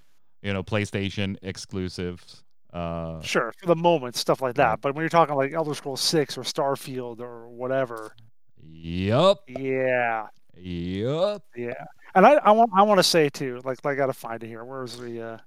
you 0.42 0.54
know 0.54 0.64
PlayStation 0.64 1.36
exclusives. 1.42 2.44
Uh, 2.74 3.20
sure, 3.22 3.54
for 3.60 3.66
the 3.68 3.76
moment, 3.76 4.16
stuff 4.16 4.42
like 4.42 4.56
that. 4.56 4.82
But 4.82 4.94
when 4.94 5.02
you're 5.02 5.10
talking 5.10 5.36
like 5.36 5.54
Elder 5.54 5.74
Scrolls 5.74 6.02
Six 6.02 6.38
or 6.38 6.42
Starfield 6.42 7.20
or 7.22 7.48
whatever, 7.48 8.12
yup, 8.62 9.40
yeah, 9.48 10.28
yup. 10.56 11.44
Yeah, 11.56 11.74
and 12.14 12.26
I, 12.26 12.34
I 12.36 12.52
want 12.52 12.72
I 12.76 12.84
want 12.84 13.00
to 13.00 13.04
say 13.04 13.30
too, 13.30 13.62
like 13.64 13.86
I 13.86 13.96
gotta 13.96 14.14
find 14.14 14.44
it 14.44 14.48
here. 14.48 14.64
Where's 14.64 14.98
the? 14.98 15.22
uh 15.22 15.38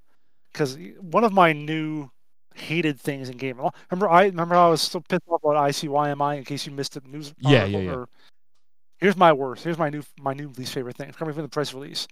Because 0.53 0.79
one 1.01 1.25
of 1.25 1.33
my 1.33 1.53
new 1.53 2.11
hated 2.55 2.99
things 3.01 3.29
in 3.29 3.37
gaming. 3.37 3.69
Remember 3.91 4.09
I 4.11 4.25
remember 4.27 4.55
how 4.55 4.69
I 4.69 4.71
was 4.71 4.83
so 4.83 5.01
pissed 5.01 5.23
off 5.29 5.43
about 5.45 5.57
ICYMI 5.69 6.39
in 6.39 6.45
case 6.45 6.67
you 6.67 6.73
missed 6.73 6.95
the 6.95 7.03
news. 7.07 7.33
Yeah, 7.39 7.61
article, 7.61 7.81
yeah, 7.81 7.87
yeah. 7.91 7.97
or- 7.97 8.09
here's 9.01 9.17
my 9.17 9.33
worst. 9.33 9.65
Here's 9.65 9.79
my 9.79 9.91
new 9.91 10.03
my 10.21 10.35
new 10.35 10.49
least 10.57 10.73
favorite 10.73 10.97
thing. 10.97 11.09
It's 11.09 11.17
coming 11.19 11.35
from 11.35 11.43
the 11.43 11.49
press 11.49 11.75
release. 11.75 12.07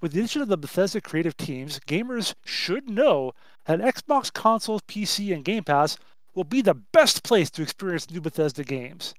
With 0.00 0.12
the 0.12 0.20
addition 0.20 0.42
of 0.42 0.48
the 0.48 0.56
Bethesda 0.56 1.00
creative 1.00 1.36
teams, 1.36 1.78
gamers 1.80 2.34
should 2.44 2.90
know 2.90 3.32
that 3.66 3.78
Xbox 3.80 4.32
consoles, 4.32 4.82
PC, 4.88 5.32
and 5.32 5.44
Game 5.44 5.62
Pass 5.62 5.96
will 6.34 6.44
be 6.44 6.60
the 6.60 6.74
best 6.74 7.22
place 7.22 7.50
to 7.52 7.62
experience 7.62 8.10
new 8.10 8.20
Bethesda 8.20 8.64
games. 8.64 9.14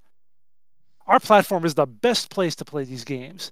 Our 1.08 1.20
platform 1.20 1.64
is 1.64 1.76
the 1.76 1.86
best 1.86 2.30
place 2.30 2.56
to 2.56 2.66
play 2.66 2.84
these 2.84 3.06
games. 3.06 3.52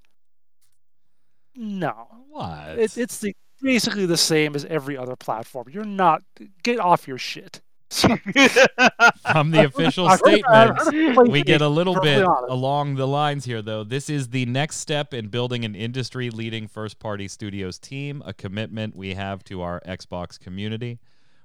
No, 1.56 2.08
What? 2.30 2.80
it, 2.80 2.97
it's 2.97 3.19
the 3.19 3.36
basically 3.62 4.06
the 4.06 4.17
same 4.17 4.56
as 4.56 4.65
every 4.65 4.97
other 4.97 5.15
platform. 5.15 5.67
You're 5.69 5.84
not 5.86 6.24
get 6.63 6.80
off 6.80 7.08
your 7.08 7.17
shit. 7.17 7.62
From 9.32 9.51
the 9.51 9.65
official 9.65 10.08
I 10.08 10.12
heard- 10.17 10.43
I 10.47 10.75
statements, 10.82 11.30
we 11.30 11.43
get 11.43 11.62
a 11.62 11.67
little 11.67 11.99
bit 11.99 12.25
along 12.47 12.95
the 12.95 13.08
lines 13.08 13.45
here, 13.45 13.62
though. 13.62 13.84
This 13.84 14.10
is 14.10 14.30
the 14.30 14.45
next 14.45 14.77
step 14.77 15.13
in 15.13 15.27
building 15.27 15.65
an 15.65 15.75
industry 15.75 16.30
leading 16.30 16.67
first 16.67 16.99
party 16.99 17.27
studios 17.27 17.77
team, 17.77 18.23
a 18.25 18.34
commitment 18.34 18.95
we 18.95 19.13
have 19.15 19.43
to 19.45 19.62
our 19.62 19.82
Xbox 19.86 20.39
community. 20.39 20.99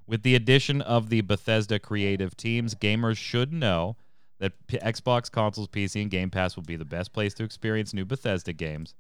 With 0.07 0.23
the 0.23 0.37
addition 0.37 0.81
of 0.83 1.09
the 1.09 1.23
Bethesda 1.23 1.81
creative 1.81 2.37
teams, 2.37 2.75
gamers 2.77 3.17
should 3.17 3.53
know 3.53 3.97
that 4.39 4.53
P- 4.69 4.79
Xbox 4.79 5.31
consoles, 5.31 5.67
PC, 5.67 6.03
and 6.03 6.11
Game 6.11 6.31
Pass 6.31 6.55
will 6.55 6.63
be 6.63 6.77
the 6.77 6.85
best 6.85 7.13
place 7.13 7.35
to 7.35 7.43
experience 7.45 7.93
new 7.93 8.05
Bethesda 8.05 8.53
games. 8.53 8.95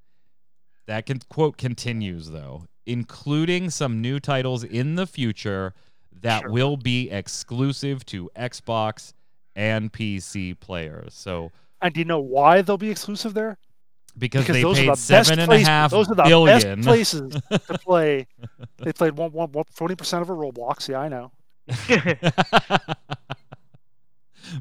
That 0.86 1.06
can, 1.06 1.20
quote 1.28 1.58
continues, 1.58 2.30
though, 2.30 2.64
including 2.86 3.70
some 3.70 4.00
new 4.00 4.18
titles 4.18 4.64
in 4.64 4.96
the 4.96 5.06
future 5.06 5.74
that 6.26 6.42
Sure. 6.42 6.50
will 6.50 6.76
be 6.76 7.10
exclusive 7.10 8.04
to 8.06 8.30
Xbox 8.36 9.12
and 9.54 9.92
PC 9.92 10.58
players. 10.58 11.14
So 11.14 11.52
And 11.80 11.94
do 11.94 12.00
you 12.00 12.04
know 12.04 12.20
why 12.20 12.62
they'll 12.62 12.76
be 12.78 12.90
exclusive 12.90 13.34
there? 13.34 13.58
because, 14.18 14.46
they 14.46 14.62
those 14.62 14.78
are 14.78 14.82
paid 14.82 14.90
the 14.92 14.96
seven 14.96 15.32
and 15.34 15.42
a 15.42 15.46
places- 15.46 15.68
half 15.68 15.90
Those 15.90 16.10
are 16.10 16.14
the 16.14 16.22
billion. 16.22 16.80
best 16.80 16.86
places 16.86 17.42
to 17.50 17.78
play. 17.84 18.26
They 18.78 18.92
played 18.94 19.16
one, 19.18 19.30
one, 19.32 19.52
one, 19.52 19.64
40% 19.74 20.22
of 20.22 20.30
a 20.30 20.34
Roblox. 20.34 20.88
Yeah, 20.88 21.00
I 21.00 21.08
know. 21.08 21.32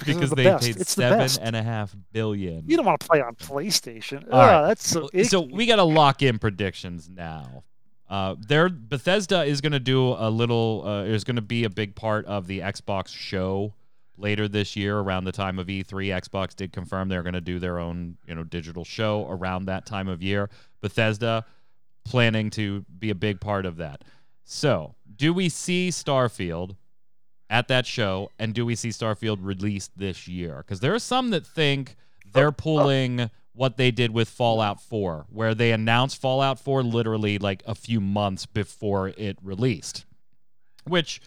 because 0.06 0.30
the 0.32 0.36
they 0.36 0.44
best. 0.46 0.66
paid 0.66 0.78
It's 0.78 0.92
seven 0.92 1.30
and 1.42 1.56
a 1.56 1.64
half 1.64 1.96
billion. 2.12 2.64
You 2.68 2.78
don't 2.78 2.86
want 2.86 3.00
to 3.00 3.08
play 3.08 3.22
on 3.22 3.36
PlayStation. 3.36 4.24
All 4.32 4.40
Ugh, 4.40 4.48
right. 4.48 4.54
Ah, 4.56 4.68
that's 4.68 4.88
so. 4.88 5.10
so 5.24 5.42
we 5.42 5.66
got 5.66 5.76
to 5.78 5.84
lock 5.84 6.22
in 6.22 6.40
predictions 6.40 7.10
now. 7.10 7.64
Uh, 8.08 8.36
there, 8.40 8.70
Bethesda 8.70 9.44
is 9.44 9.62
going 9.62 9.72
to 9.72 9.80
do 9.80 10.10
a 10.10 10.30
little. 10.30 10.84
Uh, 10.86 11.04
is 11.04 11.24
going 11.24 11.38
to 11.38 11.42
be 11.42 11.64
a 11.64 11.70
big 11.70 11.96
part 11.96 12.26
of 12.26 12.48
the 12.48 12.60
Xbox 12.60 13.08
show 13.08 13.74
later 14.18 14.48
this 14.48 14.76
year, 14.76 15.00
around 15.00 15.26
the 15.26 15.32
time 15.32 15.60
of 15.60 15.68
E3. 15.68 16.08
Xbox 16.22 16.56
did 16.56 16.72
confirm 16.72 17.10
they're 17.10 17.24
going 17.24 17.34
to 17.34 17.42
do 17.42 17.60
their 17.60 17.80
own, 17.80 18.18
you 18.28 18.36
know, 18.36 18.44
digital 18.44 18.84
show 18.84 19.28
around 19.30 19.66
that 19.66 19.86
time 19.86 20.08
of 20.08 20.22
year. 20.22 20.50
Bethesda 20.82 21.46
planning 22.06 22.50
to 22.52 22.86
be 23.00 23.10
a 23.10 23.16
big 23.16 23.42
part 23.42 23.66
of 23.66 23.78
that. 23.78 24.04
So, 24.44 24.96
do 25.16 25.34
we 25.34 25.50
see 25.50 25.90
Starfield 25.90 26.76
at 27.50 27.68
that 27.68 27.86
show, 27.86 28.30
and 28.40 28.54
do 28.54 28.66
we 28.66 28.76
see 28.76 28.90
Starfield 28.90 29.40
released 29.42 29.98
this 29.98 30.28
year? 30.28 30.58
Because 30.58 30.80
there 30.80 30.94
are 30.94 31.00
some 31.00 31.32
that 31.32 31.46
think 31.46 31.96
they're 32.34 32.52
pulling 32.52 33.30
what 33.56 33.78
they 33.78 33.90
did 33.90 34.12
with 34.12 34.30
Fallout 34.30 34.82
4, 34.82 35.28
where 35.30 35.56
they 35.56 35.72
announced 35.72 36.22
Fallout 36.22 36.60
4 36.60 36.84
literally 36.84 37.38
like 37.38 37.64
a 37.66 37.74
few 37.74 38.02
months 38.02 38.46
before 38.46 39.10
it 39.10 39.38
released, 39.42 40.06
which 40.86 41.22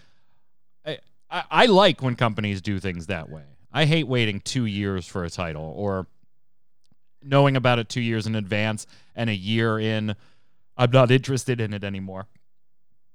I, 0.85 0.99
I, 1.29 1.43
I 1.49 1.65
like 1.65 2.01
when 2.01 2.15
companies 2.15 2.61
do 2.61 2.79
things 2.79 3.07
that 3.07 3.29
way. 3.29 3.43
I 3.71 3.85
hate 3.85 4.07
waiting 4.07 4.39
two 4.41 4.65
years 4.65 5.07
for 5.07 5.23
a 5.23 5.29
title 5.29 5.73
or 5.75 6.07
knowing 7.23 7.55
about 7.55 7.79
it 7.79 7.89
two 7.89 8.01
years 8.01 8.27
in 8.27 8.35
advance 8.35 8.87
and 9.15 9.29
a 9.29 9.35
year 9.35 9.79
in, 9.79 10.15
I'm 10.77 10.91
not 10.91 11.11
interested 11.11 11.59
in 11.59 11.73
it 11.73 11.83
anymore. 11.83 12.27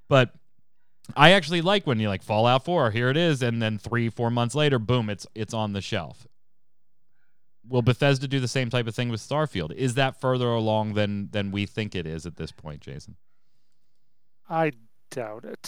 But 0.07 0.33
I 1.15 1.31
actually 1.31 1.61
like 1.61 1.87
when 1.87 1.99
you 1.99 2.09
like 2.09 2.23
Fallout 2.23 2.65
4, 2.65 2.91
here 2.91 3.09
it 3.09 3.17
is, 3.17 3.41
and 3.41 3.61
then 3.61 3.77
three, 3.77 4.09
four 4.09 4.29
months 4.29 4.55
later, 4.55 4.79
boom, 4.79 5.09
it's 5.09 5.25
it's 5.35 5.53
on 5.53 5.73
the 5.73 5.81
shelf. 5.81 6.27
Will 7.67 7.81
Bethesda 7.81 8.27
do 8.27 8.39
the 8.39 8.47
same 8.47 8.69
type 8.69 8.87
of 8.87 8.95
thing 8.95 9.09
with 9.09 9.21
Starfield? 9.21 9.73
Is 9.73 9.95
that 9.95 10.19
further 10.19 10.47
along 10.49 10.93
than 10.93 11.29
than 11.31 11.51
we 11.51 11.65
think 11.65 11.95
it 11.95 12.05
is 12.05 12.25
at 12.25 12.35
this 12.37 12.51
point, 12.51 12.81
Jason? 12.81 13.15
I 14.49 14.71
doubt 15.11 15.45
it. 15.45 15.65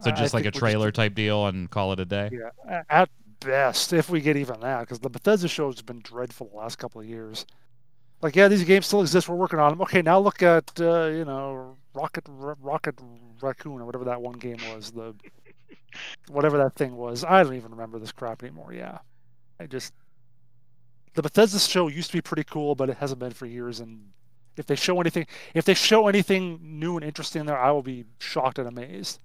So 0.00 0.10
I- 0.10 0.12
I 0.12 0.16
just 0.16 0.34
like 0.34 0.46
a 0.46 0.50
trailer 0.50 0.90
type 0.90 1.14
deal 1.14 1.46
and 1.46 1.70
call 1.70 1.92
it 1.92 2.00
a 2.00 2.04
day? 2.04 2.30
yeah, 2.32 2.82
at 2.88 3.10
best 3.40 3.92
if 3.92 4.08
we 4.10 4.20
get 4.20 4.36
even 4.36 4.60
that, 4.60 4.80
because 4.80 5.00
the 5.00 5.10
Bethesda 5.10 5.48
show 5.48 5.66
has 5.70 5.82
been 5.82 6.00
dreadful 6.00 6.48
the 6.48 6.56
last 6.56 6.76
couple 6.76 7.00
of 7.00 7.06
years. 7.06 7.46
Like, 8.22 8.34
yeah, 8.34 8.48
these 8.48 8.64
games 8.64 8.86
still 8.86 9.02
exist. 9.02 9.28
We're 9.28 9.36
working 9.36 9.58
on 9.58 9.72
them. 9.72 9.82
Okay, 9.82 10.00
now 10.00 10.18
look 10.18 10.42
at 10.42 10.72
uh, 10.80 11.04
you 11.06 11.24
know 11.24 11.76
Rocket 11.94 12.24
Rocket 12.28 12.98
Raccoon 13.42 13.80
or 13.80 13.84
whatever 13.84 14.04
that 14.04 14.22
one 14.22 14.38
game 14.38 14.58
was. 14.74 14.90
The 14.90 15.14
whatever 16.28 16.56
that 16.58 16.74
thing 16.74 16.96
was. 16.96 17.24
I 17.24 17.42
don't 17.42 17.54
even 17.54 17.72
remember 17.72 17.98
this 17.98 18.12
crap 18.12 18.42
anymore. 18.42 18.72
Yeah, 18.72 18.98
I 19.60 19.66
just 19.66 19.92
the 21.16 21.22
Bethesda 21.22 21.58
show 21.58 21.88
used 21.88 22.10
to 22.12 22.16
be 22.16 22.20
pretty 22.20 22.44
cool, 22.44 22.74
but 22.74 22.88
it 22.88 22.96
hasn't 22.98 23.18
been 23.18 23.32
for 23.32 23.46
years. 23.46 23.80
And 23.80 24.10
if 24.56 24.66
they 24.66 24.76
show 24.76 25.00
anything, 25.00 25.26
if 25.54 25.64
they 25.64 25.74
show 25.74 26.06
anything 26.08 26.60
new 26.62 26.96
and 26.96 27.04
interesting 27.04 27.44
there, 27.46 27.58
I 27.58 27.70
will 27.72 27.82
be 27.82 28.04
shocked 28.20 28.58
and 28.58 28.68
amazed. 28.68 29.18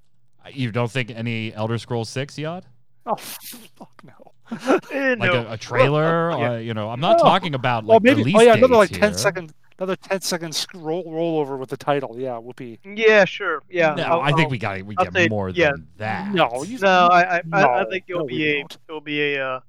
You 0.52 0.72
don't 0.72 0.90
think 0.90 1.12
any 1.12 1.54
Elder 1.54 1.78
Scrolls 1.78 2.10
Six 2.10 2.38
yet? 2.38 2.64
Oh 3.06 3.16
fuck 3.16 4.02
no! 4.04 4.32
Eh, 4.92 5.16
Like 5.18 5.32
no. 5.32 5.46
a, 5.48 5.54
a 5.54 5.58
trailer? 5.58 6.32
Yeah. 6.32 6.52
uh, 6.52 6.58
you 6.58 6.74
know, 6.74 6.90
I'm 6.90 7.00
not 7.00 7.18
No. 7.18 7.24
talking 7.24 7.54
about 7.56 7.84
Well, 7.86 8.00
maybe. 8.00 8.18
release 8.24 8.36
Oh 8.38 8.42
yeah, 8.42 8.54
another 8.56 8.76
like 8.76 8.90
dates 8.90 9.00
10 9.00 9.10
here. 9.12 9.18
second, 9.18 9.54
another 9.80 9.96
10 9.96 10.22
second 10.22 10.54
scroll 10.56 11.04
rollover 11.06 11.58
with 11.60 11.70
the 11.70 11.78
title. 11.78 12.16
Yeah, 12.20 12.38
whoopee. 12.38 12.80
Yeah, 12.84 13.26
sure. 13.26 13.64
Yeah. 13.70 13.94
No, 13.96 14.04
I'll- 14.04 14.22
I 14.22 14.28
think 14.34 14.42
I'll- 14.42 14.50
we 14.50 14.58
got 14.58 14.82
we 14.84 14.96
I'll 14.98 15.06
get 15.06 15.14
say- 15.14 15.28
more 15.30 15.50
yeah. 15.50 15.72
than 15.72 15.88
that. 15.98 16.34
No, 16.34 16.64
you. 16.64 16.78
No, 16.80 17.08
I 17.08 17.38
I, 17.38 17.42
I, 17.54 17.82
I 17.82 17.86
think 17.86 18.06
it'll 18.08 18.22
no, 18.22 18.28
be 18.28 18.60
a 18.60 18.66
it'll 18.88 19.02
be 19.02 19.36
a 19.36 19.48
uh, 19.48 19.60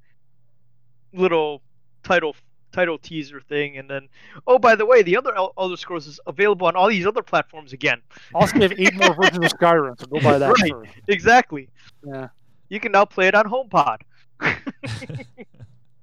little 1.12 1.62
title 2.03 2.34
title 2.72 2.96
teaser 2.98 3.40
thing, 3.40 3.76
and 3.76 3.88
then 3.90 4.09
oh 4.46 4.59
by 4.59 4.74
the 4.74 4.86
way, 4.86 5.03
the 5.03 5.16
other 5.16 5.34
El- 5.36 5.53
Elder 5.59 5.76
Scrolls 5.76 6.07
is 6.07 6.18
available 6.26 6.66
on 6.66 6.74
all 6.76 6.88
these 6.88 7.07
other 7.07 7.22
platforms 7.22 7.72
again. 7.72 8.00
Also, 8.34 8.57
we 8.57 8.62
have 8.62 8.72
eight 8.78 8.94
more 8.94 9.14
versions 9.14 9.44
of 9.44 9.53
Skyrim, 9.59 9.98
so 10.00 10.07
go 10.07 10.20
buy 10.20 10.38
that 10.38 10.50
Right. 10.61 10.72
first. 10.72 10.92
Exactly. 11.09 11.68
Yeah. 12.07 12.28
You 12.68 12.80
can 12.80 12.92
now 12.92 13.05
play 13.05 13.28
it 13.28 13.34
on 13.34 13.44
HomePod. 13.44 13.98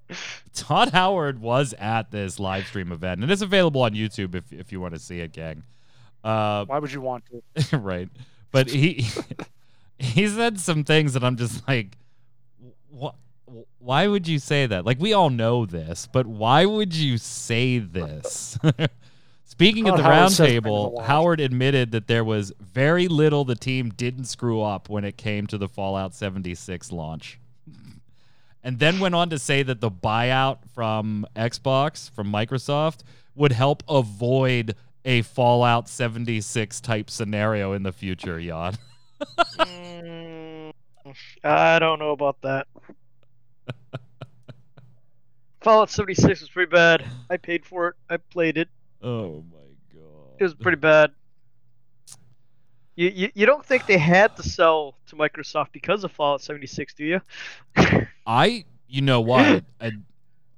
Todd 0.53 0.89
Howard 0.89 1.39
was 1.39 1.73
at 1.77 2.11
this 2.11 2.39
live 2.39 2.65
stream 2.67 2.91
event, 2.91 3.21
and 3.21 3.31
it's 3.31 3.41
available 3.41 3.81
on 3.81 3.91
YouTube 3.93 4.35
if 4.35 4.51
if 4.51 4.71
you 4.71 4.79
want 4.81 4.93
to 4.93 4.99
see 4.99 5.19
it, 5.19 5.31
gang. 5.33 5.63
Uh, 6.23 6.65
Why 6.65 6.79
would 6.79 6.91
you 6.91 7.01
want 7.01 7.23
to? 7.61 7.77
right, 7.77 8.09
but 8.51 8.69
he 8.69 9.05
he 9.99 10.27
said 10.27 10.59
some 10.59 10.83
things 10.83 11.13
that 11.13 11.23
I'm 11.23 11.37
just 11.37 11.67
like, 11.67 11.97
what? 12.89 13.15
Why 13.79 14.07
would 14.07 14.27
you 14.27 14.39
say 14.39 14.65
that? 14.65 14.85
Like 14.85 14.99
we 14.99 15.13
all 15.13 15.29
know 15.29 15.65
this, 15.65 16.07
but 16.11 16.25
why 16.25 16.65
would 16.65 16.93
you 16.93 17.17
say 17.17 17.79
this? 17.79 18.57
Speaking 19.45 19.89
of 19.89 19.97
the 19.97 20.03
Howard 20.03 20.31
says 20.31 20.37
things 20.37 20.57
a 20.57 20.61
roundtable. 20.61 21.01
Howard 21.03 21.39
admitted 21.39 21.91
that 21.91 22.07
there 22.07 22.23
was 22.23 22.53
very 22.59 23.07
little 23.07 23.43
the 23.43 23.55
team 23.55 23.89
didn't 23.89 24.25
screw 24.25 24.61
up 24.61 24.89
when 24.89 25.03
it 25.03 25.17
came 25.17 25.47
to 25.47 25.57
the 25.57 25.67
Fallout 25.67 26.13
76 26.13 26.91
launch. 26.91 27.39
And 28.61 28.77
then 28.77 28.99
went 28.99 29.15
on 29.15 29.29
to 29.29 29.39
say 29.39 29.63
that 29.63 29.79
the 29.79 29.89
buyout 29.89 30.57
from 30.73 31.25
Xbox, 31.33 32.11
from 32.11 32.29
Microsoft, 32.29 33.03
would 33.33 33.53
help 33.53 33.83
avoid 33.87 34.75
a 35.05 35.21
Fallout 35.21 35.87
76 35.87 36.81
type 36.81 37.09
scenario 37.09 37.71
in 37.71 37.83
the 37.83 37.93
future, 37.93 38.39
Yod. 38.39 38.77
Mm, 39.57 40.73
I 41.43 41.79
don't 41.79 41.99
know 41.99 42.11
about 42.11 42.41
that. 42.41 42.67
Fallout 45.61 45.89
76 45.89 46.41
was 46.41 46.49
pretty 46.49 46.69
bad. 46.69 47.05
I 47.29 47.37
paid 47.37 47.65
for 47.65 47.87
it. 47.89 47.95
I 48.09 48.17
played 48.17 48.57
it. 48.57 48.69
Oh 49.01 49.43
my 49.51 49.75
god. 49.93 50.39
It 50.39 50.43
was 50.43 50.55
pretty 50.55 50.77
bad. 50.77 51.11
You, 52.95 53.09
you, 53.09 53.31
you 53.33 53.45
don't 53.45 53.65
think 53.65 53.85
they 53.85 53.97
had 53.97 54.35
to 54.37 54.43
sell 54.43 54.95
to 55.07 55.15
Microsoft 55.15 55.71
because 55.71 56.03
of 56.03 56.11
Fallout 56.11 56.41
76, 56.41 56.93
do 56.93 57.05
you? 57.05 57.21
I, 58.25 58.65
you 58.87 59.01
know 59.01 59.21
what? 59.21 59.63
I, 59.79 59.91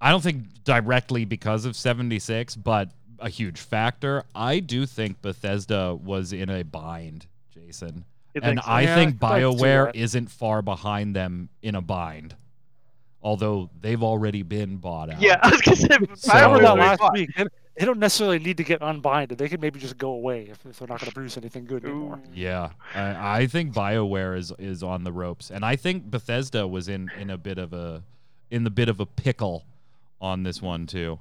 I 0.01 0.11
don't 0.11 0.21
think 0.23 0.63
directly 0.63 1.25
because 1.25 1.65
of 1.65 1.75
76, 1.75 2.55
but 2.55 2.91
a 3.19 3.29
huge 3.29 3.59
factor. 3.59 4.23
I 4.33 4.59
do 4.59 4.85
think 4.85 5.21
Bethesda 5.21 5.95
was 5.95 6.33
in 6.33 6.49
a 6.49 6.63
bind, 6.63 7.27
Jason. 7.51 8.05
You 8.33 8.41
And 8.41 8.59
think 8.59 8.61
so? 8.61 8.73
I 8.73 8.81
Yeah, 8.81 8.85
think 8.85 9.19
I 9.23 9.41
can 9.41 9.57
see 9.57 9.65
BioWare 9.67 9.91
isn't 9.93 10.29
far 10.31 10.61
behind 10.61 11.15
them 11.15 11.49
in 11.61 11.75
a 11.75 11.81
bind. 11.81 12.35
Although 13.23 13.69
they've 13.81 14.01
already 14.01 14.41
been 14.41 14.77
bought 14.77 15.11
out. 15.11 15.21
Yeah, 15.21 15.39
I 15.43 15.51
was 15.51 15.61
gonna 15.61 15.75
say. 15.77 15.97
So- 16.15 16.31
I 16.31 16.43
remember 16.45 16.63
that 16.63 16.77
last 16.77 16.99
fine. 16.99 17.13
week. 17.13 17.29
They, 17.37 17.45
they 17.77 17.85
don't 17.85 17.99
necessarily 17.99 18.39
need 18.39 18.57
to 18.57 18.63
get 18.63 18.81
unbinded. 18.81 19.37
They 19.37 19.47
can 19.47 19.61
maybe 19.61 19.79
just 19.79 19.97
go 19.97 20.11
away 20.11 20.43
if, 20.49 20.65
if 20.65 20.77
they're 20.77 20.87
not 20.87 20.99
going 20.99 21.09
to 21.09 21.13
produce 21.13 21.37
anything 21.37 21.65
good 21.65 21.85
anymore. 21.85 22.19
Yeah, 22.33 22.71
I, 22.93 23.39
I 23.39 23.47
think 23.47 23.73
Bioware 23.73 24.37
is 24.37 24.51
is 24.59 24.83
on 24.83 25.03
the 25.03 25.11
ropes, 25.11 25.49
and 25.49 25.63
I 25.63 25.75
think 25.75 26.09
Bethesda 26.11 26.67
was 26.67 26.87
in 26.87 27.09
in 27.17 27.29
a 27.29 27.37
bit 27.37 27.57
of 27.57 27.73
a 27.73 28.03
in 28.49 28.63
the 28.63 28.69
bit 28.69 28.89
of 28.89 28.99
a 28.99 29.05
pickle 29.05 29.65
on 30.19 30.43
this 30.43 30.61
one 30.61 30.85
too. 30.85 31.19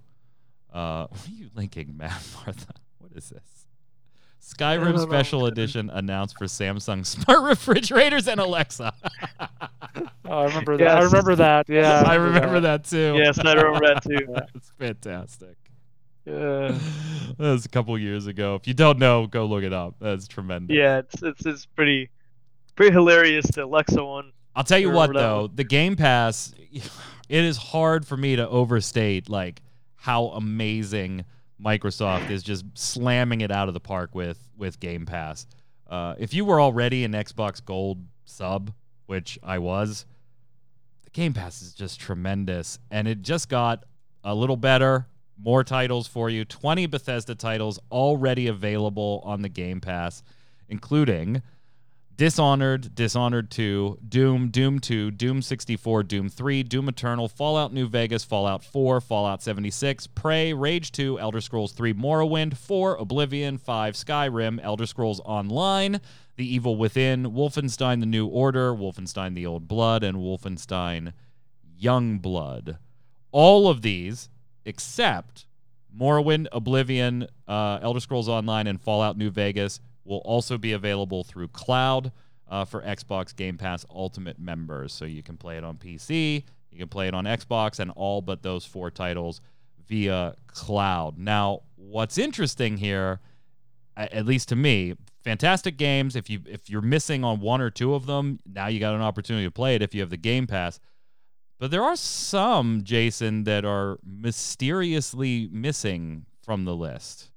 Uh, 0.73 1.07
what 1.11 1.29
are 1.29 1.33
you 1.33 1.51
linking, 1.55 1.97
Mad 1.97 2.21
Martha? 2.35 2.75
What 2.99 3.13
is 3.15 3.31
this? 3.31 3.60
Skyrim. 4.41 4.99
Special 5.01 5.47
Edition 5.47 5.91
announced 5.91 6.37
for 6.39 6.47
Samsung 6.47 7.05
smart 7.07 7.43
refrigerators 7.43 8.29
and 8.29 8.41
Alexa. 8.41 8.93
Oh, 10.25 10.39
I 10.39 10.45
remember 10.45 10.77
that. 10.77 10.97
I 10.99 11.03
remember 11.03 11.35
that. 11.35 11.69
Yeah, 11.69 12.05
I 12.07 12.15
remember 12.15 12.61
that 12.61 12.85
too. 12.85 13.15
Yes, 13.17 13.37
I 13.41 13.55
remember 13.55 13.81
that 13.89 14.05
too. 14.05 14.27
That's 14.33 14.71
fantastic. 14.79 15.57
Yeah, 16.25 16.79
that 17.37 17.39
was 17.39 17.65
a 17.65 17.69
couple 17.69 17.99
years 17.99 18.29
ago. 18.29 18.55
If 18.55 18.69
you 18.69 18.75
don't 18.75 19.01
know, 19.01 19.27
go 19.27 19.47
look 19.47 19.65
it 19.65 19.73
up. 19.73 19.97
That's 20.01 20.29
tremendous. 20.29 20.77
yeah, 20.77 20.99
it's 20.99 21.21
it's, 21.25 21.47
it's 21.47 21.67
pretty 21.67 22.11
pretty 22.77 22.93
hilarious. 22.93 23.45
The 23.47 23.65
Alexa 23.65 24.05
one. 24.05 24.31
I'll 24.55 24.63
tell 24.63 24.79
you 24.79 24.91
what 24.91 25.09
whatever. 25.09 25.27
though, 25.27 25.51
the 25.53 25.65
Game 25.65 25.97
Pass, 25.97 26.55
it 26.73 26.85
is 27.45 27.57
hard 27.57 28.07
for 28.07 28.17
me 28.17 28.37
to 28.37 28.49
overstate 28.49 29.29
like 29.29 29.63
how 29.97 30.27
amazing 30.27 31.25
Microsoft 31.63 32.31
is 32.31 32.43
just 32.43 32.65
slamming 32.75 33.41
it 33.41 33.51
out 33.51 33.69
of 33.69 33.75
the 33.75 33.81
park 33.81 34.15
with 34.15 34.39
with 34.57 34.81
Game 34.81 35.07
Pass. 35.07 35.47
Uh, 35.89 36.15
if 36.19 36.33
you 36.33 36.45
were 36.45 36.61
already 36.61 37.05
an 37.05 37.13
Xbox 37.13 37.65
Gold 37.65 38.05
sub, 38.25 38.73
which 39.07 39.39
I 39.43 39.59
was, 39.59 40.07
the 41.05 41.11
Game 41.11 41.33
Pass 41.33 41.63
is 41.63 41.75
just 41.75 42.01
tremendous, 42.01 42.79
and 42.91 43.09
it 43.09 43.23
just 43.23 43.49
got 43.49 43.85
a 44.25 44.35
little 44.35 44.57
better. 44.57 45.07
More 45.43 45.65
titles 45.65 46.07
for 46.07 46.29
you. 46.29 46.45
20 46.45 46.87
Bethesda 46.87 47.35
titles 47.35 47.79
already 47.91 48.47
available 48.47 49.23
on 49.25 49.43
the 49.43 49.49
Game 49.49 49.81
Pass, 49.81 50.23
including 50.69 51.43
Dishonored, 52.21 52.95
Dishonored 52.95 53.51
2, 53.51 54.01
Doom, 54.07 54.51
Doom 54.51 54.79
2, 54.79 55.11
Doom 55.13 55.41
64, 55.41 56.03
Doom 56.03 56.29
3, 56.29 56.63
Doom 56.63 56.91
Eternal, 56.91 57.29
Fallout 57.29 57.73
New 57.73 57.89
Vegas, 57.89 58.25
Fallout 58.25 58.63
4, 58.63 59.01
Fallout 59.01 59.43
76, 59.43 60.07
Prey, 60.09 60.53
Rage 60.53 60.93
2, 60.93 61.19
Elder 61.19 61.41
Scrolls 61.41 61.73
3 61.73 61.95
Morrowind, 61.95 62.59
4 62.59 62.97
Oblivion, 62.97 63.57
5 63.57 63.95
Skyrim, 63.95 64.61
Elder 64.63 64.85
Scrolls 64.85 65.23
Online, 65.25 65.99
The 66.37 66.45
Evil 66.45 66.77
Within, 66.77 67.33
Wolfenstein 67.33 68.01
The 68.01 68.07
New 68.07 68.27
Order, 68.27 68.75
Wolfenstein 68.75 69.35
The 69.35 69.47
Old 69.47 69.67
Blood, 69.67 70.05
and 70.05 70.19
Wolfenstein 70.19 71.15
Young 71.75 72.19
Blood. 72.19 72.77
All 73.33 73.67
of 73.67 73.81
these, 73.81 74.29
except 74.67 75.47
Morrowind, 75.99 76.49
Oblivion, 76.53 77.29
uh, 77.49 77.79
Elder 77.81 78.01
Scrolls 78.01 78.29
Online, 78.29 78.67
and 78.67 78.79
Fallout 78.79 79.17
New 79.17 79.31
Vegas 79.31 79.81
will 80.11 80.19
also 80.19 80.59
be 80.59 80.73
available 80.73 81.25
through 81.25 81.49
cloud 81.49 82.13
uh, 82.49 82.65
for 82.65 82.83
Xbox 82.83 83.35
Game 83.35 83.57
Pass 83.57 83.87
Ultimate 83.89 84.39
members. 84.39 84.93
So 84.93 85.05
you 85.05 85.23
can 85.23 85.37
play 85.37 85.57
it 85.57 85.65
on 85.65 85.77
PC, 85.77 86.45
you 86.71 86.79
can 86.79 86.89
play 86.89 87.09
it 87.09 87.15
on 87.15 87.25
Xbox, 87.25 87.79
and 87.79 87.91
all 87.93 88.21
but 88.21 88.43
those 88.43 88.67
four 88.67 88.91
titles 88.91 89.41
via 89.89 90.35
cloud. 90.49 91.17
Now, 91.17 91.61
what's 91.77 92.19
interesting 92.19 92.77
here, 92.77 93.21
at 93.97 94.27
least 94.27 94.49
to 94.51 94.57
me, 94.57 94.95
fantastic 95.23 95.77
games. 95.77 96.17
If 96.17 96.29
you 96.29 96.41
if 96.47 96.69
you're 96.69 96.83
missing 96.83 97.25
on 97.25 97.41
one 97.41 97.61
or 97.61 97.71
two 97.71 97.95
of 97.95 98.07
them, 98.07 98.41
now 98.45 98.67
you 98.67 98.81
got 98.81 98.95
an 98.95 99.03
opportunity 99.03 99.47
to 99.47 99.51
play 99.51 99.75
it 99.77 99.83
if 99.83 99.95
you 99.95 100.01
have 100.01 100.11
the 100.11 100.17
Game 100.17 100.47
Pass. 100.47 100.81
But 101.59 101.71
there 101.71 101.83
are 101.83 101.97
some, 101.97 102.85
Jason, 102.85 103.45
that 103.45 103.67
are 103.67 103.99
mysteriously 104.03 105.49
missing 105.53 106.25
from 106.43 106.65
the 106.65 106.75
list, 106.75 107.31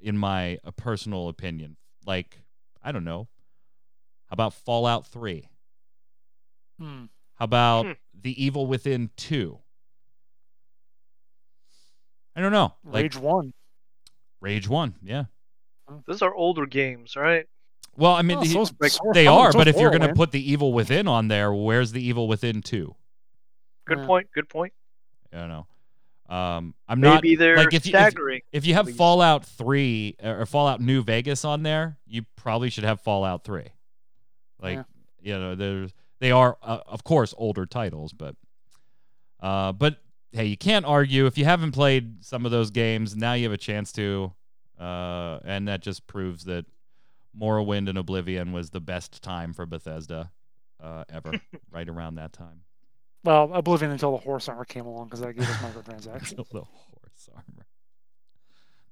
in 0.00 0.16
my 0.16 0.58
uh, 0.64 0.70
personal 0.70 1.28
opinion. 1.28 1.76
Like, 2.06 2.40
I 2.82 2.92
don't 2.92 3.04
know. 3.04 3.28
How 4.28 4.34
about 4.34 4.54
Fallout 4.54 5.06
3? 5.06 5.48
Hmm. 6.78 7.04
How 7.34 7.44
about 7.44 7.86
Hmm. 7.86 7.92
The 8.14 8.42
Evil 8.44 8.66
Within 8.66 9.10
2? 9.16 9.58
I 12.36 12.40
don't 12.40 12.52
know. 12.52 12.74
Like 12.84 13.02
Rage 13.02 13.16
One. 13.16 13.52
Rage 14.40 14.68
1, 14.68 14.94
yeah. 15.02 15.24
Those 16.06 16.22
are 16.22 16.32
older 16.34 16.66
games, 16.66 17.16
right? 17.16 17.46
Well, 17.96 18.12
I 18.12 18.22
mean, 18.22 18.38
Oh, 18.38 18.42
he- 18.42 18.52
so's- 18.52 18.72
like, 18.78 18.92
so- 18.92 19.10
they 19.12 19.24
so- 19.24 19.34
are, 19.38 19.52
so 19.52 19.58
but 19.58 19.66
if 19.66 19.76
you're 19.76 19.90
going 19.90 20.02
to 20.02 20.14
put 20.14 20.30
The 20.30 20.52
Evil 20.52 20.72
Within 20.72 21.08
on 21.08 21.28
there, 21.28 21.52
where's 21.52 21.90
The 21.92 22.02
Evil 22.06 22.28
Within 22.28 22.62
2? 22.62 22.94
Good 23.86 23.98
Yeah. 23.98 24.06
point. 24.06 24.28
Good 24.32 24.48
point. 24.48 24.72
I 25.32 25.38
don't 25.38 25.48
know. 25.48 25.66
Um, 26.28 26.74
I'm 26.86 27.00
not 27.00 27.22
Maybe 27.22 27.36
they're 27.36 27.56
like 27.56 27.72
if 27.72 27.86
you 27.86 27.90
if, 27.90 27.96
staggering. 28.00 28.42
if 28.52 28.66
you 28.66 28.74
have 28.74 28.86
least. 28.86 28.98
Fallout 28.98 29.46
3 29.46 30.16
or 30.22 30.44
Fallout 30.46 30.80
New 30.80 31.02
Vegas 31.02 31.44
on 31.44 31.62
there, 31.62 31.96
you 32.06 32.22
probably 32.36 32.68
should 32.68 32.84
have 32.84 33.00
Fallout 33.00 33.44
3. 33.44 33.64
Like, 34.60 34.76
Yeah. 34.76 34.82
you 35.20 35.38
know, 35.38 35.54
there's 35.54 35.92
they 36.20 36.30
are 36.30 36.58
uh, 36.62 36.80
of 36.86 37.02
course 37.04 37.32
older 37.38 37.64
titles, 37.64 38.12
but 38.12 38.36
Uh, 39.40 39.72
but 39.72 40.02
hey, 40.32 40.44
you 40.46 40.56
can't 40.56 40.84
argue 40.84 41.24
if 41.26 41.38
you 41.38 41.44
haven't 41.46 41.72
played 41.72 42.24
some 42.24 42.44
of 42.44 42.50
those 42.50 42.70
games. 42.70 43.16
Now 43.16 43.32
you 43.34 43.44
have 43.44 43.52
a 43.52 43.56
chance 43.56 43.90
to, 43.92 44.32
uh, 44.78 45.38
and 45.44 45.66
that 45.68 45.80
just 45.80 46.06
proves 46.06 46.44
that 46.44 46.66
Morrowind 47.38 47.88
and 47.88 47.96
Oblivion 47.96 48.52
was 48.52 48.70
the 48.70 48.80
best 48.80 49.22
time 49.22 49.52
for 49.54 49.64
Bethesda 49.64 50.30
uh, 50.82 51.04
ever, 51.08 51.40
right 51.70 51.88
around 51.88 52.16
that 52.16 52.32
time. 52.32 52.62
Well, 53.24 53.50
Oblivion 53.52 53.90
until 53.90 54.12
the 54.12 54.18
horse 54.18 54.48
armor 54.48 54.64
came 54.64 54.86
along 54.86 55.06
because 55.06 55.20
that 55.20 55.34
gave 55.34 55.48
us 55.48 55.56
microtransactions. 55.56 56.30
Until 56.38 56.44
the 56.52 56.62
horse 56.62 57.28
armor. 57.34 57.66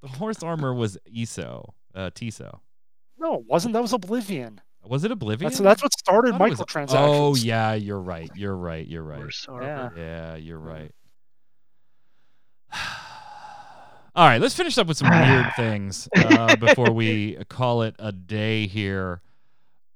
The 0.02 0.08
horse 0.08 0.42
armor 0.42 0.74
was 0.74 0.98
ESO, 1.16 1.74
uh, 1.94 2.10
TISO. 2.14 2.60
No, 3.18 3.36
it 3.36 3.46
wasn't. 3.46 3.72
That 3.72 3.82
was 3.82 3.92
Oblivion. 3.92 4.60
Was 4.84 5.04
it 5.04 5.10
Oblivion? 5.10 5.48
That's 5.48 5.60
that's 5.60 5.82
what 5.82 5.92
started 5.98 6.34
I 6.34 6.48
was- 6.48 6.58
microtransactions. 6.60 6.94
Oh 6.96 7.34
yeah, 7.36 7.74
you're 7.74 8.00
right. 8.00 8.30
You're 8.34 8.56
right. 8.56 8.86
You're 8.86 9.02
right. 9.02 9.20
Horse 9.20 9.46
Yeah. 9.48 9.54
armor. 9.54 9.92
Yeah, 9.96 10.34
you're 10.36 10.58
right. 10.58 10.92
All 14.14 14.26
right, 14.26 14.40
let's 14.40 14.54
finish 14.54 14.78
up 14.78 14.86
with 14.86 14.96
some 14.96 15.10
weird 15.10 15.46
things 15.56 16.08
uh, 16.16 16.56
before 16.56 16.90
we 16.90 17.36
call 17.50 17.82
it 17.82 17.94
a 17.98 18.12
day 18.12 18.66
here. 18.66 19.20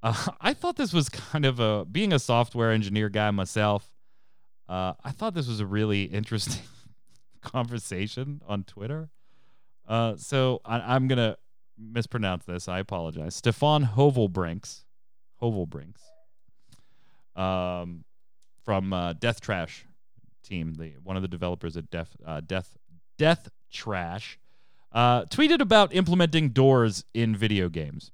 Uh, 0.02 0.14
I 0.40 0.52
thought 0.54 0.76
this 0.76 0.92
was 0.92 1.08
kind 1.08 1.44
of 1.46 1.58
a 1.58 1.84
being 1.86 2.12
a 2.12 2.18
software 2.18 2.70
engineer 2.70 3.08
guy 3.08 3.30
myself. 3.30 3.89
Uh, 4.70 4.94
I 5.02 5.10
thought 5.10 5.34
this 5.34 5.48
was 5.48 5.58
a 5.58 5.66
really 5.66 6.04
interesting 6.04 6.62
conversation 7.42 8.40
on 8.46 8.62
Twitter. 8.62 9.10
Uh, 9.88 10.14
so 10.16 10.60
I, 10.64 10.94
I'm 10.94 11.08
gonna 11.08 11.36
mispronounce 11.76 12.44
this. 12.44 12.68
I 12.68 12.78
apologize. 12.78 13.34
Stefan 13.34 13.84
Hovelbrinks, 13.84 14.84
Hovelbrinks, 15.42 16.02
um, 17.34 18.04
from 18.64 18.92
uh, 18.92 19.14
Death 19.14 19.40
Trash 19.40 19.86
team, 20.44 20.74
the 20.74 20.92
one 21.02 21.16
of 21.16 21.22
the 21.22 21.28
developers 21.28 21.76
at 21.76 21.90
Death 21.90 22.16
uh, 22.24 22.40
Death 22.40 22.76
Death 23.18 23.48
Trash, 23.72 24.38
uh, 24.92 25.24
tweeted 25.24 25.60
about 25.60 25.92
implementing 25.92 26.50
doors 26.50 27.04
in 27.12 27.34
video 27.34 27.68
games, 27.68 28.12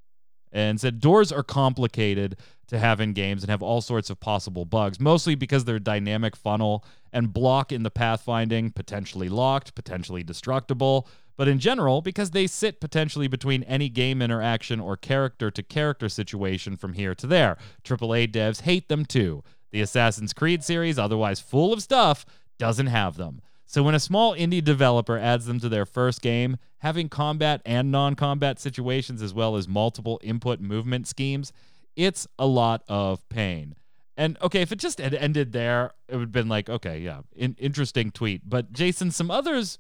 and 0.56 0.80
said 0.80 1.00
doors 1.00 1.30
are 1.30 1.42
complicated 1.42 2.34
to 2.68 2.78
have 2.78 2.98
in 2.98 3.12
games 3.12 3.42
and 3.42 3.50
have 3.50 3.62
all 3.62 3.82
sorts 3.82 4.08
of 4.08 4.18
possible 4.18 4.64
bugs, 4.64 4.98
mostly 4.98 5.34
because 5.34 5.66
they're 5.66 5.78
dynamic 5.78 6.34
funnel 6.34 6.82
and 7.12 7.32
block 7.32 7.72
in 7.72 7.82
the 7.82 7.90
pathfinding, 7.90 8.74
potentially 8.74 9.28
locked, 9.28 9.74
potentially 9.74 10.22
destructible. 10.22 11.06
But 11.36 11.46
in 11.46 11.58
general, 11.58 12.00
because 12.00 12.30
they 12.30 12.46
sit 12.46 12.80
potentially 12.80 13.28
between 13.28 13.64
any 13.64 13.90
game 13.90 14.22
interaction 14.22 14.80
or 14.80 14.96
character 14.96 15.50
to 15.50 15.62
character 15.62 16.08
situation 16.08 16.78
from 16.78 16.94
here 16.94 17.14
to 17.14 17.26
there. 17.26 17.58
AAA 17.84 18.32
devs 18.32 18.62
hate 18.62 18.88
them 18.88 19.04
too. 19.04 19.44
The 19.72 19.82
Assassin's 19.82 20.32
Creed 20.32 20.64
series, 20.64 20.98
otherwise 20.98 21.38
full 21.38 21.74
of 21.74 21.82
stuff, 21.82 22.24
doesn't 22.56 22.86
have 22.86 23.18
them. 23.18 23.42
So 23.66 23.82
when 23.82 23.94
a 23.94 24.00
small 24.00 24.34
indie 24.34 24.62
developer 24.62 25.18
adds 25.18 25.46
them 25.46 25.58
to 25.60 25.68
their 25.68 25.84
first 25.84 26.22
game, 26.22 26.56
having 26.78 27.08
combat 27.08 27.60
and 27.66 27.90
non-combat 27.90 28.60
situations 28.60 29.20
as 29.20 29.34
well 29.34 29.56
as 29.56 29.66
multiple 29.66 30.20
input 30.22 30.60
movement 30.60 31.08
schemes, 31.08 31.52
it's 31.96 32.28
a 32.38 32.46
lot 32.46 32.84
of 32.88 33.28
pain. 33.28 33.74
And 34.16 34.38
okay, 34.40 34.62
if 34.62 34.72
it 34.72 34.78
just 34.78 34.98
had 35.00 35.14
ended 35.14 35.52
there, 35.52 35.92
it 36.08 36.14
would 36.14 36.28
have 36.28 36.32
been 36.32 36.48
like, 36.48 36.70
okay, 36.70 37.00
yeah, 37.00 37.20
in- 37.34 37.56
interesting 37.58 38.10
tweet. 38.10 38.48
But 38.48 38.72
Jason, 38.72 39.10
some 39.10 39.30
others 39.30 39.78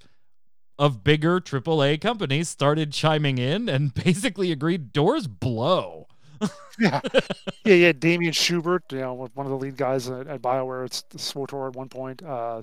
of 0.78 1.02
bigger 1.02 1.40
AAA 1.40 2.00
companies 2.00 2.48
started 2.48 2.92
chiming 2.92 3.38
in 3.38 3.68
and 3.68 3.94
basically 4.04 4.52
agreed 4.52 4.92
doors 4.92 5.26
blow. 5.26 6.06
yeah, 6.78 7.00
yeah, 7.64 7.74
yeah. 7.74 7.92
Damion 7.92 8.34
Schubert, 8.34 8.82
you 8.92 8.98
know, 8.98 9.14
one 9.14 9.46
of 9.46 9.50
the 9.50 9.56
lead 9.56 9.78
guys 9.78 10.10
at, 10.10 10.26
at 10.26 10.42
Bioware, 10.42 10.84
it's 10.84 11.02
SWTOR 11.16 11.68
at 11.70 11.76
one 11.76 11.88
point. 11.88 12.22
Uh, 12.22 12.60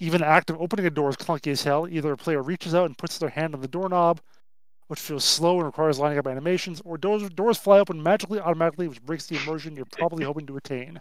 even 0.00 0.20
the 0.20 0.26
act 0.26 0.50
of 0.50 0.60
opening 0.60 0.86
a 0.86 0.90
door 0.90 1.10
is 1.10 1.16
clunky 1.16 1.52
as 1.52 1.62
hell. 1.64 1.88
Either 1.88 2.12
a 2.12 2.16
player 2.16 2.42
reaches 2.42 2.74
out 2.74 2.86
and 2.86 2.98
puts 2.98 3.18
their 3.18 3.30
hand 3.30 3.54
on 3.54 3.60
the 3.60 3.68
doorknob, 3.68 4.20
which 4.88 5.00
feels 5.00 5.24
slow 5.24 5.56
and 5.58 5.66
requires 5.66 5.98
lining 5.98 6.18
up 6.18 6.26
animations, 6.26 6.80
or 6.84 6.98
doors 6.98 7.28
doors 7.30 7.58
fly 7.58 7.78
open 7.80 8.02
magically, 8.02 8.40
automatically, 8.40 8.88
which 8.88 9.02
breaks 9.02 9.26
the 9.26 9.36
immersion 9.36 9.76
you're 9.76 9.86
probably 9.86 10.24
hoping 10.26 10.46
to 10.46 10.56
attain. 10.56 11.00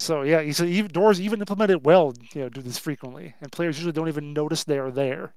So 0.00 0.22
yeah, 0.22 0.42
he 0.42 0.52
said 0.52 0.68
even 0.68 0.90
doors 0.92 1.20
even 1.20 1.40
implemented 1.40 1.84
well, 1.84 2.14
you 2.34 2.42
know, 2.42 2.48
do 2.48 2.60
this 2.62 2.78
frequently, 2.78 3.34
and 3.40 3.50
players 3.52 3.76
usually 3.78 3.92
don't 3.92 4.08
even 4.08 4.32
notice 4.32 4.64
they 4.64 4.78
are 4.78 4.90
there. 4.90 5.34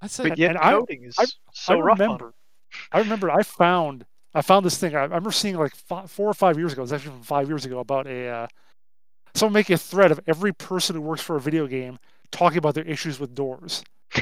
I 0.00 0.08
said, 0.08 0.28
But 0.30 0.38
yet 0.38 0.50
and 0.50 0.58
I- 0.58 0.80
is 0.88 1.16
I- 1.18 1.26
so 1.52 1.74
I 1.74 1.80
rough 1.80 1.98
remember. 2.00 2.34
I 2.90 2.98
remember 2.98 3.30
I 3.30 3.42
found 3.42 4.06
I 4.34 4.42
found 4.42 4.64
this 4.66 4.78
thing. 4.78 4.94
I 4.96 5.00
I 5.00 5.04
remember 5.04 5.30
seeing 5.30 5.56
like 5.56 5.74
fi 5.76 6.06
four 6.06 6.28
or 6.28 6.34
five 6.34 6.58
years 6.58 6.72
ago. 6.72 6.82
It 6.82 6.84
was 6.84 6.92
actually 6.92 7.12
from 7.12 7.22
five 7.22 7.48
years 7.48 7.64
ago 7.64 7.78
about 7.80 8.06
a 8.06 8.28
uh, 8.28 8.46
someone 9.34 9.54
making 9.54 9.74
a 9.74 9.78
thread 9.78 10.10
of 10.10 10.20
every 10.26 10.52
person 10.52 10.96
who 10.96 11.02
works 11.02 11.22
for 11.22 11.36
a 11.36 11.40
video 11.40 11.66
game 11.66 11.98
talking 12.30 12.58
about 12.58 12.74
their 12.74 12.84
issues 12.84 13.20
with 13.20 13.34
doors. 13.34 13.82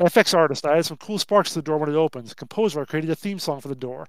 FX 0.00 0.36
artist, 0.36 0.66
I 0.66 0.76
had 0.76 0.86
some 0.86 0.96
cool 0.96 1.18
sparks 1.18 1.50
to 1.50 1.56
the 1.56 1.62
door 1.62 1.78
when 1.78 1.88
it 1.88 1.94
opens. 1.94 2.34
Composer, 2.34 2.82
I 2.82 2.84
created 2.84 3.10
a 3.10 3.16
theme 3.16 3.38
song 3.38 3.60
for 3.60 3.68
the 3.68 3.74
door. 3.74 4.06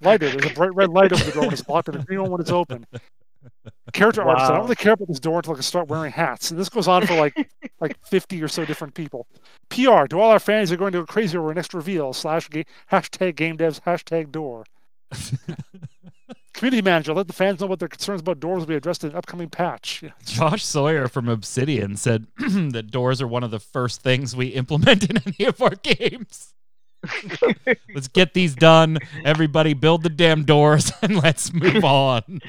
Lighter, 0.00 0.30
there's 0.30 0.50
a 0.50 0.54
bright 0.54 0.74
red 0.74 0.90
light 0.90 1.12
over 1.12 1.24
the 1.24 1.32
door 1.32 1.42
when 1.42 1.52
it's 1.52 1.68
locked 1.68 1.88
and 1.88 1.98
a 1.98 2.04
green 2.04 2.22
one 2.22 2.30
when 2.30 2.40
it's 2.40 2.50
open. 2.50 2.86
Character 3.92 4.22
artist, 4.22 4.50
I 4.50 4.54
don't 4.54 4.64
really 4.64 4.76
care 4.76 4.92
about 4.92 5.08
this 5.08 5.20
door 5.20 5.38
until 5.38 5.52
I 5.52 5.56
can 5.56 5.62
start 5.62 5.88
wearing 5.88 6.12
hats. 6.12 6.50
And 6.50 6.58
this 6.58 6.68
goes 6.68 6.88
on 6.88 7.06
for 7.06 7.14
like 7.14 7.50
like 7.80 7.96
50 8.06 8.42
or 8.42 8.48
so 8.48 8.64
different 8.64 8.94
people. 8.94 9.26
PR, 9.70 10.06
to 10.06 10.20
all 10.20 10.30
our 10.30 10.38
fans 10.38 10.70
are 10.70 10.76
going 10.76 10.92
to 10.92 11.00
go 11.00 11.06
crazy 11.06 11.36
over 11.38 11.48
our 11.48 11.54
next 11.54 11.74
reveal, 11.74 12.12
slash 12.12 12.48
ga- 12.48 12.64
hashtag 12.90 13.36
game 13.36 13.56
devs, 13.56 13.80
hashtag 13.82 14.30
door. 14.30 14.64
Community 16.58 16.82
manager, 16.82 17.14
let 17.14 17.28
the 17.28 17.32
fans 17.32 17.60
know 17.60 17.68
what 17.68 17.78
their 17.78 17.86
concerns 17.86 18.20
about 18.20 18.40
doors 18.40 18.58
will 18.58 18.66
be 18.66 18.74
addressed 18.74 19.04
in 19.04 19.10
an 19.10 19.16
upcoming 19.16 19.48
patch. 19.48 20.02
Yeah. 20.02 20.10
Josh 20.24 20.64
Sawyer 20.64 21.06
from 21.06 21.28
Obsidian 21.28 21.96
said 21.96 22.26
that 22.38 22.90
doors 22.90 23.22
are 23.22 23.28
one 23.28 23.44
of 23.44 23.52
the 23.52 23.60
first 23.60 24.02
things 24.02 24.34
we 24.34 24.48
implement 24.48 25.08
in 25.08 25.20
any 25.24 25.46
of 25.46 25.62
our 25.62 25.76
games. 25.76 26.54
let's 27.94 28.08
get 28.08 28.34
these 28.34 28.56
done. 28.56 28.98
Everybody 29.24 29.72
build 29.72 30.02
the 30.02 30.08
damn 30.08 30.42
doors 30.42 30.90
and 31.02 31.22
let's 31.22 31.52
move 31.52 31.84
on. 31.84 32.40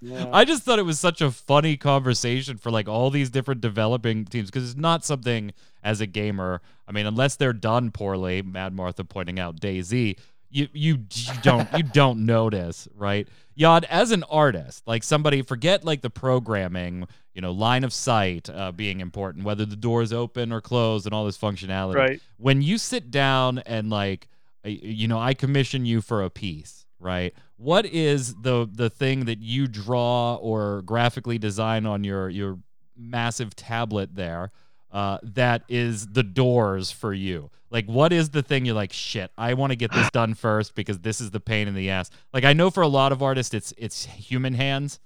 Yeah. 0.00 0.30
I 0.32 0.46
just 0.46 0.62
thought 0.62 0.78
it 0.78 0.86
was 0.86 0.98
such 0.98 1.20
a 1.20 1.30
funny 1.30 1.76
conversation 1.76 2.56
for 2.56 2.70
like 2.70 2.88
all 2.88 3.10
these 3.10 3.28
different 3.28 3.60
developing 3.60 4.24
teams 4.24 4.50
because 4.50 4.70
it's 4.70 4.80
not 4.80 5.04
something 5.04 5.52
as 5.82 6.00
a 6.00 6.06
gamer. 6.06 6.62
I 6.88 6.92
mean, 6.92 7.04
unless 7.04 7.36
they're 7.36 7.52
done 7.52 7.90
poorly, 7.90 8.40
Mad 8.40 8.72
Martha 8.72 9.04
pointing 9.04 9.38
out 9.38 9.60
Daisy, 9.60 10.16
you 10.52 10.68
you, 10.72 10.98
you 11.12 11.34
don't 11.42 11.68
you 11.76 11.82
don't 11.82 12.26
notice, 12.26 12.86
right? 12.94 13.26
Yod, 13.54 13.84
as 13.84 14.12
an 14.12 14.24
artist, 14.24 14.82
like 14.86 15.02
somebody 15.02 15.42
forget 15.42 15.84
like 15.84 16.00
the 16.00 16.10
programming, 16.10 17.06
you 17.34 17.42
know, 17.42 17.52
line 17.52 17.84
of 17.84 17.92
sight 17.92 18.48
uh, 18.48 18.72
being 18.72 19.00
important, 19.00 19.44
whether 19.44 19.66
the 19.66 19.76
door 19.76 20.02
is 20.02 20.12
open 20.12 20.52
or 20.52 20.60
closed, 20.60 21.06
and 21.06 21.14
all 21.14 21.26
this 21.26 21.36
functionality 21.38 21.94
right. 21.94 22.20
when 22.36 22.62
you 22.62 22.78
sit 22.78 23.10
down 23.10 23.58
and 23.60 23.90
like 23.90 24.28
you 24.64 25.08
know 25.08 25.18
i 25.18 25.34
commission 25.34 25.84
you 25.84 26.00
for 26.00 26.22
a 26.22 26.30
piece 26.30 26.86
right 26.98 27.34
what 27.56 27.86
is 27.86 28.34
the 28.42 28.68
the 28.72 28.90
thing 28.90 29.24
that 29.24 29.40
you 29.40 29.66
draw 29.66 30.36
or 30.36 30.82
graphically 30.82 31.38
design 31.38 31.86
on 31.86 32.04
your 32.04 32.28
your 32.28 32.58
massive 32.96 33.54
tablet 33.56 34.14
there 34.14 34.50
uh, 34.92 35.16
that 35.22 35.62
is 35.68 36.08
the 36.08 36.22
doors 36.22 36.90
for 36.90 37.14
you 37.14 37.50
like 37.72 37.86
what 37.86 38.12
is 38.12 38.30
the 38.30 38.42
thing 38.42 38.64
you're 38.64 38.74
like 38.74 38.92
shit 38.92 39.30
i 39.36 39.54
want 39.54 39.70
to 39.70 39.76
get 39.76 39.90
this 39.92 40.08
done 40.10 40.34
first 40.34 40.74
because 40.74 40.98
this 41.00 41.20
is 41.20 41.30
the 41.30 41.40
pain 41.40 41.66
in 41.66 41.74
the 41.74 41.90
ass 41.90 42.10
like 42.32 42.44
i 42.44 42.52
know 42.52 42.70
for 42.70 42.82
a 42.82 42.88
lot 42.88 43.10
of 43.10 43.22
artists 43.22 43.54
it's 43.54 43.72
it's 43.76 44.04
human 44.04 44.54
hands 44.54 45.00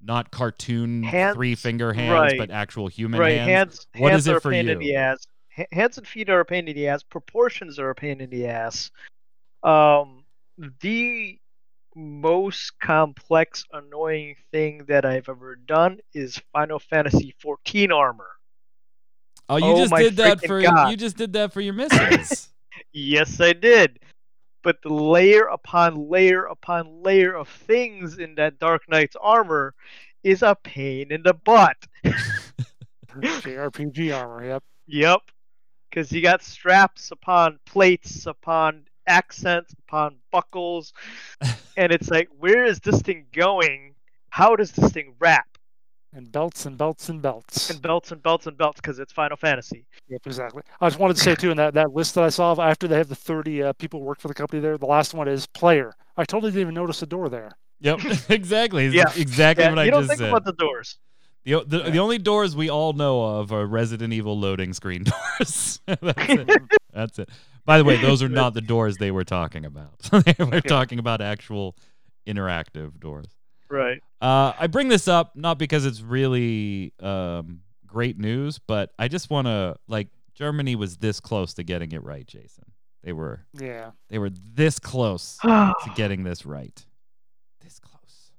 not 0.00 0.30
cartoon 0.30 1.02
Hands, 1.02 1.34
three 1.34 1.54
finger 1.54 1.92
hands 1.92 2.12
right. 2.12 2.38
but 2.38 2.50
actual 2.50 2.88
human 2.88 3.20
right. 3.20 3.38
hands 3.38 3.48
Hands. 3.48 3.86
What 3.98 4.12
hands 4.12 4.26
is 4.26 4.34
it 4.34 4.42
for 4.42 4.50
pain 4.50 4.68
in 4.68 4.80
you? 4.80 4.88
the 4.88 4.96
ass. 4.96 5.26
Hands 5.72 5.96
and 5.96 6.06
feet 6.06 6.28
are 6.28 6.40
a 6.40 6.44
pain 6.44 6.68
in 6.68 6.74
the 6.74 6.88
ass. 6.88 7.02
Proportions 7.02 7.78
are 7.78 7.90
a 7.90 7.94
pain 7.94 8.20
in 8.20 8.28
the 8.28 8.46
ass. 8.46 8.90
Um, 9.62 10.24
the 10.80 11.38
most 11.94 12.78
complex, 12.78 13.64
annoying 13.72 14.36
thing 14.52 14.84
that 14.88 15.06
I've 15.06 15.30
ever 15.30 15.56
done 15.56 15.98
is 16.12 16.40
Final 16.52 16.78
Fantasy 16.78 17.34
XIV 17.42 17.90
armor. 17.90 18.35
Oh 19.48 19.56
you 19.56 19.64
Oh 19.64 19.76
just 19.76 19.94
did 19.94 20.16
that 20.16 20.44
for 20.44 20.60
God. 20.60 20.90
you 20.90 20.96
just 20.96 21.16
did 21.16 21.32
that 21.34 21.52
for 21.52 21.60
your 21.60 21.74
missus 21.74 22.48
Yes, 22.92 23.40
I 23.40 23.52
did. 23.52 23.98
But 24.62 24.82
the 24.82 24.92
layer 24.92 25.42
upon 25.42 26.08
layer 26.08 26.44
upon 26.44 27.02
layer 27.02 27.34
of 27.34 27.48
things 27.48 28.18
in 28.18 28.34
that 28.36 28.58
Dark 28.58 28.82
Knight's 28.88 29.16
armor 29.20 29.74
is 30.24 30.42
a 30.42 30.56
pain 30.56 31.12
in 31.12 31.22
the 31.22 31.34
butt. 31.34 31.76
JRPG 33.14 34.16
armor, 34.16 34.44
yep. 34.44 34.64
Yep. 34.88 35.20
Because 35.88 36.10
you 36.10 36.20
got 36.20 36.42
straps 36.42 37.12
upon 37.12 37.58
plates, 37.64 38.26
upon 38.26 38.86
accents, 39.06 39.72
upon 39.86 40.16
buckles. 40.32 40.92
and 41.76 41.92
it's 41.92 42.10
like, 42.10 42.28
where 42.38 42.64
is 42.64 42.80
this 42.80 43.00
thing 43.02 43.26
going? 43.32 43.94
How 44.30 44.56
does 44.56 44.72
this 44.72 44.90
thing 44.90 45.14
wrap? 45.20 45.46
And 46.12 46.32
belts 46.32 46.64
and 46.64 46.78
belts 46.78 47.08
and 47.08 47.20
belts. 47.20 47.68
And 47.68 47.82
belts 47.82 48.10
and 48.10 48.22
belts 48.22 48.46
and 48.46 48.56
belts 48.56 48.80
because 48.80 48.98
it's 48.98 49.12
Final 49.12 49.36
Fantasy. 49.36 49.84
Yep, 50.08 50.22
exactly. 50.26 50.62
I 50.80 50.88
just 50.88 50.98
wanted 50.98 51.16
to 51.16 51.22
say 51.22 51.34
too, 51.34 51.50
in 51.50 51.56
that, 51.58 51.74
that 51.74 51.92
list 51.92 52.14
that 52.14 52.24
I 52.24 52.30
saw 52.30 52.58
after 52.60 52.88
they 52.88 52.96
have 52.96 53.08
the 53.08 53.14
30 53.14 53.62
uh, 53.64 53.72
people 53.74 54.00
work 54.02 54.20
for 54.20 54.28
the 54.28 54.34
company 54.34 54.60
there, 54.62 54.78
the 54.78 54.86
last 54.86 55.12
one 55.12 55.28
is 55.28 55.46
player. 55.46 55.94
I 56.16 56.24
totally 56.24 56.52
didn't 56.52 56.62
even 56.62 56.74
notice 56.74 57.00
the 57.00 57.06
door 57.06 57.28
there. 57.28 57.50
Yep, 57.80 58.00
exactly. 58.30 58.86
Yeah. 58.88 59.04
exactly 59.14 59.64
Yeah, 59.64 59.70
what 59.70 59.78
I 59.78 59.84
just 59.84 59.84
said. 59.84 59.84
you 59.84 59.90
don't 59.90 60.06
think 60.08 60.18
said. 60.20 60.28
about 60.30 60.44
the 60.46 60.52
doors. 60.52 60.98
The, 61.44 61.62
the, 61.64 61.90
the 61.90 61.98
only 61.98 62.18
doors 62.18 62.56
we 62.56 62.70
all 62.70 62.92
know 62.92 63.22
of 63.22 63.52
are 63.52 63.66
Resident 63.66 64.12
Evil 64.12 64.38
loading 64.38 64.72
screen 64.72 65.04
doors. 65.38 65.80
That's 65.86 66.00
it. 66.28 66.62
That's 66.92 67.18
it. 67.20 67.28
By 67.64 67.78
the 67.78 67.84
way, 67.84 68.00
those 68.00 68.22
are 68.22 68.28
not 68.28 68.54
the 68.54 68.60
doors 68.60 68.96
they 68.96 69.10
were 69.10 69.24
talking 69.24 69.64
about. 69.64 69.98
they 70.24 70.44
were 70.44 70.60
talking 70.60 70.98
about 70.98 71.20
actual 71.20 71.76
interactive 72.26 72.98
doors. 72.98 73.26
Right. 73.68 74.02
Uh, 74.20 74.52
I 74.58 74.66
bring 74.66 74.88
this 74.88 75.08
up 75.08 75.36
not 75.36 75.58
because 75.58 75.84
it's 75.84 76.00
really 76.00 76.92
um, 77.00 77.60
great 77.86 78.18
news, 78.18 78.58
but 78.58 78.92
I 78.98 79.08
just 79.08 79.30
want 79.30 79.46
to 79.46 79.76
like 79.88 80.08
Germany 80.34 80.76
was 80.76 80.98
this 80.98 81.20
close 81.20 81.54
to 81.54 81.62
getting 81.62 81.92
it 81.92 82.02
right, 82.02 82.26
Jason. 82.26 82.64
They 83.02 83.12
were 83.12 83.40
Yeah. 83.54 83.92
they 84.08 84.18
were 84.18 84.30
this 84.30 84.78
close 84.78 85.38
to 85.42 85.74
getting 85.94 86.24
this 86.24 86.44
right. 86.44 86.84
This 87.62 87.78
close. 87.78 88.32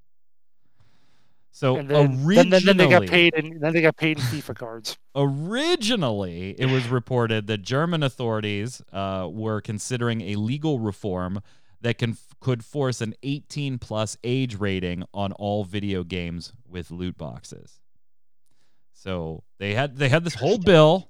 So 1.52 1.78
And 1.78 1.90
then, 1.90 2.06
originally, 2.26 2.36
then, 2.36 2.50
then, 2.50 2.64
then 2.66 2.78
they 2.78 2.90
got 2.90 3.08
paid 3.08 3.34
and 3.34 3.60
then 3.62 3.74
they 3.74 3.82
got 3.82 3.98
paid 3.98 4.20
in 4.20 4.24
FIFA 4.26 4.56
cards. 4.56 4.98
originally 5.16 6.52
it 6.60 6.68
was 6.68 6.88
reported 6.88 7.48
that 7.48 7.64
German 7.64 8.04
authorities 8.04 8.82
uh, 8.94 9.28
were 9.32 9.62
considering 9.62 10.22
a 10.22 10.36
legal 10.36 10.80
reform 10.80 11.42
that 11.82 11.98
can 11.98 12.18
could 12.40 12.64
force 12.64 13.02
an 13.02 13.14
18 13.24 13.80
plus 13.80 14.18
age 14.24 14.56
rating 14.56 15.04
on 15.14 15.32
all 15.34 15.64
video 15.64 16.04
games 16.04 16.54
with 16.68 16.92
loot 16.92 17.18
boxes. 17.18 17.80
So 18.94 19.44
they 19.60 19.74
had 19.74 19.98
they 19.98 20.10
had 20.10 20.24
this 20.24 20.36
whole 20.36 20.58
bill 20.58 21.10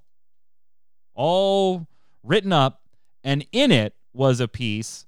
all 1.13 1.88
written 2.24 2.53
up 2.53 2.82
and 3.24 3.45
in 3.51 3.72
it 3.72 3.95
was 4.13 4.39
a 4.39 4.47
piece 4.47 5.05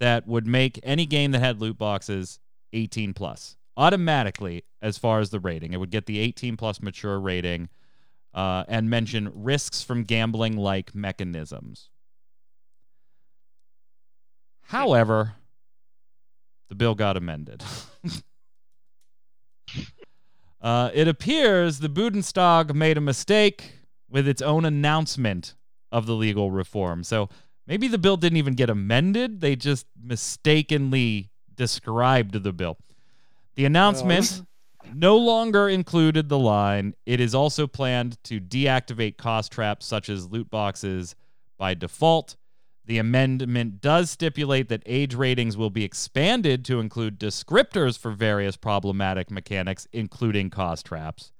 that 0.00 0.26
would 0.26 0.46
make 0.46 0.78
any 0.82 1.06
game 1.06 1.32
that 1.32 1.40
had 1.40 1.60
loot 1.60 1.78
boxes 1.78 2.40
18 2.72 3.14
plus 3.14 3.56
automatically 3.76 4.64
as 4.82 4.98
far 4.98 5.20
as 5.20 5.30
the 5.30 5.40
rating. 5.40 5.72
It 5.72 5.78
would 5.78 5.90
get 5.90 6.06
the 6.06 6.18
18 6.18 6.56
plus 6.56 6.82
mature 6.82 7.18
rating 7.18 7.68
uh, 8.34 8.64
and 8.68 8.90
mention 8.90 9.30
risks 9.34 9.82
from 9.82 10.04
gambling 10.04 10.56
like 10.56 10.94
mechanisms. 10.94 11.88
However, 14.68 15.32
the 16.68 16.74
bill 16.74 16.94
got 16.94 17.16
amended. 17.16 17.64
uh, 20.60 20.90
it 20.92 21.08
appears 21.08 21.78
the 21.78 21.88
Bundestag 21.88 22.74
made 22.74 22.98
a 22.98 23.00
mistake 23.00 23.72
with 24.10 24.28
its 24.28 24.42
own 24.42 24.66
announcement 24.66 25.54
of 25.90 26.04
the 26.04 26.12
legal 26.12 26.50
reform. 26.50 27.02
So 27.02 27.30
maybe 27.66 27.88
the 27.88 27.96
bill 27.96 28.18
didn't 28.18 28.36
even 28.36 28.52
get 28.52 28.68
amended, 28.68 29.40
they 29.40 29.56
just 29.56 29.86
mistakenly 29.98 31.30
described 31.54 32.42
the 32.42 32.52
bill. 32.52 32.76
The 33.54 33.64
announcement 33.64 34.42
no 34.94 35.16
longer 35.16 35.70
included 35.70 36.28
the 36.28 36.38
line. 36.38 36.92
It 37.06 37.20
is 37.20 37.34
also 37.34 37.66
planned 37.66 38.22
to 38.24 38.38
deactivate 38.38 39.16
cost 39.16 39.50
traps 39.50 39.86
such 39.86 40.10
as 40.10 40.28
loot 40.28 40.50
boxes 40.50 41.16
by 41.56 41.72
default. 41.72 42.36
The 42.88 42.96
amendment 42.96 43.82
does 43.82 44.08
stipulate 44.08 44.70
that 44.70 44.82
age 44.86 45.14
ratings 45.14 45.58
will 45.58 45.68
be 45.68 45.84
expanded 45.84 46.64
to 46.64 46.80
include 46.80 47.20
descriptors 47.20 47.98
for 47.98 48.12
various 48.12 48.56
problematic 48.56 49.30
mechanics, 49.30 49.86
including 49.92 50.48
cost 50.48 50.86
traps. 50.86 51.30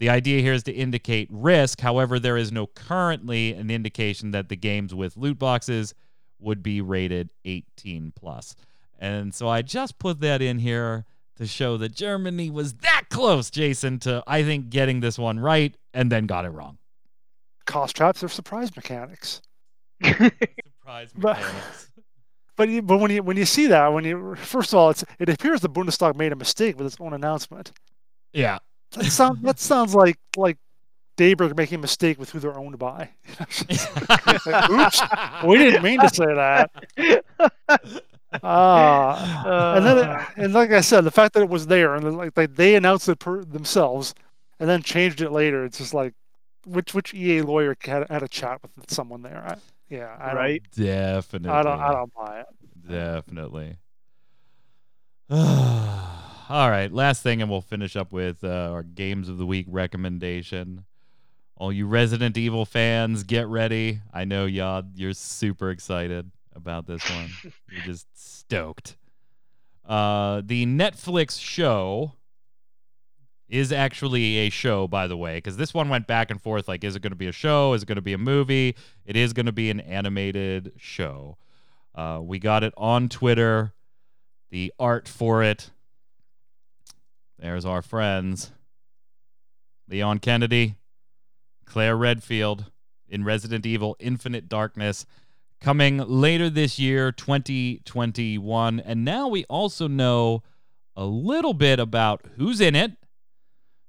The 0.00 0.10
idea 0.10 0.42
here 0.42 0.52
is 0.52 0.64
to 0.64 0.72
indicate 0.72 1.28
risk. 1.30 1.80
However, 1.80 2.18
there 2.18 2.36
is 2.36 2.52
no 2.52 2.66
currently 2.66 3.54
an 3.54 3.70
indication 3.70 4.32
that 4.32 4.50
the 4.50 4.56
games 4.56 4.94
with 4.94 5.16
loot 5.16 5.38
boxes 5.38 5.94
would 6.38 6.62
be 6.62 6.82
rated 6.82 7.30
18 7.46 8.12
plus. 8.14 8.54
And 8.98 9.34
so 9.34 9.48
I 9.48 9.62
just 9.62 9.98
put 9.98 10.20
that 10.20 10.42
in 10.42 10.58
here 10.58 11.06
to 11.36 11.46
show 11.46 11.78
that 11.78 11.94
Germany 11.94 12.50
was 12.50 12.74
that 12.74 13.04
close, 13.08 13.48
Jason, 13.48 13.98
to 14.00 14.22
I 14.26 14.42
think 14.42 14.68
getting 14.68 15.00
this 15.00 15.18
one 15.18 15.40
right 15.40 15.74
and 15.94 16.12
then 16.12 16.26
got 16.26 16.44
it 16.44 16.50
wrong. 16.50 16.76
Cost 17.64 17.96
traps 17.96 18.22
are 18.22 18.28
surprise 18.28 18.76
mechanics. 18.76 19.40
Surprise 20.82 21.10
But- 21.16 21.36
mechanics. 21.38 21.88
But 22.54 22.68
you, 22.68 22.82
but 22.82 22.98
when 22.98 23.10
you 23.10 23.22
when 23.22 23.38
you 23.38 23.46
see 23.46 23.66
that 23.68 23.88
when 23.94 24.04
you 24.04 24.34
first 24.36 24.72
of 24.74 24.78
all 24.78 24.90
it's 24.90 25.02
it 25.18 25.30
appears 25.30 25.62
the 25.62 25.70
Bundestag 25.70 26.16
made 26.16 26.32
a 26.32 26.36
mistake 26.36 26.76
with 26.76 26.86
its 26.86 26.96
own 27.00 27.14
announcement. 27.14 27.72
yeah. 28.34 28.58
That 28.92 29.06
sounds 29.06 29.40
that 29.40 29.58
sounds 29.58 29.94
like 29.94 30.18
like 30.36 30.58
Daybreak 31.16 31.56
making 31.56 31.76
a 31.76 31.80
mistake 31.80 32.18
with 32.18 32.28
who 32.30 32.38
they're 32.40 32.56
owned 32.56 32.78
by. 32.78 33.08
Oops, 33.40 35.00
we 35.46 35.56
didn't 35.58 35.82
mean 35.82 35.98
to 36.00 36.08
say 36.10 36.26
that. 36.34 36.70
Ah, 38.42 39.76
and 39.76 39.84
then 39.86 39.98
Uh, 39.98 40.26
it, 40.36 40.42
and 40.44 40.52
like 40.54 40.70
I 40.72 40.80
said, 40.80 41.02
the 41.04 41.10
fact 41.10 41.34
that 41.34 41.42
it 41.42 41.48
was 41.48 41.66
there 41.66 41.94
and 41.94 42.16
like 42.16 42.34
they, 42.34 42.46
they 42.46 42.74
announced 42.76 43.08
it 43.08 43.18
per, 43.18 43.44
themselves 43.44 44.14
and 44.58 44.68
then 44.68 44.82
changed 44.82 45.20
it 45.20 45.30
later, 45.32 45.64
it's 45.64 45.78
just 45.78 45.92
like 45.94 46.14
which 46.66 46.94
which 46.94 47.12
EA 47.14 47.42
lawyer 47.42 47.76
had, 47.82 48.08
had 48.10 48.22
a 48.22 48.28
chat 48.28 48.60
with 48.62 48.90
someone 48.90 49.22
there? 49.22 49.42
I, 49.46 49.56
yeah, 49.92 50.16
I 50.18 50.32
right. 50.34 50.62
Definitely. 50.74 51.48
Don't, 51.48 51.58
I 51.58 51.62
don't 51.62 51.80
I 51.80 51.92
don't 51.92 52.14
buy 52.14 52.40
it. 52.40 52.46
Definitely. 52.88 53.76
All 55.30 56.70
right, 56.70 56.90
last 56.90 57.22
thing, 57.22 57.42
and 57.42 57.50
we'll 57.50 57.60
finish 57.60 57.94
up 57.94 58.10
with 58.12 58.42
uh, 58.42 58.70
our 58.72 58.82
games 58.82 59.28
of 59.28 59.36
the 59.36 59.44
week 59.44 59.66
recommendation. 59.68 60.84
All 61.56 61.70
you 61.72 61.86
Resident 61.86 62.38
Evil 62.38 62.64
fans, 62.64 63.22
get 63.22 63.46
ready. 63.48 64.00
I 64.12 64.24
know 64.24 64.46
y'all, 64.46 64.82
you're 64.94 65.12
super 65.12 65.70
excited 65.70 66.30
about 66.54 66.86
this 66.86 67.02
one. 67.10 67.30
you're 67.70 67.84
just 67.84 68.06
stoked. 68.14 68.96
Uh, 69.86 70.40
the 70.44 70.64
Netflix 70.64 71.38
show 71.38 72.12
is 73.52 73.70
actually 73.70 74.38
a 74.38 74.50
show, 74.50 74.88
by 74.88 75.06
the 75.06 75.16
way, 75.16 75.36
because 75.36 75.58
this 75.58 75.74
one 75.74 75.90
went 75.90 76.06
back 76.06 76.30
and 76.30 76.40
forth. 76.40 76.66
Like, 76.66 76.82
is 76.84 76.96
it 76.96 77.02
going 77.02 77.12
to 77.12 77.16
be 77.16 77.26
a 77.26 77.32
show? 77.32 77.74
Is 77.74 77.82
it 77.82 77.86
going 77.86 77.96
to 77.96 78.02
be 78.02 78.14
a 78.14 78.18
movie? 78.18 78.74
It 79.04 79.14
is 79.14 79.34
going 79.34 79.44
to 79.44 79.52
be 79.52 79.68
an 79.68 79.78
animated 79.78 80.72
show. 80.78 81.36
Uh, 81.94 82.20
we 82.22 82.38
got 82.38 82.64
it 82.64 82.72
on 82.78 83.10
Twitter. 83.10 83.74
The 84.50 84.72
art 84.78 85.06
for 85.06 85.42
it. 85.42 85.70
There's 87.38 87.66
our 87.66 87.82
friends. 87.82 88.52
Leon 89.86 90.20
Kennedy, 90.20 90.76
Claire 91.66 91.96
Redfield 91.96 92.70
in 93.06 93.22
Resident 93.22 93.66
Evil 93.66 93.96
Infinite 94.00 94.48
Darkness 94.48 95.04
coming 95.60 95.98
later 95.98 96.48
this 96.48 96.78
year, 96.78 97.12
2021. 97.12 98.80
And 98.80 99.04
now 99.04 99.28
we 99.28 99.44
also 99.44 99.88
know 99.88 100.42
a 100.96 101.04
little 101.04 101.52
bit 101.52 101.78
about 101.78 102.24
who's 102.36 102.58
in 102.58 102.74
it. 102.74 102.92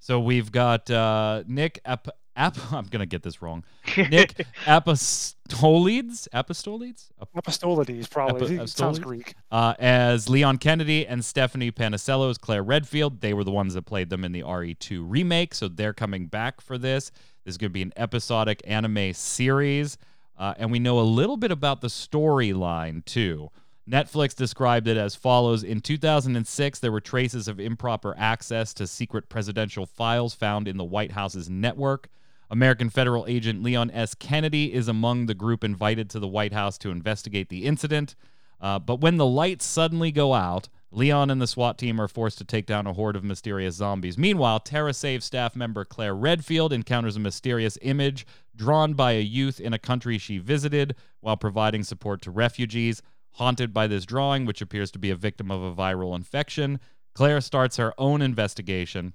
So 0.04 0.20
we've 0.20 0.52
got 0.52 0.92
uh, 0.92 1.44
Nick 1.48 1.80
Ap- 1.86 2.10
Ap- 2.36 2.58
I'm 2.74 2.84
going 2.88 3.00
to 3.00 3.06
get 3.06 3.24
this 3.24 3.42
wrong. 3.42 3.64
Nick 3.98 4.46
Apostolides? 4.66 6.28
Apostolides? 6.34 7.10
Apostolides 7.22 8.08
probably. 8.10 8.58
Apo- 8.58 8.66
sounds 8.66 9.00
Greek. 9.00 9.34
uh, 9.50 9.76
as 9.80 10.28
Leon 10.28 10.58
Kennedy 10.58 11.08
and 11.08 11.24
Stephanie 11.24 11.72
Panisello 11.72 12.30
as 12.30 12.38
Claire 12.38 12.64
Redfield. 12.64 13.22
They 13.22 13.34
were 13.34 13.46
the 13.46 13.52
ones 13.52 13.76
that 13.76 13.84
played 13.84 14.10
them 14.10 14.26
in 14.26 14.34
the 14.34 14.42
RE2 14.42 15.06
remake, 15.08 15.54
so 15.56 15.70
they're 15.70 15.94
coming 15.94 16.28
back 16.28 16.60
for 16.60 16.78
this. 16.78 17.10
This 17.46 17.54
is 17.54 17.58
going 17.58 17.70
to 17.70 17.74
be 17.74 17.82
an 17.82 17.94
episodic 17.96 18.62
anime 18.66 19.14
series, 19.14 19.98
uh, 20.38 20.54
and 20.58 20.70
we 20.70 20.80
know 20.80 21.00
a 21.00 21.02
little 21.02 21.38
bit 21.38 21.52
about 21.52 21.80
the 21.80 21.88
storyline 21.88 23.06
too. 23.06 23.52
Netflix 23.90 24.34
described 24.34 24.88
it 24.88 24.96
as 24.96 25.16
follows 25.16 25.64
In 25.64 25.82
2006, 25.82 26.80
there 26.80 26.92
were 26.92 27.02
traces 27.02 27.48
of 27.48 27.60
improper 27.60 28.16
access 28.18 28.74
to 28.76 28.88
secret 28.88 29.28
presidential 29.28 29.86
files 29.86 30.34
found 30.34 30.68
in 30.68 30.78
the 30.78 30.84
White 30.84 31.12
House's 31.12 31.50
network. 31.50 32.08
American 32.50 32.90
federal 32.90 33.26
agent 33.28 33.62
Leon 33.62 33.92
S. 33.92 34.14
Kennedy 34.14 34.74
is 34.74 34.88
among 34.88 35.26
the 35.26 35.34
group 35.34 35.64
invited 35.64 36.10
to 36.12 36.20
the 36.20 36.28
White 36.28 36.54
House 36.54 36.78
to 36.78 36.92
investigate 36.92 37.50
the 37.50 37.66
incident. 37.66 38.16
Uh, 38.62 38.80
but 38.80 39.02
when 39.02 39.18
the 39.18 39.26
lights 39.26 39.66
suddenly 39.66 40.12
go 40.12 40.34
out, 40.34 40.70
Leon 40.90 41.30
and 41.30 41.42
the 41.42 41.48
SWAT 41.48 41.78
team 41.78 42.00
are 42.00 42.08
forced 42.08 42.38
to 42.38 42.46
take 42.46 42.66
down 42.66 42.88
a 42.88 42.94
horde 42.94 43.16
of 43.16 43.24
mysterious 43.24 43.76
zombies. 43.76 44.18
Meanwhile, 44.18 44.62
TerraSave 44.62 45.24
staff 45.24 45.56
member 45.56 45.84
Claire 45.84 46.16
Redfield 46.16 46.72
encounters 46.72 47.18
a 47.18 47.20
mysterious 47.20 47.78
image 47.82 48.26
drawn 48.56 48.94
by 48.94 49.14
a 49.14 49.22
youth 49.22 49.60
in 49.60 49.74
a 49.74 49.80
country 49.80 50.18
she 50.18 50.38
visited 50.38 50.96
while 51.20 51.36
providing 51.36 51.84
support 51.84 52.22
to 52.22 52.32
refugees. 52.32 53.02
Haunted 53.34 53.74
by 53.74 53.88
this 53.88 54.06
drawing, 54.06 54.46
which 54.46 54.62
appears 54.62 54.92
to 54.92 55.00
be 55.00 55.10
a 55.10 55.16
victim 55.16 55.50
of 55.50 55.64
a 55.64 55.76
viral 55.76 56.16
infection, 56.16 56.80
Claire 57.16 57.42
starts 57.42 57.78
her 57.78 57.94
own 57.98 58.22
investigation. 58.22 59.14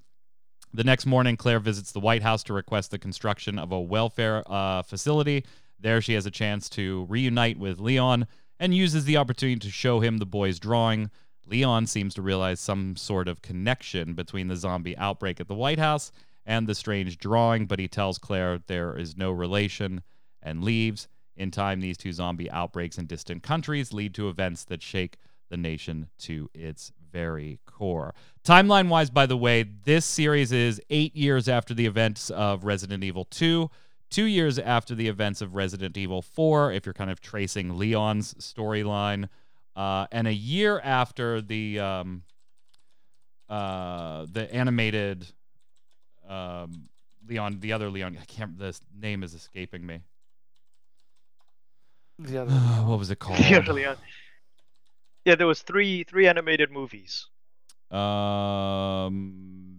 The 0.73 0.83
next 0.83 1.05
morning, 1.05 1.37
Claire 1.37 1.59
visits 1.59 1.91
the 1.91 1.99
White 1.99 2.21
House 2.21 2.43
to 2.43 2.53
request 2.53 2.91
the 2.91 2.99
construction 2.99 3.57
of 3.57 3.71
a 3.71 3.79
welfare 3.79 4.43
uh, 4.45 4.83
facility. 4.83 5.45
There, 5.79 6.01
she 6.01 6.13
has 6.13 6.25
a 6.25 6.31
chance 6.31 6.69
to 6.71 7.05
reunite 7.09 7.57
with 7.57 7.79
Leon 7.79 8.27
and 8.59 8.75
uses 8.75 9.05
the 9.05 9.17
opportunity 9.17 9.59
to 9.59 9.71
show 9.71 10.01
him 10.01 10.17
the 10.17 10.25
boy's 10.25 10.59
drawing. 10.59 11.09
Leon 11.47 11.87
seems 11.87 12.13
to 12.13 12.21
realize 12.21 12.59
some 12.59 12.95
sort 12.95 13.27
of 13.27 13.41
connection 13.41 14.13
between 14.13 14.49
the 14.49 14.55
zombie 14.55 14.97
outbreak 14.97 15.39
at 15.39 15.47
the 15.47 15.55
White 15.55 15.79
House 15.79 16.11
and 16.45 16.67
the 16.67 16.75
strange 16.75 17.17
drawing, 17.17 17.65
but 17.65 17.79
he 17.79 17.87
tells 17.87 18.17
Claire 18.17 18.59
there 18.67 18.97
is 18.97 19.17
no 19.17 19.31
relation 19.31 20.03
and 20.41 20.63
leaves. 20.63 21.07
In 21.35 21.51
time, 21.51 21.79
these 21.79 21.97
two 21.97 22.11
zombie 22.11 22.51
outbreaks 22.51 22.97
in 22.97 23.05
distant 23.05 23.43
countries 23.43 23.93
lead 23.93 24.13
to 24.15 24.27
events 24.27 24.65
that 24.65 24.81
shake 24.81 25.17
the 25.49 25.57
nation 25.57 26.09
to 26.19 26.49
its 26.53 26.91
very 27.11 27.59
core. 27.65 28.13
Timeline 28.43 28.89
wise, 28.89 29.09
by 29.09 29.25
the 29.25 29.37
way, 29.37 29.63
this 29.63 30.05
series 30.05 30.51
is 30.51 30.81
eight 30.89 31.15
years 31.15 31.47
after 31.47 31.73
the 31.73 31.85
events 31.85 32.29
of 32.29 32.65
Resident 32.65 33.03
Evil 33.03 33.25
2, 33.25 33.69
two 34.09 34.25
years 34.25 34.59
after 34.59 34.95
the 34.95 35.07
events 35.07 35.41
of 35.41 35.55
Resident 35.55 35.97
Evil 35.97 36.21
4, 36.21 36.71
if 36.73 36.85
you're 36.85 36.93
kind 36.93 37.11
of 37.11 37.21
tracing 37.21 37.77
Leon's 37.77 38.33
storyline, 38.35 39.29
uh, 39.75 40.07
and 40.11 40.27
a 40.27 40.33
year 40.33 40.79
after 40.83 41.41
the 41.41 41.79
um, 41.79 42.23
uh, 43.47 44.25
the 44.31 44.53
animated 44.53 45.25
um, 46.27 46.89
Leon, 47.27 47.59
the 47.59 47.73
other 47.73 47.89
Leon. 47.89 48.17
I 48.19 48.25
can't. 48.25 48.57
The 48.57 48.77
name 48.99 49.23
is 49.23 49.33
escaping 49.33 49.85
me. 49.85 50.01
The 52.19 52.41
other, 52.41 52.51
what 52.85 52.99
was 52.99 53.09
it 53.11 53.17
called? 53.19 53.39
Yeah, 53.39 53.59
Leon. 53.59 53.97
Yeah, 55.25 55.35
there 55.35 55.47
was 55.47 55.61
three 55.61 56.03
three 56.03 56.27
animated 56.27 56.71
movies. 56.71 57.27
um, 57.91 59.75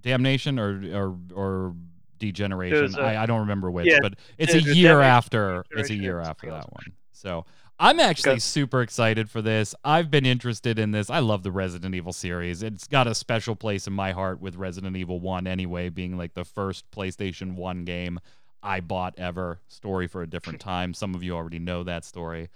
Damnation 0.00 0.58
or 0.58 0.80
or 0.94 1.16
or 1.34 1.74
Degeneration. 2.18 2.78
There's 2.78 2.96
a- 2.96 3.00
I 3.00 3.22
I 3.22 3.26
don't 3.26 3.40
remember 3.40 3.70
which, 3.70 3.86
yeah, 3.86 3.98
but 4.00 4.14
it's 4.38 4.54
a 4.54 4.60
there's 4.60 4.72
a 4.72 4.76
year 4.76 5.00
after. 5.00 5.64
It's 5.72 5.90
a 5.90 5.94
year 5.94 6.20
after 6.20 6.50
that 6.50 6.72
one. 6.72 6.92
So. 7.12 7.44
I'm 7.80 8.00
actually 8.00 8.32
Okay. 8.32 8.38
super 8.40 8.82
excited 8.82 9.30
for 9.30 9.40
this. 9.40 9.72
I've 9.84 10.10
been 10.10 10.26
interested 10.26 10.80
in 10.80 10.90
this. 10.90 11.08
I 11.10 11.20
love 11.20 11.44
the 11.44 11.52
Resident 11.52 11.94
Evil 11.94 12.12
series. 12.12 12.60
It's 12.60 12.88
got 12.88 13.06
a 13.06 13.14
special 13.14 13.54
place 13.54 13.86
in 13.86 13.92
my 13.92 14.10
heart 14.10 14.40
with 14.40 14.56
Resident 14.56 14.96
Evil 14.96 15.20
1 15.20 15.46
anyway, 15.46 15.88
being 15.88 16.16
like 16.16 16.34
the 16.34 16.44
first 16.44 16.90
PlayStation 16.90 17.54
1 17.54 17.84
game 17.84 18.18
I 18.62 18.80
bought 18.80 19.14
ever. 19.18 19.60
Story 19.68 20.06
for 20.06 20.22
a 20.22 20.26
different 20.26 20.60
time. 20.72 20.94
Some 20.94 21.14
of 21.14 21.22
you 21.22 21.34
already 21.34 21.58
know 21.58 21.84
that 21.84 22.04
story. 22.04 22.48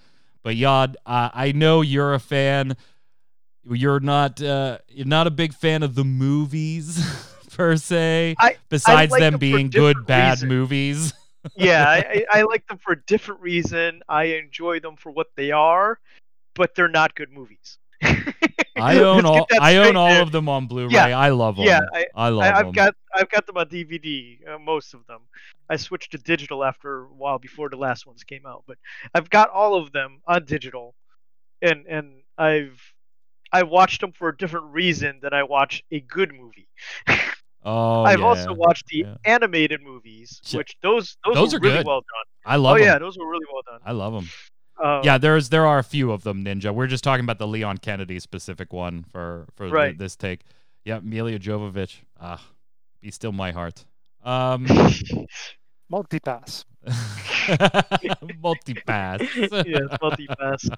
But 0.42 0.56
Yod, 0.56 0.96
uh, 1.06 1.30
I 1.32 1.52
know 1.52 1.82
you're 1.82 2.14
a 2.14 2.18
fan. 2.18 2.76
You're 3.64 4.00
not 4.00 4.42
uh, 4.42 4.78
you're 4.88 5.06
not 5.06 5.26
a 5.26 5.30
big 5.30 5.54
fan 5.54 5.82
of 5.82 5.94
the 5.94 6.04
movies 6.04 7.00
per 7.56 7.76
se. 7.76 8.36
I- 8.38 8.56
besides 8.68 9.12
like 9.12 9.20
them 9.20 9.34
them 9.34 9.38
being 9.38 9.70
good 9.70 10.06
bad 10.06 10.32
reasons. 10.32 10.48
movies. 10.48 11.12
yeah, 11.56 11.88
I, 11.88 12.24
I 12.32 12.38
I 12.38 12.42
like 12.42 12.66
them 12.66 12.78
for 12.78 12.92
a 12.92 13.02
different 13.06 13.40
reason. 13.40 14.02
I 14.08 14.24
enjoy 14.24 14.80
them 14.80 14.96
for 14.96 15.10
what 15.10 15.28
they 15.36 15.52
are, 15.52 15.98
but 16.54 16.74
they're 16.74 16.88
not 16.88 17.14
good 17.14 17.30
movies. 17.32 17.78
I 18.76 18.98
own 19.00 19.26
all 19.26 19.46
I 19.60 19.76
own 19.76 19.96
all 19.96 20.08
there. 20.08 20.22
of 20.22 20.32
them 20.32 20.48
on 20.48 20.66
Blu-ray. 20.66 20.92
Yeah, 20.92 21.18
I 21.18 21.28
love 21.28 21.56
them. 21.56 21.66
Yeah, 21.66 21.80
I, 21.92 22.06
I 22.14 22.28
love 22.30 22.42
I, 22.42 22.46
them. 22.48 22.66
I've 22.68 22.74
got 22.74 22.94
I've 23.14 23.28
got 23.28 23.46
them 23.46 23.58
on 23.58 23.66
DVD, 23.66 24.38
uh, 24.48 24.58
most 24.58 24.94
of 24.94 25.06
them. 25.06 25.20
I 25.68 25.76
switched 25.76 26.12
to 26.12 26.18
digital 26.18 26.64
after 26.64 27.04
a 27.04 27.06
while 27.08 27.38
before 27.38 27.68
the 27.68 27.76
last 27.76 28.06
ones 28.06 28.24
came 28.24 28.46
out, 28.46 28.64
but 28.66 28.78
I've 29.14 29.28
got 29.28 29.50
all 29.50 29.74
of 29.74 29.92
them 29.92 30.20
on 30.26 30.44
digital, 30.46 30.94
and 31.60 31.86
and 31.86 32.22
I've 32.38 32.80
I 33.52 33.64
watched 33.64 34.00
them 34.00 34.12
for 34.12 34.28
a 34.28 34.36
different 34.36 34.72
reason 34.72 35.20
than 35.22 35.34
I 35.34 35.42
watch 35.42 35.82
a 35.90 36.00
good 36.00 36.32
movie. 36.34 36.68
oh, 37.64 38.04
I've 38.04 38.20
yeah. 38.20 38.24
also 38.24 38.54
watched 38.54 38.86
the 38.86 38.98
yeah. 38.98 39.14
animated 39.26 39.82
movies, 39.82 40.40
which 40.54 40.76
those 40.82 41.18
those, 41.26 41.34
Those 41.34 41.54
are 41.54 41.60
really 41.60 41.78
good. 41.78 41.86
well 41.86 42.00
done. 42.00 42.52
I 42.52 42.56
love 42.56 42.78
them. 42.78 42.82
oh 42.82 42.86
yeah, 42.86 42.98
those 42.98 43.18
were 43.18 43.28
really 43.28 43.46
well 43.52 43.62
done. 43.66 43.80
I 43.84 43.92
love 43.92 44.14
them. 44.14 44.28
Um, 44.82 45.00
yeah, 45.04 45.18
there's 45.18 45.48
there 45.48 45.66
are 45.66 45.78
a 45.78 45.84
few 45.84 46.12
of 46.12 46.22
them, 46.22 46.44
Ninja. 46.44 46.74
We're 46.74 46.86
just 46.86 47.04
talking 47.04 47.24
about 47.24 47.38
the 47.38 47.46
Leon 47.46 47.78
Kennedy 47.78 48.18
specific 48.20 48.72
one 48.72 49.04
for 49.04 49.46
for 49.56 49.66
the- 49.68 49.72
Right. 49.72 49.96
this 49.98 50.16
take. 50.16 50.40
Yeah, 50.84 51.00
Milla 51.02 51.38
Jovovich. 51.38 51.96
Ah, 52.20 52.42
be 53.00 53.10
still 53.10 53.32
my 53.32 53.52
heart. 53.52 53.84
Um, 54.24 54.66
multi-pass. 55.88 56.64
multi-pass. 58.40 59.20
yes, 59.36 59.96
multi-pass. 60.00 60.68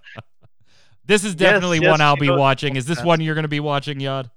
This 1.06 1.24
is 1.24 1.34
definitely 1.34 1.80
yes, 1.80 1.90
one 1.90 2.00
I'll 2.00 2.16
be 2.16 2.28
know, 2.28 2.36
watching. 2.38 2.76
Is 2.76 2.86
this 2.86 3.02
one 3.02 3.20
you're 3.20 3.34
going 3.34 3.42
to 3.44 3.48
be 3.48 3.60
watching, 3.60 4.00
Yod? 4.00 4.30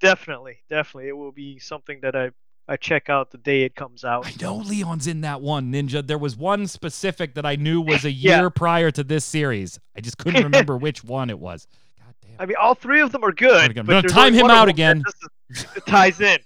Definitely, 0.00 0.58
definitely, 0.68 1.08
it 1.08 1.16
will 1.16 1.32
be 1.32 1.58
something 1.58 2.00
that 2.02 2.14
I 2.14 2.30
I 2.66 2.76
check 2.76 3.10
out 3.10 3.30
the 3.30 3.36
day 3.38 3.62
it 3.62 3.74
comes 3.74 4.04
out. 4.04 4.26
I 4.26 4.32
know 4.40 4.56
Leon's 4.56 5.06
in 5.06 5.20
that 5.20 5.42
one, 5.42 5.70
Ninja. 5.72 6.06
There 6.06 6.16
was 6.16 6.34
one 6.36 6.66
specific 6.66 7.34
that 7.34 7.44
I 7.44 7.56
knew 7.56 7.80
was 7.80 8.04
a 8.06 8.10
Yeah. 8.12 8.40
year 8.40 8.50
prior 8.50 8.90
to 8.92 9.04
this 9.04 9.24
series. 9.24 9.78
I 9.96 10.00
just 10.00 10.16
couldn't 10.18 10.42
remember 10.50 10.76
which 10.78 11.04
one 11.04 11.28
it 11.28 11.38
was. 11.38 11.66
God 11.98 12.14
damn. 12.22 12.30
I 12.40 12.46
mean, 12.46 12.56
all 12.58 12.74
three 12.74 13.00
of 13.02 13.12
them 13.12 13.22
are 13.22 13.28
I'm 13.28 13.34
good. 13.34 13.74
gonna 13.74 14.02
time 14.02 14.32
him 14.32 14.48
out 14.50 14.68
again. 14.68 15.02
just 15.04 15.16
is- 15.50 15.76
it 15.76 15.86
ties 15.86 16.20
in. 16.20 16.38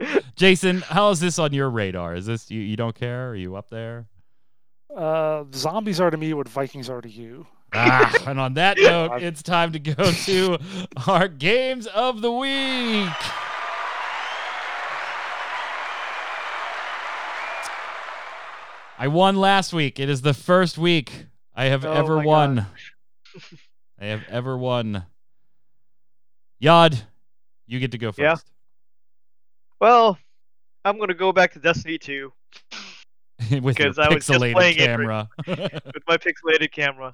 Jason, 0.36 0.80
how 0.80 1.10
is 1.10 1.20
this 1.20 1.38
on 1.38 1.52
your 1.52 1.70
radar? 1.70 2.14
Is 2.14 2.26
this 2.26 2.50
you, 2.50 2.60
you 2.60 2.76
don't 2.76 2.94
care? 2.94 3.30
Are 3.30 3.36
you 3.36 3.54
up 3.56 3.68
there? 3.70 4.06
Uh, 4.94 5.44
zombies 5.54 6.00
are 6.00 6.10
to 6.10 6.16
me 6.16 6.34
what 6.34 6.48
Vikings 6.48 6.90
are 6.90 7.00
to 7.00 7.08
you. 7.08 7.46
ah, 7.72 8.12
and 8.26 8.38
on 8.40 8.54
that 8.54 8.76
note, 8.78 9.22
it's 9.22 9.42
time 9.42 9.72
to 9.72 9.78
go 9.78 9.94
to 10.12 10.58
our 11.06 11.28
games 11.28 11.86
of 11.88 12.20
the 12.20 12.30
week. 12.32 13.08
I 19.02 19.08
won 19.08 19.34
last 19.34 19.72
week. 19.72 19.98
It 19.98 20.08
is 20.08 20.22
the 20.22 20.32
first 20.32 20.78
week 20.78 21.26
I 21.56 21.64
have 21.64 21.84
Oh 21.84 21.92
ever 21.92 22.20
won. 22.20 22.64
I 24.00 24.04
have 24.04 24.22
ever 24.28 24.56
won. 24.56 25.04
Yod, 26.60 27.02
you 27.66 27.80
get 27.80 27.90
to 27.90 27.98
go 27.98 28.12
first. 28.12 28.20
Yeah. 28.20 28.36
Well, 29.80 30.18
I'm 30.84 31.00
gonna 31.00 31.14
go 31.14 31.32
back 31.32 31.50
to 31.54 31.58
Destiny 31.58 31.98
2 31.98 32.32
With 33.50 33.50
your 33.50 33.60
Because 33.62 33.98
I 33.98 34.06
was 34.06 34.24
just 34.24 34.28
pixelated 34.30 34.52
playing 34.52 34.76
it 34.76 34.86
camera. 34.86 35.28
with 35.48 36.02
my 36.06 36.16
pixelated 36.16 36.70
camera. 36.70 37.12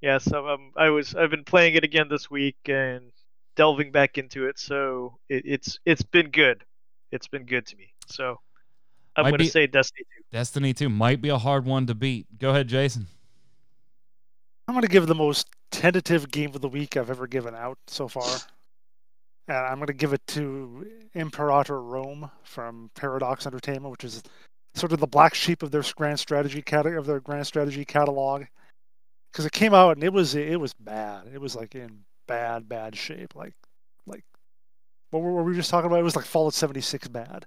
Yes, 0.00 0.28
I'm, 0.28 0.46
um, 0.46 0.72
I 0.76 0.90
was. 0.90 1.16
I've 1.16 1.30
been 1.30 1.42
playing 1.42 1.74
it 1.74 1.82
again 1.82 2.06
this 2.08 2.30
week 2.30 2.54
and 2.66 3.10
delving 3.56 3.90
back 3.90 4.16
into 4.16 4.46
it. 4.46 4.60
So 4.60 5.18
it, 5.28 5.42
it's 5.44 5.80
it's 5.84 6.02
been 6.02 6.30
good. 6.30 6.62
It's 7.10 7.26
been 7.26 7.46
good 7.46 7.66
to 7.66 7.76
me. 7.76 7.92
So 8.06 8.38
I'm 9.20 9.32
Might 9.32 9.38
gonna 9.38 9.50
say 9.50 9.66
Destiny 9.66 10.04
2. 10.16 10.24
Destiny 10.32 10.74
2 10.74 10.88
might 10.88 11.20
be 11.20 11.28
a 11.28 11.38
hard 11.38 11.64
one 11.64 11.86
to 11.86 11.94
beat. 11.94 12.26
Go 12.38 12.50
ahead, 12.50 12.68
Jason. 12.68 13.06
I'm 14.70 14.74
going 14.74 14.82
to 14.82 14.88
give 14.88 15.08
the 15.08 15.16
most 15.16 15.48
tentative 15.72 16.30
game 16.30 16.54
of 16.54 16.60
the 16.60 16.68
week 16.68 16.96
I've 16.96 17.10
ever 17.10 17.26
given 17.26 17.56
out 17.56 17.76
so 17.88 18.06
far. 18.06 18.38
And 19.48 19.56
I'm 19.56 19.78
going 19.78 19.88
to 19.88 19.92
give 19.92 20.12
it 20.12 20.24
to 20.28 20.86
Imperator 21.14 21.82
Rome 21.82 22.30
from 22.44 22.88
Paradox 22.94 23.46
Entertainment, 23.46 23.90
which 23.90 24.04
is 24.04 24.22
sort 24.74 24.92
of 24.92 25.00
the 25.00 25.08
black 25.08 25.34
sheep 25.34 25.64
of 25.64 25.72
their 25.72 25.82
grand 25.96 26.20
strategy 26.20 26.62
cat- 26.62 26.86
of 26.86 27.06
their 27.06 27.18
grand 27.18 27.48
strategy 27.48 27.84
catalog. 27.84 28.44
Because 29.32 29.44
it 29.44 29.50
came 29.50 29.74
out 29.74 29.96
and 29.96 30.04
it 30.04 30.12
was 30.12 30.36
it 30.36 30.60
was 30.60 30.72
bad. 30.74 31.24
It 31.34 31.40
was 31.40 31.56
like 31.56 31.74
in 31.74 32.04
bad 32.28 32.68
bad 32.68 32.96
shape. 32.96 33.34
Like 33.34 33.54
like 34.06 34.22
what 35.10 35.20
were, 35.20 35.32
what 35.32 35.44
were 35.44 35.50
we 35.50 35.56
just 35.56 35.70
talking 35.70 35.86
about? 35.86 35.98
It 35.98 36.04
was 36.04 36.14
like 36.14 36.24
Fallout 36.24 36.54
76 36.54 37.08
bad. 37.08 37.46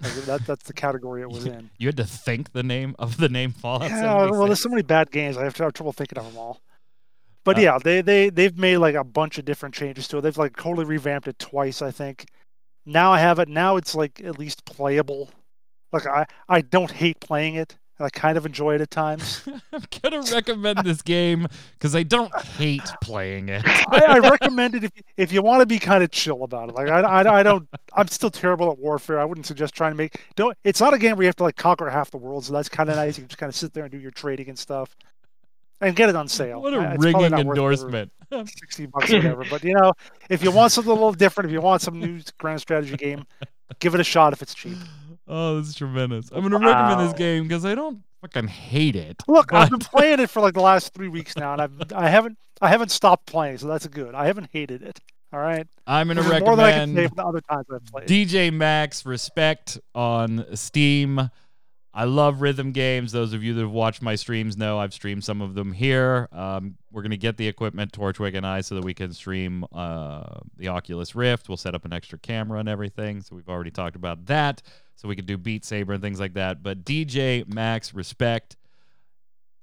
That 0.00 0.46
that's 0.46 0.64
the 0.64 0.72
category 0.72 1.22
it 1.22 1.30
was 1.30 1.44
in. 1.46 1.70
You 1.78 1.88
had 1.88 1.96
to 1.96 2.04
think 2.04 2.52
the 2.52 2.62
name 2.62 2.94
of 2.98 3.16
the 3.16 3.28
name 3.28 3.50
Fallout 3.50 3.90
Yeah, 3.90 4.02
well, 4.02 4.18
76. 4.20 4.46
there's 4.48 4.62
so 4.62 4.68
many 4.68 4.82
bad 4.82 5.10
games. 5.10 5.36
I 5.36 5.44
have, 5.44 5.54
to 5.54 5.64
have 5.64 5.72
trouble 5.72 5.92
thinking 5.92 6.18
of 6.18 6.24
them 6.24 6.36
all. 6.36 6.60
But 7.44 7.58
Uh, 7.58 7.62
yeah, 7.62 7.78
they 7.82 8.00
they 8.00 8.30
they've 8.30 8.56
made 8.56 8.76
like 8.76 8.94
a 8.94 9.02
bunch 9.04 9.38
of 9.38 9.44
different 9.44 9.74
changes 9.74 10.06
to 10.08 10.18
it. 10.18 10.20
They've 10.20 10.36
like 10.38 10.56
totally 10.56 10.84
revamped 10.84 11.26
it 11.26 11.38
twice, 11.38 11.82
I 11.82 11.90
think. 11.90 12.26
Now 12.86 13.12
I 13.12 13.18
have 13.18 13.38
it. 13.38 13.48
Now 13.48 13.76
it's 13.76 13.94
like 13.94 14.20
at 14.24 14.38
least 14.38 14.64
playable. 14.64 15.30
Like 15.92 16.06
I 16.06 16.26
I 16.48 16.60
don't 16.60 16.92
hate 16.92 17.18
playing 17.20 17.54
it. 17.56 17.76
And 17.98 18.06
I 18.06 18.10
kind 18.10 18.38
of 18.38 18.46
enjoy 18.46 18.74
it 18.76 18.80
at 18.80 18.90
times. 18.90 19.42
I'm 19.72 19.82
gonna 20.02 20.22
recommend 20.32 20.78
this 20.84 21.02
game 21.02 21.46
because 21.72 21.94
I 21.96 22.02
don't 22.02 22.34
hate 22.40 22.82
playing 23.02 23.48
it. 23.48 23.62
I, 23.66 24.04
I 24.08 24.18
recommend 24.18 24.74
it 24.74 24.84
if 24.84 24.92
if 25.16 25.32
you 25.32 25.42
want 25.42 25.60
to 25.60 25.66
be 25.66 25.78
kind 25.78 26.02
of 26.04 26.10
chill 26.10 26.44
about 26.44 26.68
it. 26.68 26.74
Like 26.74 26.88
I, 26.88 27.00
I 27.00 27.40
I 27.40 27.42
don't. 27.42 27.68
I'm 27.94 28.08
still 28.08 28.30
terrible 28.30 28.70
at 28.70 28.78
warfare. 28.78 29.18
I 29.20 29.24
wouldn't 29.24 29.46
suggest 29.46 29.74
trying 29.74 29.92
to 29.92 29.96
make. 29.96 30.20
Don't. 30.36 30.56
It's 30.64 30.80
not 30.80 30.94
a 30.94 30.98
game 30.98 31.16
where 31.16 31.24
you 31.24 31.28
have 31.28 31.36
to 31.36 31.42
like 31.44 31.56
conquer 31.56 31.88
half 31.90 32.10
the 32.10 32.18
world. 32.18 32.44
So 32.44 32.52
that's 32.52 32.68
kind 32.68 32.88
of 32.88 32.96
nice. 32.96 33.18
You 33.18 33.22
can 33.22 33.28
just 33.28 33.38
kind 33.38 33.50
of 33.50 33.56
sit 33.56 33.74
there 33.74 33.84
and 33.84 33.92
do 33.92 33.98
your 33.98 34.10
trading 34.12 34.48
and 34.48 34.58
stuff, 34.58 34.94
and 35.80 35.96
get 35.96 36.08
it 36.08 36.16
on 36.16 36.28
sale. 36.28 36.62
what 36.62 36.74
a 36.74 36.92
it's 36.92 37.04
ringing 37.04 37.22
not 37.22 37.30
worth 37.32 37.32
every- 37.32 37.50
endorsement. 37.50 38.12
60 38.46 38.86
bucks 38.86 39.10
or 39.10 39.16
whatever. 39.16 39.44
But 39.48 39.64
you 39.64 39.72
know, 39.74 39.94
if 40.28 40.42
you 40.42 40.50
want 40.50 40.70
something 40.72 40.90
a 40.90 40.94
little 40.94 41.12
different, 41.14 41.48
if 41.48 41.52
you 41.52 41.62
want 41.62 41.80
some 41.80 41.98
new 41.98 42.20
grand 42.38 42.60
strategy 42.60 42.94
game, 42.94 43.24
give 43.80 43.94
it 43.94 44.00
a 44.00 44.04
shot 44.04 44.34
if 44.34 44.42
it's 44.42 44.54
cheap. 44.54 44.76
Oh, 45.28 45.58
this 45.58 45.68
is 45.68 45.74
tremendous. 45.74 46.30
I'm 46.32 46.42
gonna 46.42 46.58
recommend 46.58 47.00
this 47.08 47.16
game 47.16 47.44
because 47.44 47.64
I 47.64 47.74
don't 47.74 48.02
fucking 48.20 48.48
hate 48.48 48.96
it. 48.96 49.22
Look, 49.28 49.52
I've 49.52 49.70
been 49.70 49.78
playing 49.78 50.20
it 50.20 50.30
for 50.30 50.40
like 50.40 50.54
the 50.54 50.60
last 50.60 50.94
three 50.94 51.08
weeks 51.08 51.36
now, 51.36 51.52
and 51.52 51.62
I've 51.62 51.92
I 51.92 52.08
haven't 52.08 52.38
I 52.60 52.68
haven't 52.68 52.90
stopped 52.90 53.26
playing, 53.26 53.58
so 53.58 53.68
that's 53.68 53.86
good. 53.86 54.14
I 54.14 54.26
haven't 54.26 54.50
hated 54.52 54.82
it. 54.82 55.00
All 55.32 55.40
right, 55.40 55.66
I'm 55.86 56.08
gonna 56.08 56.22
There's 56.22 56.40
more 56.40 56.56
than 56.56 56.64
I 56.64 56.72
can 56.72 56.94
say 56.94 57.02
recommend 57.02 57.08
from 57.10 57.16
the 57.16 57.26
other 57.26 57.40
times 57.42 57.66
I've 57.72 57.84
played. 57.86 58.08
DJ 58.08 58.52
Max 58.52 59.04
Respect 59.04 59.78
on 59.94 60.44
Steam. 60.56 61.30
I 61.98 62.04
love 62.04 62.42
rhythm 62.42 62.70
games. 62.70 63.10
Those 63.10 63.32
of 63.32 63.42
you 63.42 63.54
that 63.54 63.62
have 63.62 63.72
watched 63.72 64.02
my 64.02 64.14
streams 64.14 64.56
know 64.56 64.78
I've 64.78 64.94
streamed 64.94 65.24
some 65.24 65.42
of 65.42 65.54
them 65.54 65.72
here. 65.72 66.28
Um, 66.30 66.76
we're 66.92 67.02
going 67.02 67.10
to 67.10 67.16
get 67.16 67.38
the 67.38 67.48
equipment, 67.48 67.90
Torchwick 67.90 68.36
and 68.36 68.46
I, 68.46 68.60
so 68.60 68.76
that 68.76 68.84
we 68.84 68.94
can 68.94 69.12
stream 69.12 69.64
uh, 69.72 70.38
the 70.56 70.68
Oculus 70.68 71.16
Rift. 71.16 71.48
We'll 71.48 71.56
set 71.56 71.74
up 71.74 71.84
an 71.84 71.92
extra 71.92 72.16
camera 72.16 72.60
and 72.60 72.68
everything. 72.68 73.20
So 73.22 73.34
we've 73.34 73.48
already 73.48 73.72
talked 73.72 73.96
about 73.96 74.26
that. 74.26 74.62
So 74.98 75.08
we 75.08 75.16
could 75.16 75.26
do 75.26 75.38
Beat 75.38 75.64
Saber 75.64 75.94
and 75.94 76.02
things 76.02 76.20
like 76.20 76.34
that. 76.34 76.62
But 76.62 76.84
DJ 76.84 77.46
Max 77.46 77.94
Respect, 77.94 78.56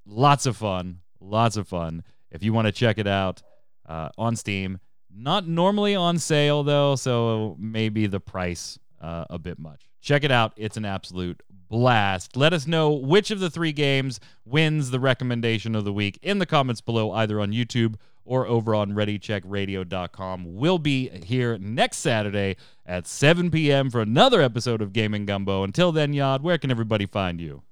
lots 0.05 0.45
of 0.45 0.57
fun. 0.57 1.01
Lots 1.19 1.57
of 1.57 1.67
fun. 1.67 2.03
If 2.31 2.41
you 2.41 2.53
want 2.53 2.67
to 2.67 2.71
check 2.71 2.97
it 2.97 3.07
out, 3.07 3.43
uh, 3.87 4.09
on 4.17 4.35
Steam. 4.35 4.79
Not 5.13 5.47
normally 5.47 5.95
on 5.95 6.17
sale 6.17 6.63
though, 6.63 6.95
so 6.95 7.55
maybe 7.59 8.07
the 8.07 8.19
price 8.19 8.77
uh, 9.01 9.25
a 9.29 9.39
bit 9.39 9.59
much. 9.59 9.89
Check 10.01 10.23
it 10.23 10.31
out; 10.31 10.53
it's 10.57 10.77
an 10.77 10.85
absolute 10.85 11.41
blast. 11.49 12.35
Let 12.35 12.53
us 12.53 12.67
know 12.67 12.91
which 12.91 13.31
of 13.31 13.39
the 13.39 13.49
three 13.49 13.71
games 13.71 14.19
wins 14.43 14.91
the 14.91 14.99
recommendation 14.99 15.75
of 15.75 15.85
the 15.85 15.93
week 15.93 16.19
in 16.21 16.39
the 16.39 16.45
comments 16.45 16.81
below, 16.81 17.11
either 17.11 17.39
on 17.39 17.51
YouTube 17.51 17.95
or 18.25 18.47
over 18.47 18.75
on 18.75 18.91
ReadyCheckRadio.com. 18.91 20.55
We'll 20.55 20.79
be 20.79 21.09
here 21.23 21.57
next 21.57 21.97
Saturday 21.97 22.57
at 22.85 23.07
7 23.07 23.51
p.m. 23.51 23.89
for 23.89 24.01
another 24.01 24.41
episode 24.41 24.81
of 24.81 24.91
Gaming 24.91 25.25
Gumbo. 25.25 25.63
Until 25.63 25.91
then, 25.91 26.13
Yod, 26.13 26.41
where 26.41 26.57
can 26.57 26.71
everybody 26.71 27.05
find 27.05 27.39
you? 27.39 27.63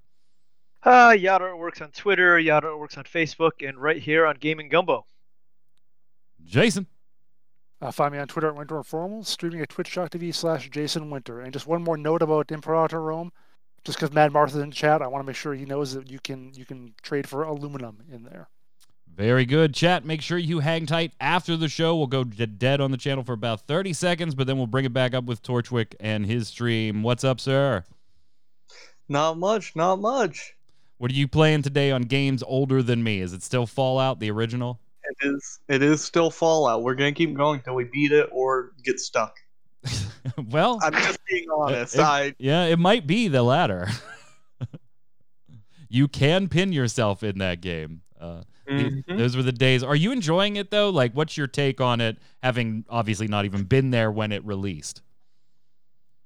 Uh, 0.84 1.16
Yada 1.18 1.56
works 1.56 1.82
on 1.82 1.92
Twitter, 1.92 2.38
Yada 2.38 2.78
works 2.78 2.98
on 2.98 3.06
Facebook, 3.06 3.68
and 3.68 3.78
right 3.78 4.02
here 4.02 4.26
on 4.26 4.36
Gaming 4.36 4.70
Gumbo. 4.70 5.06
Jason. 6.44 6.88
Uh, 7.82 7.92
find 7.92 8.14
me 8.14 8.20
on 8.20 8.28
Twitter 8.28 8.48
at 8.48 8.56
Winter 8.56 8.78
Informal, 8.78 9.24
streaming 9.24 9.62
at 9.62 9.70
twitch.tv 9.70 10.34
slash 10.34 10.70
Jason 10.70 11.10
Winter. 11.10 11.42
And 11.42 11.52
just 11.52 11.68
one 11.68 11.84
more 11.84 11.98
note 11.98 12.22
about 12.22 12.52
Imperator 12.52 13.02
Rome. 13.02 13.32
Just 13.84 13.98
because 13.98 14.14
Mad 14.14 14.32
Martha's 14.32 14.62
in 14.62 14.72
chat, 14.72 15.02
I 15.02 15.08
want 15.08 15.24
to 15.24 15.28
make 15.28 15.36
sure 15.36 15.54
he 15.54 15.66
knows 15.66 15.94
that 15.94 16.10
you 16.10 16.20
can 16.20 16.54
you 16.54 16.64
can 16.64 16.94
trade 17.02 17.28
for 17.28 17.44
aluminum 17.44 17.98
in 18.10 18.24
there. 18.24 18.48
Very 19.16 19.46
good. 19.46 19.74
Chat, 19.76 20.06
make 20.06 20.22
sure 20.22 20.38
you 20.40 20.60
hang 20.60 20.86
tight 20.88 21.14
after 21.20 21.56
the 21.56 21.68
show. 21.68 21.96
We'll 21.96 22.08
go 22.08 22.24
dead 22.24 22.82
on 22.82 22.90
the 22.92 22.98
channel 22.98 23.24
for 23.24 23.34
about 23.34 23.62
30 23.68 23.94
seconds, 23.94 24.34
but 24.34 24.48
then 24.48 24.58
we'll 24.58 24.66
bring 24.68 24.86
it 24.86 24.94
back 24.94 25.14
up 25.14 25.26
with 25.26 25.44
Torchwick 25.44 25.94
and 26.00 26.26
his 26.26 26.48
stream. 26.48 27.04
What's 27.04 27.24
up, 27.24 27.40
sir? 27.40 27.84
Not 29.08 29.38
much, 29.38 29.76
not 29.76 30.00
much. 30.00 30.56
What 30.98 31.12
are 31.12 31.16
you 31.16 31.28
playing 31.28 31.62
today 31.62 31.92
on 31.92 32.04
games 32.04 32.42
older 32.42 32.82
than 32.82 33.04
me? 33.04 33.20
Is 33.20 33.34
it 33.34 33.44
still 33.44 33.68
Fallout, 33.68 34.20
the 34.20 34.32
original? 34.32 34.80
It 35.04 35.28
is 35.28 35.60
it 35.68 35.84
is 35.84 36.02
still 36.04 36.32
Fallout. 36.32 36.82
We're 36.82 36.96
gonna 36.96 37.12
keep 37.12 37.36
going 37.36 37.62
till 37.62 37.76
we 37.76 37.84
beat 37.84 38.14
it 38.14 38.30
or 38.32 38.72
get 38.84 39.00
stuck. 39.00 39.36
well, 40.50 40.80
I'm 40.82 40.94
just 40.94 41.20
being 41.30 41.46
honest. 41.56 41.96
it- 41.96 42.02
I 42.02 42.34
yeah, 42.40 42.64
it 42.66 42.80
might 42.80 43.06
be 43.06 43.28
the 43.28 43.44
latter. 43.44 43.90
you 45.90 46.08
can 46.08 46.48
pin 46.48 46.72
yourself 46.72 47.22
in 47.22 47.38
that 47.40 47.60
game. 47.60 48.02
Uh, 48.20 48.44
th- 48.80 49.06
Mhm. 49.06 49.18
Those 49.18 49.36
were 49.36 49.44
the 49.44 49.52
days. 49.52 49.84
Are 49.84 49.96
you 49.96 50.12
enjoying 50.12 50.56
it 50.56 50.72
though? 50.72 50.90
Like, 50.90 51.14
what's 51.14 51.38
your 51.38 51.48
take 51.48 51.80
on 51.82 52.02
it? 52.02 52.18
Having 52.42 52.86
obviously 52.90 53.28
not 53.28 53.46
even 53.46 53.64
been 53.64 53.92
there 53.92 54.12
when 54.12 54.32
it 54.32 54.44
released. 54.46 55.02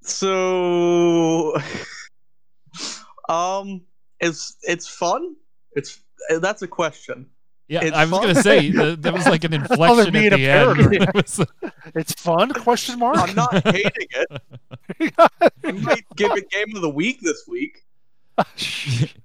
so 0.02 1.54
um 3.30 3.82
it's 4.20 4.58
it's 4.64 4.88
fun. 4.88 5.36
It's 5.74 6.00
that's 6.40 6.62
a 6.62 6.68
question. 6.68 7.28
Yeah, 7.70 7.84
It's 7.84 7.96
I 7.96 8.02
was 8.06 8.12
fun. 8.12 8.22
gonna 8.22 8.42
say 8.42 8.72
that 8.72 9.02
there 9.02 9.12
was 9.14 9.26
like 9.26 9.44
an 9.44 9.54
inflection 9.60 10.14
being 10.14 10.28
at 10.28 10.38
the 10.38 10.50
end. 10.50 10.76
parody. 10.78 10.98
It 10.98 11.14
was- 11.14 11.46
It's 11.96 12.14
fun? 12.14 12.52
Question 12.54 13.00
mark. 13.00 13.18
I'm 13.18 13.36
not 13.36 13.54
hating 13.68 13.92
it. 14.12 15.14
I 15.64 15.72
might 15.74 16.06
give 16.16 16.32
it 16.34 16.50
game 16.50 16.76
of 16.76 16.82
the 16.82 16.90
week 16.90 17.20
this 17.22 17.44
week. 17.48 17.84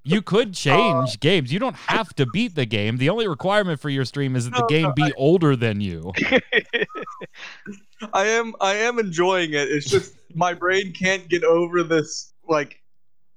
You 0.04 0.22
could 0.22 0.48
oh, 0.50 0.52
change 0.52 1.20
games. 1.20 1.52
You 1.52 1.58
don't 1.58 1.76
have 1.76 2.14
to 2.14 2.26
beat 2.26 2.54
the 2.54 2.66
game. 2.66 2.96
The 2.96 3.08
only 3.10 3.28
requirement 3.28 3.80
for 3.80 3.88
your 3.88 4.04
stream 4.04 4.36
is 4.36 4.48
that 4.50 4.56
the 4.56 4.66
game 4.66 4.84
no, 4.84 4.92
be 4.92 5.12
older 5.16 5.56
than 5.56 5.80
you. 5.80 6.12
I 8.12 8.26
am 8.26 8.54
I 8.60 8.74
am 8.74 8.98
enjoying 8.98 9.52
it. 9.52 9.70
It's 9.70 9.88
just 9.88 10.14
my 10.34 10.54
brain 10.54 10.92
can't 10.92 11.28
get 11.28 11.44
over 11.44 11.82
this 11.82 12.32
like 12.48 12.80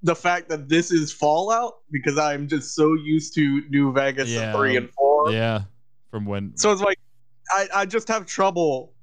the 0.01 0.15
fact 0.15 0.49
that 0.49 0.69
this 0.69 0.91
is 0.91 1.11
Fallout 1.11 1.75
because 1.91 2.17
I'm 2.17 2.47
just 2.47 2.75
so 2.75 2.93
used 2.93 3.33
to 3.35 3.61
New 3.69 3.91
Vegas 3.93 4.29
Yeah. 4.29 4.53
three 4.53 4.77
and 4.77 4.89
four. 4.91 5.31
Yeah, 5.31 5.63
from 6.09 6.25
when. 6.25 6.55
So 6.57 6.71
it's 6.71 6.81
like 6.81 6.99
I, 7.51 7.67
I 7.73 7.85
just 7.85 8.07
have 8.07 8.25
trouble 8.25 8.94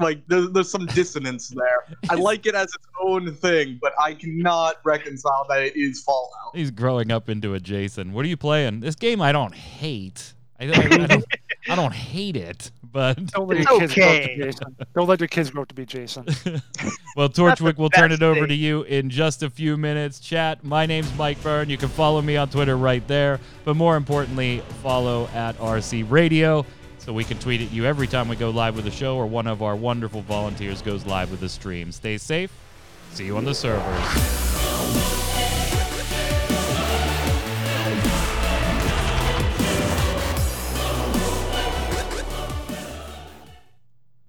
like 0.00 0.26
there's, 0.26 0.50
there's 0.50 0.70
some 0.70 0.86
dissonance 0.86 1.48
there. 1.48 1.96
I 2.10 2.14
like 2.14 2.46
it 2.46 2.54
as 2.54 2.64
its 2.64 2.86
own 3.00 3.32
thing, 3.34 3.78
but 3.80 3.92
I 4.00 4.14
cannot 4.14 4.76
reconcile 4.84 5.46
that 5.48 5.62
it 5.62 5.76
is 5.76 6.02
Fallout. 6.02 6.54
He's 6.54 6.70
growing 6.70 7.10
up 7.10 7.28
into 7.28 7.54
a 7.54 7.60
Jason. 7.60 8.12
What 8.12 8.24
are 8.24 8.28
you 8.28 8.36
playing? 8.36 8.80
This 8.80 8.96
game 8.96 9.20
I 9.20 9.32
don't 9.32 9.54
hate. 9.54 10.34
I, 10.58 10.64
I, 10.66 10.68
I 10.68 11.06
don't. 11.06 11.24
I 11.68 11.74
don't 11.74 11.92
hate 11.92 12.36
it, 12.36 12.70
but 12.82 13.26
Don't 13.26 13.48
let 13.48 13.58
your 13.58 13.80
kids 13.80 13.94
grow 13.94 14.06
up 14.06 14.22
to 14.22 14.28
be 14.28 14.36
Jason. 14.36 14.76
Don't 14.94 15.08
let 15.08 15.20
your 15.20 15.28
kids 15.28 15.50
grow 15.50 15.62
up 15.62 15.68
to 15.68 15.74
be 15.74 15.84
Jason. 15.84 16.24
well, 17.16 17.28
Torchwick, 17.28 17.76
we'll 17.76 17.90
turn 17.90 18.12
it 18.12 18.22
over 18.22 18.40
thing. 18.40 18.48
to 18.48 18.54
you 18.54 18.82
in 18.82 19.10
just 19.10 19.42
a 19.42 19.50
few 19.50 19.76
minutes. 19.76 20.20
Chat. 20.20 20.64
My 20.64 20.86
name's 20.86 21.12
Mike 21.16 21.42
Byrne. 21.42 21.68
You 21.68 21.76
can 21.76 21.88
follow 21.88 22.22
me 22.22 22.36
on 22.36 22.48
Twitter 22.48 22.76
right 22.76 23.06
there, 23.08 23.40
but 23.64 23.74
more 23.74 23.96
importantly, 23.96 24.62
follow 24.82 25.26
at 25.34 25.58
RC 25.58 26.08
Radio 26.08 26.64
so 27.06 27.12
we 27.12 27.22
can 27.22 27.38
tweet 27.38 27.60
at 27.60 27.70
you 27.70 27.84
every 27.84 28.08
time 28.08 28.28
we 28.28 28.34
go 28.34 28.50
live 28.50 28.74
with 28.74 28.84
a 28.88 28.90
show 28.90 29.16
or 29.16 29.26
one 29.26 29.46
of 29.46 29.62
our 29.62 29.76
wonderful 29.76 30.22
volunteers 30.22 30.82
goes 30.82 31.06
live 31.06 31.30
with 31.30 31.40
a 31.44 31.48
stream. 31.48 31.92
Stay 31.92 32.18
safe. 32.18 32.50
See 33.12 33.26
you 33.26 33.36
on 33.36 33.44
the 33.44 33.54
servers. 33.54 35.25